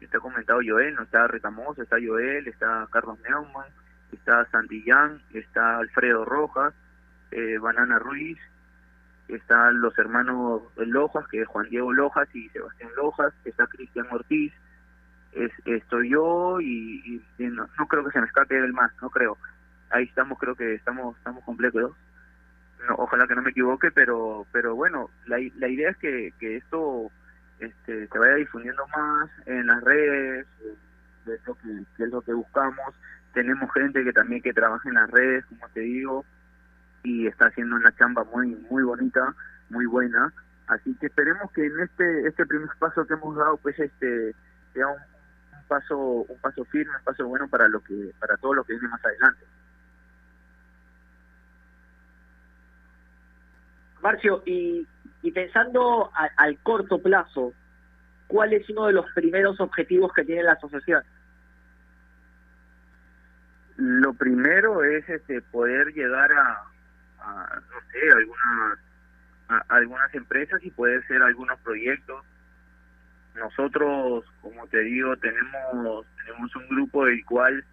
está 0.05 0.19
comentado 0.19 0.59
Joel, 0.65 0.95
no 0.95 1.03
está 1.03 1.27
Retamoso, 1.27 1.81
está 1.81 1.97
Joel, 2.03 2.47
está 2.47 2.87
Carlos 2.91 3.19
Neumann, 3.27 3.67
está 4.11 4.45
Santillán, 4.49 5.21
está 5.33 5.77
Alfredo 5.77 6.25
Rojas, 6.25 6.73
eh, 7.31 7.57
Banana 7.57 7.99
Ruiz, 7.99 8.39
están 9.27 9.81
los 9.81 9.97
hermanos 9.97 10.61
Lojas, 10.77 11.27
que 11.27 11.41
es 11.41 11.47
Juan 11.47 11.69
Diego 11.69 11.91
Lojas 11.91 12.27
y 12.33 12.47
Sebastián 12.49 12.91
Lojas, 12.95 13.33
está 13.43 13.67
Cristian 13.67 14.07
Ortiz, 14.11 14.53
es, 15.33 15.51
estoy 15.65 16.11
yo 16.11 16.61
y, 16.61 17.21
no, 17.39 17.67
creo 17.89 18.05
que 18.05 18.11
se 18.11 18.21
me 18.21 18.27
escape 18.27 18.57
el 18.57 18.73
más, 18.73 18.91
no 19.01 19.09
creo. 19.09 19.37
Ahí 19.89 20.05
estamos, 20.05 20.39
creo 20.39 20.55
que 20.55 20.75
estamos 20.75 21.17
estamos 21.17 21.43
completos. 21.43 21.95
Ojalá 22.97 23.27
que 23.27 23.35
no 23.35 23.41
me 23.41 23.49
equivoque, 23.49 23.91
pero 23.91 24.45
pero 24.51 24.75
bueno, 24.75 25.09
la, 25.25 25.37
la 25.55 25.67
idea 25.67 25.89
es 25.89 25.97
que, 25.97 26.33
que 26.39 26.57
esto 26.57 27.11
este, 27.59 28.07
se 28.07 28.19
vaya 28.19 28.35
difundiendo 28.35 28.85
más 28.87 29.29
en 29.45 29.67
las 29.67 29.83
redes, 29.83 30.47
de 31.25 31.39
lo 31.45 31.55
que, 31.55 32.03
es 32.03 32.09
lo 32.09 32.21
que 32.21 32.33
buscamos. 32.33 32.95
Tenemos 33.33 33.71
gente 33.73 34.03
que 34.03 34.13
también 34.13 34.41
que 34.41 34.53
trabaja 34.53 34.87
en 34.87 34.95
las 34.95 35.09
redes, 35.11 35.45
como 35.45 35.67
te 35.69 35.81
digo, 35.81 36.25
y 37.03 37.27
está 37.27 37.47
haciendo 37.47 37.75
una 37.75 37.95
chamba 37.95 38.23
muy 38.23 38.55
muy 38.69 38.83
bonita, 38.83 39.33
muy 39.69 39.85
buena. 39.85 40.31
Así 40.67 40.95
que 40.95 41.07
esperemos 41.07 41.51
que 41.51 41.65
en 41.65 41.79
este 41.79 42.27
este 42.27 42.45
primer 42.45 42.69
paso 42.79 43.05
que 43.05 43.13
hemos 43.13 43.35
dado, 43.35 43.57
pues 43.57 43.77
este 43.79 44.33
sea 44.73 44.87
un, 44.87 44.99
paso 45.67 45.97
un 45.97 46.39
paso 46.41 46.63
firme, 46.65 46.95
un 46.97 47.03
paso 47.03 47.27
bueno 47.27 47.47
para 47.47 47.67
lo 47.67 47.81
que 47.81 48.11
para 48.19 48.37
todo 48.37 48.53
lo 48.53 48.63
que 48.63 48.73
viene 48.73 48.87
más 48.87 49.03
adelante. 49.03 49.45
Marcio, 54.01 54.43
y, 54.45 54.87
y 55.25 55.31
pensando 55.31 56.11
al 56.13 56.59
corto 56.59 57.01
plazo, 57.01 57.51
¿cuál 58.27 58.53
es 58.53 58.69
uno 58.69 58.85
de 58.85 58.93
los 58.93 59.11
primeros 59.15 59.59
objetivos 59.59 60.13
que 60.13 60.23
tiene 60.23 60.43
la 60.43 60.51
asociación? 60.51 61.01
Lo 63.77 64.13
primero 64.13 64.83
es 64.83 65.09
este 65.09 65.41
poder 65.41 65.91
llegar 65.93 66.31
a, 66.31 66.61
no 67.59 67.79
sé, 67.91 68.11
algunas 68.15 68.79
a, 69.49 69.65
algunas 69.69 70.13
empresas 70.13 70.63
y 70.63 70.69
puede 70.69 71.01
ser 71.07 71.23
algunos 71.23 71.59
proyectos. 71.61 72.23
Nosotros, 73.33 74.25
como 74.41 74.67
te 74.67 74.81
digo, 74.81 75.17
tenemos 75.17 76.05
tenemos 76.23 76.55
un 76.55 76.67
grupo 76.67 77.03
del 77.05 77.25
cual 77.25 77.65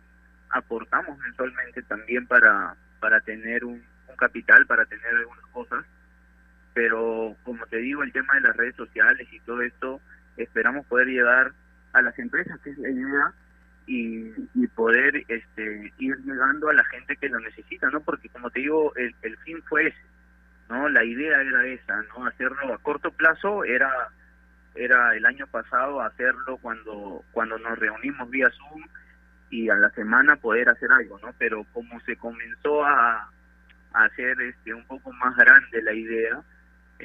aportamos 0.48 1.18
mensualmente 1.18 1.82
también 1.82 2.26
para 2.26 2.76
para 2.98 3.20
tener 3.20 3.62
un 3.62 3.84
capital, 4.16 4.64
para 4.66 4.86
tener 4.86 5.16
algunas 5.16 5.46
cosas. 5.52 5.84
Pero 6.74 7.36
como 7.42 7.66
te 7.66 7.78
digo, 7.78 8.02
el 8.02 8.12
tema 8.12 8.34
de 8.34 8.42
las 8.42 8.56
redes 8.56 8.76
sociales 8.76 9.28
y 9.30 9.40
todo 9.40 9.62
esto, 9.62 10.00
esperamos 10.36 10.86
poder 10.86 11.08
llegar 11.08 11.52
a 11.92 12.02
las 12.02 12.18
empresas, 12.18 12.58
que 12.60 12.70
es 12.70 12.78
la 12.78 12.90
idea, 12.90 13.32
y, 13.86 14.66
poder 14.74 15.24
este, 15.28 15.92
ir 15.98 16.16
llegando 16.24 16.70
a 16.70 16.72
la 16.72 16.84
gente 16.84 17.16
que 17.16 17.28
lo 17.28 17.38
necesita, 17.40 17.90
¿no? 17.90 18.00
Porque 18.00 18.28
como 18.30 18.50
te 18.50 18.60
digo, 18.60 18.94
el, 18.96 19.14
el 19.22 19.36
fin 19.38 19.62
fue 19.68 19.88
ese, 19.88 20.02
¿no? 20.70 20.88
La 20.88 21.04
idea 21.04 21.42
era 21.42 21.66
esa, 21.66 22.02
¿no? 22.04 22.26
Hacerlo 22.26 22.72
a 22.72 22.78
corto 22.78 23.10
plazo 23.10 23.64
era 23.64 23.90
era 24.74 25.14
el 25.14 25.26
año 25.26 25.46
pasado 25.48 26.00
hacerlo 26.00 26.56
cuando 26.56 27.22
cuando 27.32 27.58
nos 27.58 27.78
reunimos 27.78 28.30
vía 28.30 28.50
Zoom 28.50 28.82
y 29.50 29.68
a 29.68 29.74
la 29.74 29.90
semana 29.90 30.36
poder 30.36 30.70
hacer 30.70 30.90
algo, 30.90 31.18
¿no? 31.18 31.34
Pero 31.38 31.64
como 31.74 32.00
se 32.00 32.16
comenzó 32.16 32.84
a, 32.86 33.30
a 33.92 34.04
hacer 34.04 34.40
este 34.40 34.72
un 34.72 34.86
poco 34.86 35.12
más 35.12 35.36
grande 35.36 35.82
la 35.82 35.92
idea, 35.92 36.42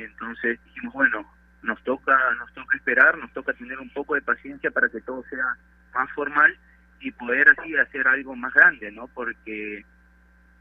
entonces 0.04 0.60
dijimos, 0.66 0.93
bueno, 0.93 1.26
nos 1.64 1.82
toca 1.84 2.18
nos 2.39 2.54
toca 2.54 2.78
esperar, 2.78 3.18
nos 3.18 3.32
toca 3.34 3.54
tener 3.54 3.80
un 3.80 3.89
poco 3.89 4.16
de 4.16 4.22
paciencia 4.22 4.72
para 4.72 4.89
que 4.89 5.02
todo 5.02 5.24
sea 5.30 5.58
más 5.93 6.10
formal 6.12 6.56
y 7.00 7.12
poder 7.12 7.50
así 7.50 7.76
hacer 7.76 8.08
algo 8.08 8.36
más 8.36 8.54
grande, 8.54 8.91
¿no? 8.91 9.08
Porque 9.08 9.84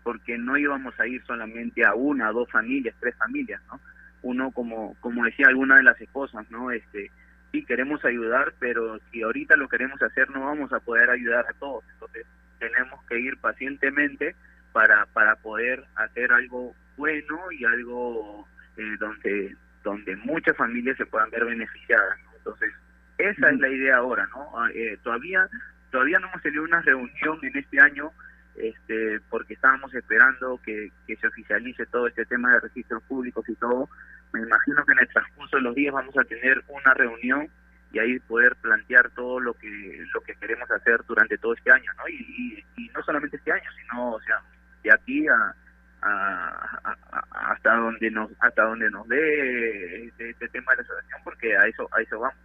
porque 0.03 0.39
no 0.39 0.57
íbamos 0.57 0.99
a 1.01 1.07
ir 1.07 1.23
solamente 1.25 1.85
a 1.85 1.95
una, 1.95 2.31
dos 2.31 2.49
familias, 2.51 2.95
tres 3.01 3.17
familias, 3.17 3.61
¿no? 3.69 3.81
Uno 4.23 4.51
como 4.51 4.95
como 5.01 5.25
decía 5.25 5.49
alguna 5.49 5.77
de 5.77 5.83
las 5.83 6.01
esposas, 6.01 6.51
¿no? 6.51 6.71
Este 6.71 7.11
sí 7.53 7.65
queremos 7.65 8.05
ayudar, 8.05 8.55
pero 8.59 8.99
si 9.11 9.23
ahorita 9.23 9.57
lo 9.57 9.69
queremos 9.69 10.01
hacer 10.03 10.31
no 10.31 10.47
vamos 10.47 10.73
a 10.73 10.81
poder 10.81 11.11
ayudar 11.11 11.47
a 11.49 11.53
todos, 11.55 11.85
entonces 11.93 12.27
tenemos 12.59 13.05
que 13.05 13.19
ir 13.21 13.37
pacientemente 13.39 14.35
para 14.73 15.07
para 15.07 15.37
poder 15.37 15.85
hacer 15.97 16.33
algo 16.33 16.75
bueno 16.97 17.53
y 17.53 17.65
algo 17.65 18.47
eh, 18.77 18.97
donde 18.99 19.57
donde 19.83 20.17
muchas 20.17 20.57
familias 20.57 20.97
se 20.97 21.07
puedan 21.07 21.31
ver 21.31 21.45
beneficiadas, 21.45 22.19
¿no? 22.25 22.31
Entonces 22.37 22.73
esa 23.19 23.51
es 23.51 23.61
la 23.61 23.69
idea 23.69 23.97
ahora, 23.97 24.27
¿no? 24.29 24.59
Ah, 24.59 24.69
eh, 24.75 24.99
todavía 25.03 25.49
todavía 25.91 26.19
no 26.19 26.29
hemos 26.29 26.43
tenido 26.43 26.65
una 26.65 26.83
reunión 26.83 27.39
en 27.43 27.57
este 27.57 27.81
año 27.81 28.11
este, 28.57 29.21
porque 29.29 29.55
estábamos 29.55 29.95
esperando 29.95 30.59
que, 30.65 30.91
que 31.07 31.17
se 31.17 31.27
oficialice 31.27 31.87
todo 31.87 32.07
este 32.07 32.25
tema 32.25 32.53
de 32.55 32.61
registros 32.61 33.03
públicos 33.05 33.47
y 33.49 33.55
todo. 33.57 33.89
Me 34.33 34.41
imagino 34.41 34.85
que 34.85 34.93
en 34.93 34.99
el 35.01 35.09
transcurso 35.09 35.57
de 35.57 35.63
los 35.63 35.75
días 35.75 35.95
vamos 35.95 36.17
a 36.17 36.25
tener 36.25 36.63
una 36.69 36.95
reunión 36.95 37.49
y 37.93 37.99
ahí 37.99 38.19
poder 38.21 38.57
plantear 38.57 39.11
todo 39.11 39.41
lo 39.41 39.55
que 39.55 40.05
lo 40.13 40.21
que 40.23 40.35
queremos 40.35 40.71
hacer 40.71 41.01
durante 41.07 41.39
todo 41.39 41.55
este 41.55 41.71
año, 41.71 41.91
¿no? 41.97 42.09
Y, 42.09 42.65
y, 42.77 42.89
no 42.89 43.03
solamente 43.03 43.37
este 43.37 43.53
año, 43.53 43.71
sino, 43.81 44.13
o 44.13 44.21
sea, 44.23 44.41
de 44.83 44.93
aquí 44.93 45.29
a, 45.29 45.55
hasta 46.03 47.77
donde 47.77 48.11
nos 48.11 48.31
hasta 48.41 48.63
donde 48.65 48.91
nos 48.91 49.09
dé 49.09 50.05
este, 50.07 50.31
este 50.31 50.49
tema 50.49 50.73
de 50.73 50.79
la 50.79 50.83
asociación, 50.83 51.21
porque 51.25 51.57
a 51.57 51.67
eso 51.67 51.89
a 51.93 52.01
eso 52.01 52.21
vamos. 52.21 52.37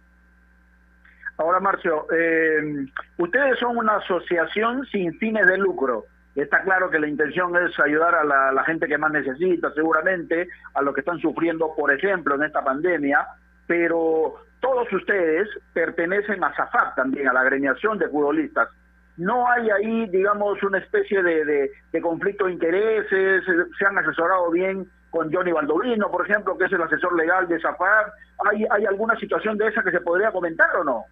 Ahora, 1.38 1.60
Marcio, 1.60 2.06
eh, 2.12 2.86
ustedes 3.16 3.58
son 3.58 3.76
una 3.76 3.96
asociación 3.96 4.86
sin 4.86 5.18
fines 5.18 5.46
de 5.46 5.58
lucro. 5.58 6.04
Está 6.34 6.62
claro 6.62 6.90
que 6.90 6.98
la 6.98 7.08
intención 7.08 7.54
es 7.56 7.78
ayudar 7.80 8.14
a 8.14 8.24
la, 8.24 8.64
gente 8.64 8.86
que 8.86 8.96
más 8.96 9.12
necesita, 9.12 9.70
seguramente, 9.72 10.48
a 10.74 10.82
los 10.82 10.94
que 10.94 11.00
están 11.00 11.18
sufriendo, 11.18 11.74
por 11.76 11.92
ejemplo, 11.92 12.34
en 12.36 12.44
esta 12.44 12.64
pandemia, 12.64 13.26
pero 13.66 14.36
todos 14.60 14.90
ustedes 14.92 15.48
pertenecen 15.74 16.42
a 16.42 16.54
SAFAP 16.54 16.94
también, 16.94 17.28
a 17.28 17.32
la 17.32 17.40
agremiación 17.40 17.98
de 17.98 18.08
futbolistas. 18.08 18.68
No 19.16 19.48
hay 19.48 19.70
ahí, 19.70 20.08
digamos, 20.08 20.62
una 20.62 20.78
especie 20.78 21.22
de, 21.22 21.70
de 21.92 22.00
conflicto 22.00 22.46
de 22.46 22.52
intereses, 22.52 23.44
se 23.78 23.86
han 23.86 23.98
asesorado 23.98 24.50
bien 24.50 24.88
con 25.10 25.30
Johnny 25.30 25.52
Baldovino, 25.52 26.10
por 26.10 26.24
ejemplo, 26.26 26.56
que 26.56 26.64
es 26.64 26.72
el 26.72 26.82
asesor 26.82 27.14
legal 27.16 27.46
de 27.46 27.60
SAFAP. 27.60 28.08
¿Hay, 28.50 28.64
¿Hay 28.70 28.86
alguna 28.86 29.14
situación 29.16 29.58
de 29.58 29.68
esa 29.68 29.82
que 29.82 29.90
se 29.90 30.00
podría 30.00 30.32
comentar 30.32 30.74
o 30.76 30.84
no? 30.84 31.04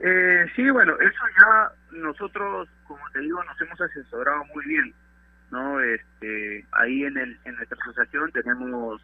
Eh, 0.00 0.46
sí, 0.54 0.68
bueno, 0.70 0.94
eso 1.00 1.24
ya 1.40 1.70
nosotros, 1.92 2.68
como 2.86 3.00
te 3.12 3.20
digo, 3.20 3.42
nos 3.44 3.60
hemos 3.60 3.80
asesorado 3.80 4.44
muy 4.54 4.64
bien, 4.66 4.92
¿no? 5.50 5.80
Este, 5.80 6.66
ahí 6.72 7.04
en 7.04 7.16
el 7.16 7.38
en 7.44 7.54
nuestra 7.56 7.78
asociación 7.80 8.30
tenemos 8.32 9.00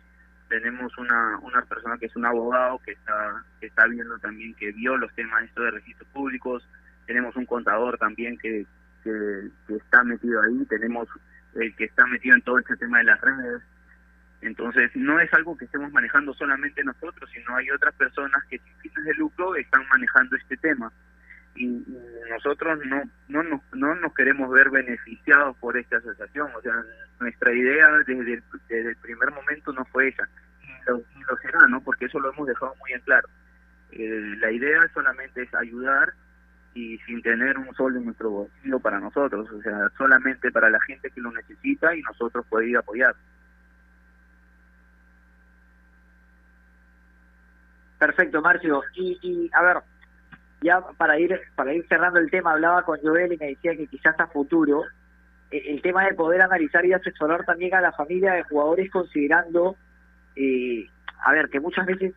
tenemos 0.48 0.96
una 0.98 1.38
una 1.38 1.62
persona 1.62 1.96
que 1.96 2.06
es 2.06 2.16
un 2.16 2.26
abogado 2.26 2.78
que 2.84 2.92
está 2.92 3.42
que 3.60 3.68
está 3.68 3.86
viendo 3.86 4.18
también 4.18 4.54
que 4.56 4.72
vio 4.72 4.96
los 4.98 5.14
temas 5.14 5.44
esto 5.44 5.62
de 5.62 5.70
registros 5.70 6.08
públicos, 6.10 6.68
tenemos 7.06 7.36
un 7.36 7.46
contador 7.46 7.98
también 7.98 8.38
que, 8.38 8.66
que, 9.04 9.50
está 9.68 10.04
metido 10.04 10.40
ahí, 10.42 10.64
tenemos 10.66 11.08
el 11.54 11.74
que 11.76 11.84
está 11.84 12.06
metido 12.06 12.34
en 12.34 12.42
todo 12.42 12.58
este 12.58 12.76
tema 12.76 12.98
de 12.98 13.04
las 13.04 13.20
redes, 13.20 13.62
entonces, 14.42 14.90
no 14.96 15.20
es 15.20 15.32
algo 15.32 15.56
que 15.56 15.64
estemos 15.66 15.90
manejando 15.92 16.34
solamente 16.34 16.82
nosotros, 16.82 17.30
sino 17.32 17.56
hay 17.56 17.70
otras 17.70 17.94
personas 17.94 18.42
que 18.50 18.58
sin 18.58 18.76
fines 18.80 19.04
de 19.04 19.14
lucro 19.14 19.54
están 19.54 19.86
manejando 19.88 20.36
este 20.36 20.56
tema. 20.56 20.92
Y, 21.54 21.84
nosotros 22.28 22.78
no, 22.86 23.02
no, 23.28 23.42
nos, 23.44 23.60
no 23.72 23.94
nos 23.94 24.14
queremos 24.14 24.50
ver 24.50 24.70
beneficiados 24.70 25.56
por 25.58 25.76
esta 25.76 25.98
asociación. 25.98 26.50
O 26.56 26.60
sea, 26.60 26.74
nuestra 27.20 27.52
idea 27.52 27.88
desde 27.98 28.14
el, 28.14 28.42
desde 28.68 28.90
el 28.90 28.96
primer 28.96 29.30
momento 29.30 29.72
no 29.72 29.84
fue 29.86 30.08
esa. 30.08 30.28
Y 30.62 30.90
lo, 30.90 30.96
lo 30.96 31.36
será, 31.36 31.66
¿no? 31.68 31.80
Porque 31.80 32.06
eso 32.06 32.18
lo 32.18 32.32
hemos 32.32 32.48
dejado 32.48 32.74
muy 32.80 32.92
en 32.92 33.00
claro. 33.02 33.28
Eh, 33.92 34.36
la 34.38 34.50
idea 34.50 34.80
solamente 34.92 35.42
es 35.42 35.54
ayudar 35.54 36.14
y 36.74 36.98
sin 36.98 37.20
tener 37.22 37.58
un 37.58 37.74
sol 37.74 37.96
en 37.96 38.06
nuestro 38.06 38.30
bolsillo 38.30 38.78
para 38.80 38.98
nosotros, 38.98 39.50
o 39.50 39.60
sea, 39.62 39.88
solamente 39.96 40.50
para 40.50 40.70
la 40.70 40.80
gente 40.80 41.10
que 41.10 41.20
lo 41.20 41.30
necesita 41.32 41.94
y 41.94 42.02
nosotros 42.02 42.46
poder 42.46 42.68
ir 42.68 42.76
apoyar. 42.78 43.14
Perfecto, 47.98 48.40
Marcio. 48.40 48.82
Y, 48.94 49.18
y 49.22 49.50
a 49.52 49.62
ver, 49.62 49.76
ya 50.62 50.80
para 50.96 51.18
ir 51.18 51.38
para 51.54 51.74
ir 51.74 51.86
cerrando 51.88 52.18
el 52.18 52.30
tema, 52.30 52.52
hablaba 52.52 52.82
con 52.82 52.98
Joel 53.00 53.32
y 53.32 53.36
me 53.36 53.48
decía 53.48 53.76
que 53.76 53.86
quizás 53.86 54.18
a 54.18 54.26
futuro 54.26 54.82
eh, 55.50 55.62
el 55.68 55.82
tema 55.82 56.04
de 56.06 56.14
poder 56.14 56.40
analizar 56.40 56.84
y 56.84 56.92
asesorar 56.92 57.44
también 57.44 57.74
a 57.74 57.80
la 57.80 57.92
familia 57.92 58.32
de 58.32 58.42
jugadores 58.44 58.90
considerando, 58.90 59.76
eh, 60.34 60.88
a 61.24 61.32
ver, 61.32 61.48
que 61.48 61.60
muchas 61.60 61.86
veces 61.86 62.14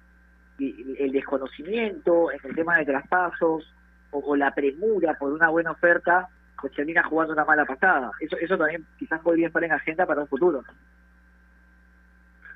el 0.58 1.12
desconocimiento 1.12 2.32
en 2.32 2.40
el 2.44 2.56
tema 2.56 2.78
de 2.78 2.86
traspasos 2.86 3.75
o, 4.24 4.36
la 4.36 4.54
premura 4.54 5.14
por 5.16 5.32
una 5.32 5.50
buena 5.50 5.72
oferta 5.72 6.28
pues 6.60 6.74
termina 6.74 7.04
jugando 7.04 7.34
una 7.34 7.46
mala 7.46 7.66
pasada. 7.66 8.12
Eso 8.20 8.38
eso 8.38 8.58
también 8.58 8.86
quizás 8.98 9.20
podría 9.22 9.48
estar 9.48 9.64
en 9.64 9.74
agenda 9.74 10.06
para 10.06 10.22
un 10.22 10.28
futuro. 10.28 10.64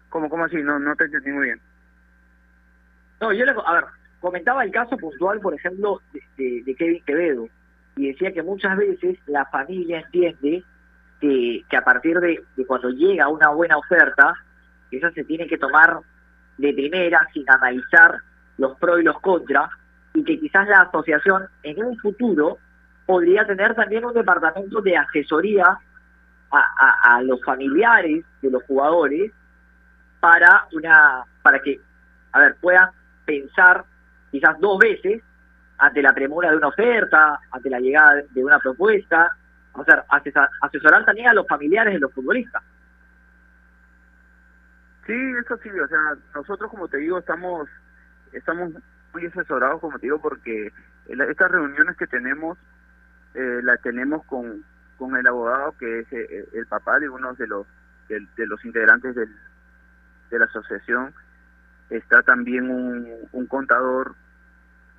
¿Cómo, 0.09 0.29
cómo 0.29 0.45
así? 0.45 0.57
No, 0.57 0.79
no 0.79 0.95
te 0.95 1.05
entendí 1.05 1.31
muy 1.31 1.45
bien. 1.45 1.61
No, 3.21 3.33
yo 3.33 3.45
le, 3.45 3.51
a 3.51 3.73
ver, 3.73 3.83
comentaba 4.21 4.63
el 4.63 4.71
caso 4.71 4.97
puntual, 4.97 5.39
por 5.39 5.53
ejemplo, 5.53 6.01
de, 6.37 6.63
de, 6.63 6.75
Kevin 6.75 7.03
Quevedo, 7.03 7.49
y 7.97 8.07
decía 8.07 8.31
que 8.31 8.41
muchas 8.41 8.77
veces 8.77 9.19
la 9.27 9.45
familia 9.45 9.99
entiende 9.99 10.63
que, 11.19 11.63
que 11.69 11.77
a 11.77 11.83
partir 11.83 12.19
de, 12.19 12.41
de, 12.55 12.65
cuando 12.65 12.89
llega 12.89 13.27
una 13.27 13.49
buena 13.49 13.77
oferta, 13.77 14.33
esa 14.89 15.11
se 15.11 15.25
tiene 15.25 15.47
que 15.47 15.57
tomar 15.57 15.99
de 16.57 16.73
primera, 16.73 17.27
sin 17.33 17.43
analizar 17.49 18.19
los 18.57 18.77
pros 18.77 19.01
y 19.01 19.03
los 19.03 19.19
contras, 19.19 19.69
y 20.13 20.23
que 20.23 20.39
quizás 20.39 20.67
la 20.67 20.81
asociación 20.81 21.47
en 21.63 21.83
un 21.83 21.97
futuro 21.97 22.57
podría 23.05 23.45
tener 23.45 23.75
también 23.75 24.05
un 24.05 24.13
departamento 24.13 24.81
de 24.81 24.97
asesoría 24.97 25.79
a, 26.51 27.15
a, 27.15 27.21
los 27.21 27.43
familiares 27.43 28.25
de 28.41 28.49
los 28.49 28.63
jugadores 28.63 29.31
para 30.19 30.67
una 30.73 31.23
para 31.43 31.59
que 31.59 31.79
a 32.31 32.39
ver 32.39 32.55
puedan 32.59 32.89
pensar 33.25 33.85
quizás 34.31 34.59
dos 34.59 34.79
veces 34.79 35.21
ante 35.77 36.01
la 36.01 36.13
premura 36.13 36.51
de 36.51 36.57
una 36.57 36.67
oferta, 36.67 37.39
ante 37.51 37.69
la 37.69 37.79
llegada 37.79 38.21
de 38.29 38.43
una 38.43 38.59
propuesta, 38.59 39.31
o 39.73 39.83
sea, 39.85 40.05
asesorar 40.61 41.05
también 41.05 41.29
a 41.29 41.33
los 41.33 41.47
familiares 41.47 41.93
de 41.93 41.99
los 41.99 42.13
futbolistas. 42.13 42.61
Sí, 45.05 45.15
eso 45.43 45.57
sí, 45.63 45.69
o 45.69 45.87
sea, 45.87 45.99
nosotros 46.35 46.69
como 46.69 46.87
te 46.87 46.97
digo 46.97 47.17
estamos 47.17 47.67
estamos 48.31 48.71
muy 49.13 49.25
asesorados, 49.25 49.81
como 49.81 49.97
te 49.99 50.07
digo, 50.07 50.21
porque 50.21 50.71
estas 51.07 51.51
reuniones 51.51 51.97
que 51.97 52.07
tenemos 52.07 52.57
eh, 53.33 53.61
las 53.63 53.81
tenemos 53.81 54.25
con, 54.25 54.63
con 54.97 55.15
el 55.15 55.27
abogado 55.27 55.75
que 55.77 55.99
es 55.99 56.13
eh, 56.13 56.47
el 56.53 56.65
papá 56.67 56.99
de 56.99 57.09
uno 57.09 57.33
de 57.33 57.47
los 57.47 57.67
de, 58.07 58.47
los 58.47 58.65
integrantes 58.65 59.15
del, 59.15 59.29
de 60.31 60.39
la 60.39 60.45
asociación. 60.45 61.13
Está 61.89 62.21
también 62.23 62.69
un, 62.69 63.07
un 63.31 63.45
contador 63.47 64.15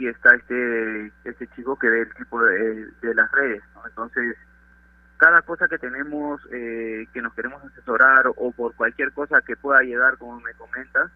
y 0.01 0.09
está 0.09 0.35
este 0.35 1.13
este 1.25 1.47
chico 1.49 1.79
que 1.79 1.89
ve 1.89 2.01
el 2.03 2.15
tipo 2.15 2.43
de, 2.43 2.87
de 3.03 3.15
las 3.15 3.31
redes 3.33 3.63
entonces 3.87 4.37
cada 5.19 5.43
cosa 5.43 5.69
que 5.69 5.79
tenemos 5.79 6.41
eh, 6.51 7.07
que 7.13 7.21
nos 7.21 7.35
queremos 7.35 7.63
asesorar 7.67 8.27
o 8.35 8.51
por 8.53 8.75
cualquier 8.75 9.13
cosa 9.13 9.43
que 9.43 9.57
pueda 9.57 9.83
llegar 9.83 10.17
como 10.17 10.41
me 10.41 10.55
comentas 10.55 11.11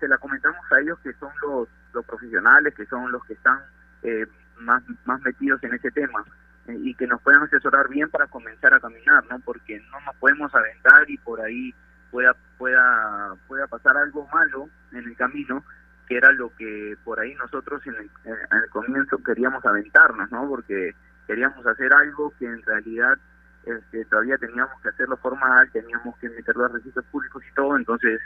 se 0.00 0.08
la 0.08 0.18
comentamos 0.18 0.60
a 0.72 0.80
ellos 0.80 0.98
que 1.04 1.12
son 1.14 1.30
los 1.40 1.68
los 1.96 2.06
profesionales 2.06 2.74
que 2.74 2.86
son 2.86 3.10
los 3.10 3.24
que 3.24 3.32
están 3.32 3.60
eh, 4.02 4.26
más 4.60 4.82
más 5.04 5.20
metidos 5.22 5.62
en 5.64 5.74
ese 5.74 5.90
tema 5.90 6.24
y 6.68 6.94
que 6.94 7.06
nos 7.06 7.20
puedan 7.22 7.42
asesorar 7.42 7.88
bien 7.88 8.08
para 8.10 8.26
comenzar 8.26 8.74
a 8.74 8.80
caminar, 8.80 9.24
¿no? 9.30 9.38
Porque 9.40 9.80
no 9.90 10.00
nos 10.00 10.16
podemos 10.16 10.54
aventar 10.54 11.08
y 11.08 11.16
por 11.18 11.40
ahí 11.40 11.74
pueda 12.10 12.34
pueda 12.58 13.34
pueda 13.46 13.66
pasar 13.66 13.96
algo 13.96 14.28
malo 14.32 14.68
en 14.92 15.04
el 15.04 15.16
camino, 15.16 15.64
que 16.08 16.16
era 16.16 16.32
lo 16.32 16.54
que 16.56 16.96
por 17.04 17.20
ahí 17.20 17.34
nosotros 17.34 17.86
en 17.86 17.94
el, 17.94 18.10
en 18.24 18.58
el 18.62 18.70
comienzo 18.70 19.22
queríamos 19.22 19.64
aventarnos, 19.64 20.30
¿no? 20.30 20.48
Porque 20.48 20.94
queríamos 21.26 21.66
hacer 21.66 21.92
algo 21.92 22.32
que 22.38 22.46
en 22.46 22.62
realidad 22.62 23.18
este, 23.64 24.04
todavía 24.04 24.38
teníamos 24.38 24.80
que 24.80 24.88
hacerlo 24.88 25.16
formal, 25.16 25.68
teníamos 25.72 26.16
que 26.18 26.28
meterlo 26.30 26.66
a 26.66 26.68
registros 26.68 27.04
públicos 27.06 27.42
y 27.44 27.54
todo, 27.54 27.76
entonces 27.76 28.20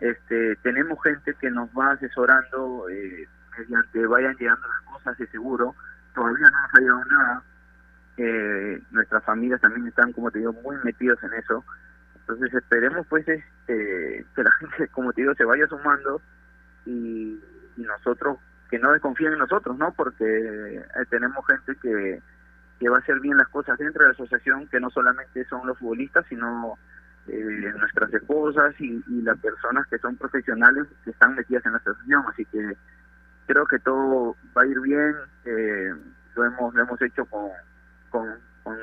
este 0.00 0.56
tenemos 0.56 1.02
gente 1.02 1.34
que 1.34 1.50
nos 1.50 1.68
va 1.70 1.92
asesorando 1.92 2.88
eh, 2.88 3.28
mediante 3.58 4.06
vayan 4.06 4.36
llegando 4.36 4.66
las 4.66 4.94
cosas 4.94 5.18
de 5.18 5.26
seguro, 5.28 5.74
todavía 6.14 6.48
no 6.50 6.60
nos 6.62 6.74
ha 6.74 6.80
llegado 6.80 7.04
nada, 7.04 7.42
eh, 8.16 8.82
nuestras 8.90 9.24
familias 9.24 9.60
también 9.60 9.86
están, 9.86 10.12
como 10.12 10.30
te 10.30 10.40
digo, 10.40 10.52
muy 10.52 10.76
metidos 10.84 11.22
en 11.22 11.32
eso. 11.34 11.64
Entonces 12.16 12.52
esperemos 12.54 13.06
pues 13.08 13.26
este, 13.26 14.26
que 14.34 14.42
la 14.42 14.50
gente, 14.60 14.88
como 14.88 15.12
te 15.12 15.22
digo, 15.22 15.34
se 15.34 15.44
vaya 15.44 15.66
sumando 15.66 16.20
y, 16.86 17.40
nosotros, 17.76 18.36
que 18.68 18.78
no 18.78 18.92
desconfíen 18.92 19.32
en 19.32 19.38
nosotros, 19.38 19.76
¿no? 19.78 19.92
Porque 19.94 20.24
eh, 20.24 20.84
tenemos 21.08 21.44
gente 21.46 21.74
que, 21.80 22.20
que 22.78 22.88
va 22.90 22.98
a 22.98 23.00
hacer 23.00 23.18
bien 23.20 23.38
las 23.38 23.48
cosas 23.48 23.78
dentro 23.78 24.02
de 24.02 24.08
la 24.08 24.12
asociación, 24.12 24.68
que 24.68 24.80
no 24.80 24.90
solamente 24.90 25.46
son 25.46 25.66
los 25.66 25.78
futbolistas, 25.78 26.26
sino 26.28 26.78
eh, 27.28 27.72
nuestras 27.78 28.12
esposas 28.12 28.74
y, 28.80 29.02
y, 29.06 29.22
las 29.22 29.38
personas 29.38 29.86
que 29.88 29.98
son 29.98 30.16
profesionales 30.16 30.86
que 31.04 31.10
están 31.10 31.34
metidas 31.34 31.64
en 31.66 31.72
la 31.72 31.78
asociación. 31.78 32.24
Así 32.28 32.44
que 32.46 32.76
creo 33.46 33.66
que 33.66 33.78
todo 33.80 34.36
va 34.56 34.62
a 34.62 34.66
ir 34.66 34.80
bien. 34.80 35.14
Eh, 35.44 35.94
lo 36.34 36.44
hemos 36.44 36.74
lo 36.74 36.82
hemos 36.82 37.02
hecho 37.02 37.24
con, 37.26 37.50
con, 38.10 38.26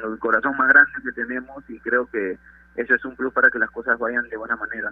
el 0.04 0.20
corazón 0.20 0.56
más 0.58 0.68
grande 0.68 0.92
que 1.04 1.12
tenemos 1.14 1.64
y 1.70 1.80
creo 1.80 2.08
que 2.08 2.38
eso 2.76 2.94
es 2.94 3.06
un 3.06 3.16
plus 3.16 3.32
para 3.34 3.50
que 3.50 3.60
las 3.60 3.72
cosas 3.72 3.98
vayan 3.98 4.28
de 4.30 4.38
buena 4.38 4.56
manera. 4.56 4.92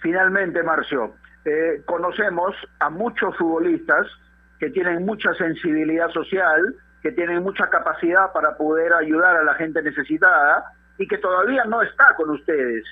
Finalmente, 0.00 0.62
Marcio, 0.62 1.14
eh, 1.44 1.82
conocemos 1.86 2.54
a 2.80 2.90
muchos 2.90 3.36
futbolistas 3.36 4.06
que 4.58 4.70
tienen 4.70 5.04
mucha 5.04 5.32
sensibilidad 5.34 6.08
social, 6.10 6.76
que 7.02 7.12
tienen 7.12 7.42
mucha 7.42 7.68
capacidad 7.70 8.32
para 8.32 8.56
poder 8.56 8.92
ayudar 8.92 9.36
a 9.36 9.44
la 9.44 9.54
gente 9.54 9.82
necesitada 9.82 10.64
y 10.98 11.06
que 11.06 11.18
todavía 11.18 11.64
no 11.64 11.82
está 11.82 12.14
con 12.16 12.30
ustedes. 12.30 12.84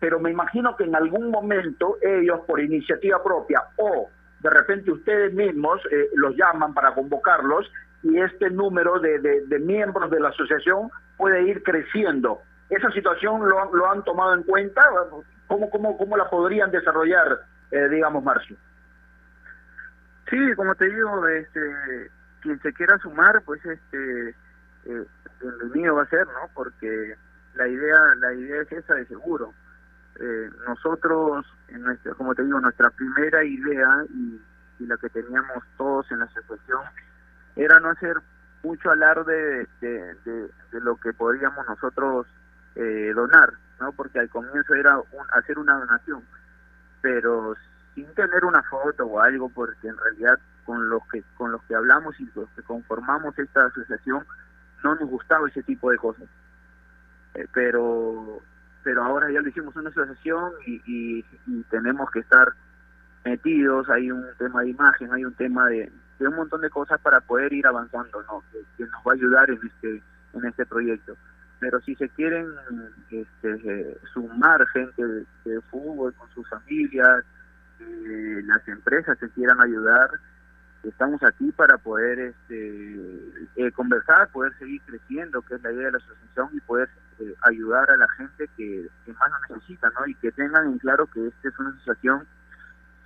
Pero 0.00 0.18
me 0.18 0.30
imagino 0.30 0.76
que 0.76 0.84
en 0.84 0.96
algún 0.96 1.30
momento 1.30 1.98
ellos, 2.02 2.40
por 2.46 2.60
iniciativa 2.60 3.22
propia 3.22 3.62
o 3.76 4.10
de 4.40 4.50
repente 4.50 4.90
ustedes 4.90 5.32
mismos 5.32 5.80
eh, 5.90 6.08
los 6.16 6.34
llaman 6.36 6.74
para 6.74 6.92
convocarlos 6.94 7.70
y 8.02 8.18
este 8.18 8.50
número 8.50 8.98
de, 8.98 9.18
de, 9.20 9.58
miembros 9.60 10.10
de 10.10 10.18
la 10.18 10.30
asociación 10.30 10.90
puede 11.16 11.42
ir 11.42 11.62
creciendo. 11.62 12.40
¿Esa 12.68 12.90
situación 12.90 13.48
lo, 13.48 13.72
lo 13.72 13.90
han 13.90 14.02
tomado 14.02 14.34
en 14.34 14.42
cuenta? 14.42 14.82
¿Cómo, 15.46 15.70
cómo, 15.70 15.96
cómo 15.96 16.16
la 16.16 16.28
podrían 16.28 16.72
desarrollar, 16.72 17.42
eh, 17.70 17.88
digamos, 17.88 18.24
Marcio? 18.24 18.56
Sí, 20.28 20.38
como 20.56 20.74
te 20.74 20.86
digo, 20.86 21.28
este, 21.28 21.60
quien 22.40 22.60
se 22.60 22.72
quiera 22.72 22.98
sumar, 22.98 23.42
pues 23.44 23.64
este, 23.64 24.30
eh, 24.86 25.04
bienvenido 25.40 25.96
va 25.96 26.02
a 26.02 26.08
ser, 26.08 26.26
¿no? 26.26 26.50
Porque 26.54 27.14
la 27.54 27.68
idea, 27.68 28.14
la 28.16 28.32
idea 28.32 28.62
es 28.62 28.72
esa 28.72 28.94
de 28.94 29.06
seguro. 29.06 29.52
Eh, 30.20 30.50
nosotros, 30.66 31.46
en 31.68 31.82
nuestra, 31.82 32.14
como 32.14 32.34
te 32.34 32.44
digo, 32.44 32.60
nuestra 32.60 32.90
primera 32.90 33.44
idea 33.44 34.04
y, 34.10 34.40
la 34.80 34.96
que 34.96 35.08
teníamos 35.10 35.62
todos 35.76 36.10
en 36.10 36.18
la 36.18 36.24
asociación 36.24 36.80
era 37.54 37.78
no 37.78 37.90
hacer 37.90 38.16
mucho 38.64 38.90
alarde 38.90 39.68
de, 39.80 40.14
de, 40.24 40.50
lo 40.72 40.96
que 40.96 41.12
podríamos 41.12 41.64
nosotros 41.68 42.26
eh, 42.74 43.12
donar, 43.14 43.52
¿no? 43.80 43.92
Porque 43.92 44.18
al 44.18 44.28
comienzo 44.28 44.74
era 44.74 44.98
hacer 45.34 45.56
una 45.60 45.78
donación, 45.78 46.24
pero 47.00 47.54
sin 47.94 48.12
tener 48.14 48.44
una 48.44 48.64
foto 48.64 49.06
o 49.06 49.20
algo, 49.20 49.48
porque 49.50 49.86
en 49.86 49.96
realidad 49.96 50.40
con 50.64 50.88
los 50.88 51.06
que 51.12 51.22
con 51.36 51.52
los 51.52 51.62
que 51.64 51.76
hablamos 51.76 52.18
y 52.18 52.28
los 52.34 52.48
que 52.56 52.62
conformamos 52.62 53.38
esta 53.38 53.66
asociación 53.66 54.26
no 54.82 54.96
nos 54.96 55.08
gustaba 55.08 55.48
ese 55.48 55.62
tipo 55.62 55.92
de 55.92 55.98
cosas. 55.98 56.28
Eh, 57.34 57.46
pero 57.52 58.40
pero 58.84 59.04
ahora 59.04 59.30
ya 59.30 59.40
lo 59.40 59.48
hicimos 59.48 59.76
una 59.76 59.90
asociación 59.90 60.52
y, 60.66 60.82
y 60.86 61.62
tenemos 61.70 62.10
que 62.10 62.18
estar 62.18 62.52
metidos, 63.24 63.88
hay 63.88 64.10
un 64.10 64.24
tema 64.38 64.62
de 64.62 64.70
imagen, 64.70 65.12
hay 65.12 65.24
un 65.24 65.34
tema 65.34 65.68
de, 65.68 65.90
un 66.20 66.34
montón 66.34 66.60
de 66.60 66.70
cosas 66.70 67.00
para 67.00 67.20
poder 67.20 67.52
ir 67.52 67.66
avanzando, 67.66 68.22
¿no? 68.22 68.42
Que, 68.52 68.84
nos 68.84 69.02
va 69.06 69.12
a 69.12 69.14
ayudar 69.14 69.50
en 69.50 69.60
este 69.64 70.02
en 70.34 70.44
este 70.44 70.64
proyecto. 70.66 71.16
Pero 71.60 71.80
si 71.82 71.94
se 71.94 72.08
quieren 72.10 72.48
este, 73.10 73.98
sumar 74.12 74.66
gente 74.68 75.02
de, 75.44 75.60
fútbol 75.70 76.12
con 76.14 76.28
sus 76.30 76.48
familias, 76.48 77.24
eh, 77.80 78.42
las 78.44 78.66
empresas 78.66 79.16
que 79.18 79.28
quieran 79.30 79.60
ayudar, 79.60 80.10
estamos 80.82 81.22
aquí 81.22 81.52
para 81.52 81.78
poder 81.78 82.18
este, 82.18 83.44
eh, 83.56 83.70
conversar, 83.72 84.28
poder 84.30 84.56
seguir 84.58 84.80
creciendo, 84.86 85.42
que 85.42 85.54
es 85.54 85.62
la 85.62 85.72
idea 85.72 85.86
de 85.86 85.92
la 85.92 85.98
asociación, 85.98 86.48
y 86.52 86.60
poder 86.60 86.88
eh, 87.20 87.34
ayudar 87.42 87.90
a 87.90 87.96
la 87.96 88.08
gente 88.10 88.48
que, 88.56 88.88
que, 89.04 89.12
más 89.12 89.30
lo 89.30 89.54
necesita, 89.54 89.90
¿no? 89.90 90.06
Y 90.06 90.14
que 90.16 90.32
tengan 90.32 90.66
en 90.66 90.78
claro 90.78 91.06
que 91.06 91.28
esta 91.28 91.48
es 91.48 91.58
una 91.58 91.70
asociación 91.70 92.26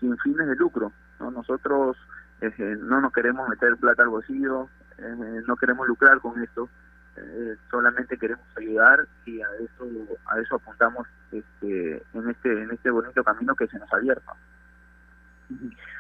sin 0.01 0.17
fines 0.19 0.47
de 0.47 0.57
lucro, 0.57 0.93
¿no? 1.21 1.31
Nosotros 1.31 1.97
eh, 2.41 2.77
no 2.81 3.01
nos 3.01 3.13
queremos 3.13 3.49
meter 3.49 3.77
plata 3.77 4.03
al 4.03 4.11
bolsillo, 4.11 4.69
eh, 4.99 5.43
no 5.47 5.57
queremos 5.57 5.87
lucrar 5.89 6.21
con 6.21 6.43
esto, 6.43 6.69
eh, 7.17 7.57
solamente 7.71 8.19
queremos 8.19 8.45
ayudar 8.57 9.07
y 9.25 9.41
a 9.41 9.47
eso 9.61 9.89
a 10.27 10.39
eso 10.39 10.57
apuntamos 10.57 11.07
este, 11.33 12.03
en 12.13 12.31
este 12.31 12.63
en 12.63 12.71
este 12.71 12.91
bonito 12.91 13.25
camino 13.25 13.55
que 13.55 13.67
se 13.69 13.79
nos 13.79 13.91
ha 13.93 13.97
abierto. 13.97 14.33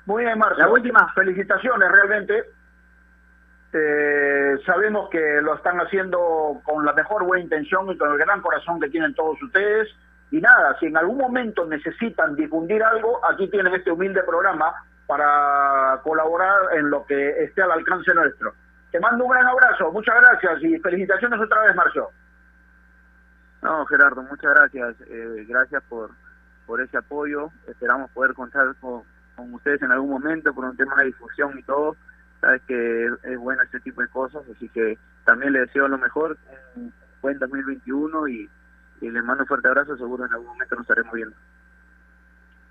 Muy 0.05 0.25
bien, 0.25 0.39
Marcio. 0.39 0.59
La 0.59 0.71
última, 0.71 1.13
felicitaciones 1.15 1.91
realmente. 1.91 2.45
Sabemos 4.65 5.11
que 5.11 5.41
lo 5.43 5.55
están 5.55 5.79
haciendo 5.79 6.61
con 6.65 6.85
la 6.85 6.93
mejor 6.93 7.25
buena 7.25 7.45
intención 7.45 7.91
y 7.91 7.99
con 7.99 8.13
el 8.13 8.19
gran 8.19 8.41
corazón 8.41 8.81
que 8.81 8.89
tienen 8.89 9.15
todos 9.15 9.41
ustedes. 9.43 9.89
Y 10.31 10.41
nada, 10.41 10.77
si 10.81 10.87
en 10.87 10.97
algún 10.97 11.19
momento 11.19 11.67
necesitan 11.67 12.35
difundir 12.35 12.83
algo, 12.83 13.21
aquí 13.27 13.49
tienen 13.49 13.75
este 13.75 13.93
humilde 13.93 14.23
programa 14.25 14.75
para 15.07 16.01
colaborar 16.03 16.75
en 16.75 16.91
lo 16.91 17.05
que 17.07 17.45
esté 17.45 17.63
al 17.63 17.73
alcance 17.73 18.13
nuestro. 18.15 18.55
Te 18.91 19.01
mando 19.01 19.25
un 19.25 19.31
gran 19.31 19.47
abrazo, 19.47 19.93
muchas 19.93 20.17
gracias 20.21 20.63
y 20.63 20.79
felicitaciones 20.79 21.41
otra 21.41 21.63
vez, 21.63 21.77
Marcio. 21.77 22.09
No, 23.63 23.85
Gerardo, 23.87 24.23
muchas 24.23 24.55
gracias. 24.55 24.97
Eh, 25.09 25.45
gracias 25.49 25.83
por, 25.89 26.11
por 26.67 26.81
ese 26.81 26.97
apoyo. 26.97 27.51
Esperamos 27.67 28.11
poder 28.11 28.35
contar 28.35 28.75
con, 28.81 29.03
ustedes 29.53 29.83
en 29.83 29.93
algún 29.93 30.11
momento 30.11 30.55
por 30.55 30.65
un 30.65 30.77
tema 30.77 30.95
de 30.97 31.07
difusión 31.07 31.59
y 31.59 31.63
todo. 31.63 31.97
Sabes 32.47 32.63
que 32.69 33.07
es, 33.25 33.39
bueno 33.39 33.61
este 33.65 33.81
tipo 33.81 34.01
de 34.03 34.09
cosas, 34.09 34.45
así 34.55 34.69
que 34.69 34.97
también 35.25 35.53
le 35.53 35.61
deseo 35.61 35.89
lo 35.89 35.99
mejor 35.99 36.39
en 36.77 36.93
buen 37.21 37.41
2021 37.41 38.29
y, 38.29 38.49
y 39.01 39.09
mando 39.09 39.43
un 39.43 39.49
fuerte 39.49 39.67
abrazo. 39.67 39.97
Seguro 39.97 40.25
en 40.25 40.33
algún 40.33 40.47
momento 40.47 40.77
nos 40.77 40.85
estaremos 40.85 41.13
viendo. 41.13 41.35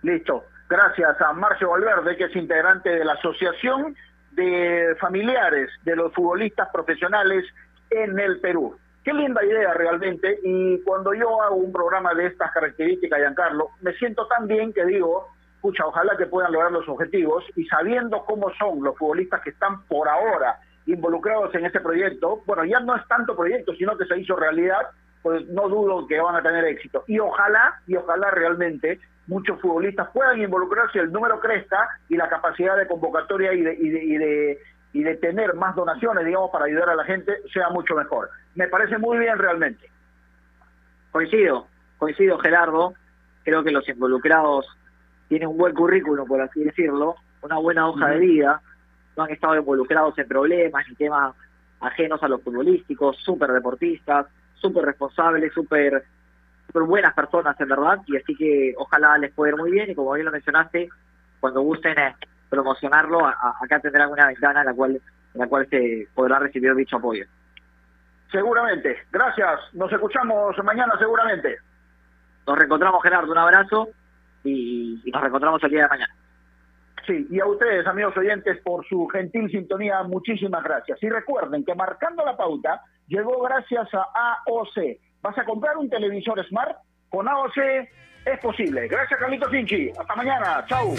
Listo. 0.01 0.45
Gracias 0.69 1.19
a 1.19 1.33
Marcio 1.33 1.71
Valverde, 1.71 2.15
que 2.15 2.23
es 2.23 2.35
integrante 2.37 2.89
de 2.89 3.03
la 3.03 3.13
Asociación 3.13 3.97
de 4.31 4.95
Familiares 4.97 5.69
de 5.83 5.97
los 5.97 6.13
Futbolistas 6.13 6.69
Profesionales 6.71 7.43
en 7.89 8.17
el 8.17 8.39
Perú. 8.39 8.77
Qué 9.03 9.11
linda 9.11 9.43
idea 9.43 9.73
realmente. 9.73 10.39
Y 10.41 10.81
cuando 10.83 11.13
yo 11.13 11.41
hago 11.41 11.55
un 11.55 11.73
programa 11.73 12.13
de 12.13 12.27
estas 12.27 12.49
características, 12.53 13.19
Giancarlo, 13.19 13.71
me 13.81 13.91
siento 13.95 14.25
tan 14.27 14.47
bien 14.47 14.71
que 14.71 14.85
digo, 14.85 15.34
ojalá 15.85 16.15
que 16.17 16.25
puedan 16.25 16.51
lograr 16.51 16.71
los 16.71 16.87
objetivos 16.87 17.43
y 17.55 17.65
sabiendo 17.65 18.23
cómo 18.25 18.51
son 18.57 18.83
los 18.83 18.97
futbolistas 18.97 19.41
que 19.41 19.51
están 19.51 19.83
por 19.83 20.07
ahora 20.07 20.59
involucrados 20.85 21.53
en 21.55 21.65
este 21.65 21.79
proyecto, 21.79 22.41
bueno, 22.45 22.63
ya 22.65 22.79
no 22.79 22.95
es 22.95 23.07
tanto 23.07 23.35
proyecto, 23.35 23.73
sino 23.75 23.97
que 23.97 24.05
se 24.05 24.19
hizo 24.19 24.35
realidad, 24.35 24.81
pues 25.23 25.47
no 25.47 25.67
dudo 25.67 26.07
que 26.07 26.19
van 26.19 26.35
a 26.35 26.43
tener 26.43 26.63
éxito. 26.65 27.03
Y 27.07 27.19
ojalá, 27.19 27.79
y 27.87 27.95
ojalá 27.95 28.29
realmente 28.31 28.99
muchos 29.27 29.59
futbolistas 29.59 30.09
puedan 30.13 30.39
involucrarse, 30.39 30.99
el 30.99 31.11
número 31.11 31.39
crezca 31.39 31.87
y 32.09 32.15
la 32.15 32.29
capacidad 32.29 32.77
de 32.77 32.87
convocatoria 32.87 33.53
y 33.53 33.61
de, 33.61 33.73
y 33.73 33.89
de, 33.89 34.03
y 34.03 34.17
de, 34.17 34.59
y 34.93 35.03
de 35.03 35.15
tener 35.17 35.55
más 35.55 35.75
donaciones, 35.75 36.25
digamos, 36.25 36.51
para 36.51 36.65
ayudar 36.65 36.89
a 36.89 36.95
la 36.95 37.03
gente 37.03 37.33
sea 37.51 37.69
mucho 37.69 37.95
mejor. 37.95 38.29
Me 38.53 38.67
parece 38.67 38.97
muy 38.97 39.17
bien 39.17 39.37
realmente. 39.37 39.89
Coincido, 41.11 41.67
coincido 41.97 42.37
Gerardo, 42.39 42.93
creo 43.43 43.63
que 43.63 43.71
los 43.71 43.87
involucrados 43.89 44.67
tienen 45.27 45.49
un 45.49 45.57
buen 45.57 45.73
currículum, 45.73 46.27
por 46.27 46.41
así 46.41 46.63
decirlo, 46.63 47.15
una 47.41 47.57
buena 47.57 47.87
hoja 47.87 48.07
de 48.09 48.19
vida, 48.19 48.61
no 49.15 49.23
han 49.23 49.31
estado 49.31 49.55
involucrados 49.55 50.17
en 50.17 50.27
problemas 50.27 50.87
ni 50.89 50.95
temas 50.95 51.35
ajenos 51.79 52.21
a 52.23 52.27
los 52.27 52.41
futbolísticos, 52.41 53.17
súper 53.17 53.51
deportistas, 53.51 54.27
súper 54.55 54.85
responsables, 54.85 55.53
súper 55.53 56.03
buenas 56.73 57.13
personas 57.13 57.59
en 57.59 57.69
verdad, 57.69 57.99
y 58.07 58.17
así 58.17 58.35
que 58.35 58.73
ojalá 58.77 59.17
les 59.17 59.31
pueda 59.33 59.51
ir 59.51 59.57
muy 59.57 59.71
bien 59.71 59.89
y 59.89 59.95
como 59.95 60.13
bien 60.13 60.25
lo 60.25 60.31
mencionaste, 60.31 60.89
cuando 61.39 61.61
gusten 61.61 61.97
eh, 61.97 62.15
promocionarlo, 62.49 63.25
acá 63.25 63.79
tendrán 63.79 64.11
una 64.11 64.27
ventana 64.27 64.61
en 64.61 64.65
la 64.65 64.73
cual 64.73 65.01
en 65.35 65.41
la 65.41 65.47
cual 65.47 65.67
se 65.69 66.07
podrá 66.13 66.39
recibir 66.39 66.73
dicho 66.75 66.97
apoyo. 66.97 67.25
Seguramente, 68.31 68.97
gracias, 69.11 69.59
nos 69.73 69.91
escuchamos 69.91 70.57
mañana 70.63 70.93
seguramente. 70.97 71.57
Nos 72.47 72.57
reencontramos 72.57 73.03
Gerardo, 73.03 73.31
un 73.31 73.37
abrazo 73.37 73.89
y, 74.45 75.01
y 75.03 75.11
nos 75.11 75.21
reencontramos 75.21 75.63
el 75.63 75.71
día 75.71 75.83
de 75.83 75.89
mañana. 75.89 76.15
Sí, 77.05 77.27
y 77.29 77.39
a 77.39 77.45
ustedes, 77.45 77.85
amigos 77.85 78.17
oyentes, 78.17 78.59
por 78.63 78.85
su 78.87 79.07
gentil 79.07 79.49
sintonía, 79.51 80.01
muchísimas 80.03 80.63
gracias. 80.63 81.01
Y 81.03 81.09
recuerden 81.09 81.63
que 81.63 81.75
marcando 81.75 82.25
la 82.25 82.35
pauta 82.35 82.81
llegó 83.07 83.41
gracias 83.43 83.87
a 83.93 84.37
AOC. 84.47 84.99
¿Vas 85.21 85.37
a 85.37 85.45
comprar 85.45 85.77
un 85.77 85.89
televisor 85.89 86.43
Smart? 86.47 86.77
Con 87.09 87.27
AOC 87.27 87.57
es 88.25 88.39
posible. 88.41 88.87
Gracias, 88.87 89.19
Carlitos 89.19 89.49
Finchi. 89.49 89.91
Hasta 89.91 90.15
mañana. 90.15 90.65
Chau. 90.67 90.95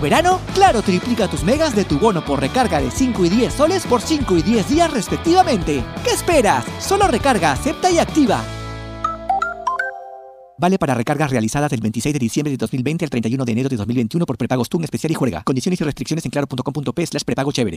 Este 0.00 0.08
verano, 0.08 0.40
Claro 0.54 0.80
triplica 0.80 1.28
tus 1.28 1.44
megas 1.44 1.76
de 1.76 1.84
tu 1.84 1.98
bono 1.98 2.24
por 2.24 2.40
recarga 2.40 2.80
de 2.80 2.90
5 2.90 3.22
y 3.26 3.28
10 3.28 3.52
soles 3.52 3.86
por 3.86 4.00
5 4.00 4.34
y 4.38 4.42
10 4.42 4.68
días 4.70 4.90
respectivamente. 4.90 5.84
¿Qué 6.02 6.12
esperas? 6.12 6.64
Solo 6.78 7.06
recarga, 7.06 7.52
acepta 7.52 7.90
y 7.90 7.98
activa. 7.98 8.42
Vale 10.56 10.78
para 10.78 10.94
recargas 10.94 11.30
realizadas 11.30 11.70
del 11.70 11.82
26 11.82 12.14
de 12.14 12.18
diciembre 12.18 12.50
de 12.50 12.56
2020 12.56 13.04
al 13.04 13.10
31 13.10 13.44
de 13.44 13.52
enero 13.52 13.68
de 13.68 13.76
2021 13.76 14.24
por 14.24 14.38
prepagos 14.38 14.70
TUN 14.70 14.84
especial 14.84 15.10
y 15.10 15.14
juega. 15.14 15.42
Condiciones 15.42 15.78
y 15.82 15.84
restricciones 15.84 16.24
en 16.24 16.30
claro.com.p 16.30 17.06
slash 17.06 17.24
prepago 17.24 17.52
chévere. 17.52 17.76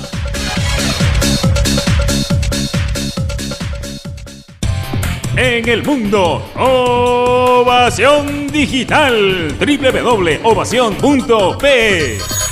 En 5.35 5.69
el 5.69 5.83
mundo, 5.83 6.43
Ovación 6.55 8.47
Digital. 8.47 9.55
www.ovación.p 9.59 12.46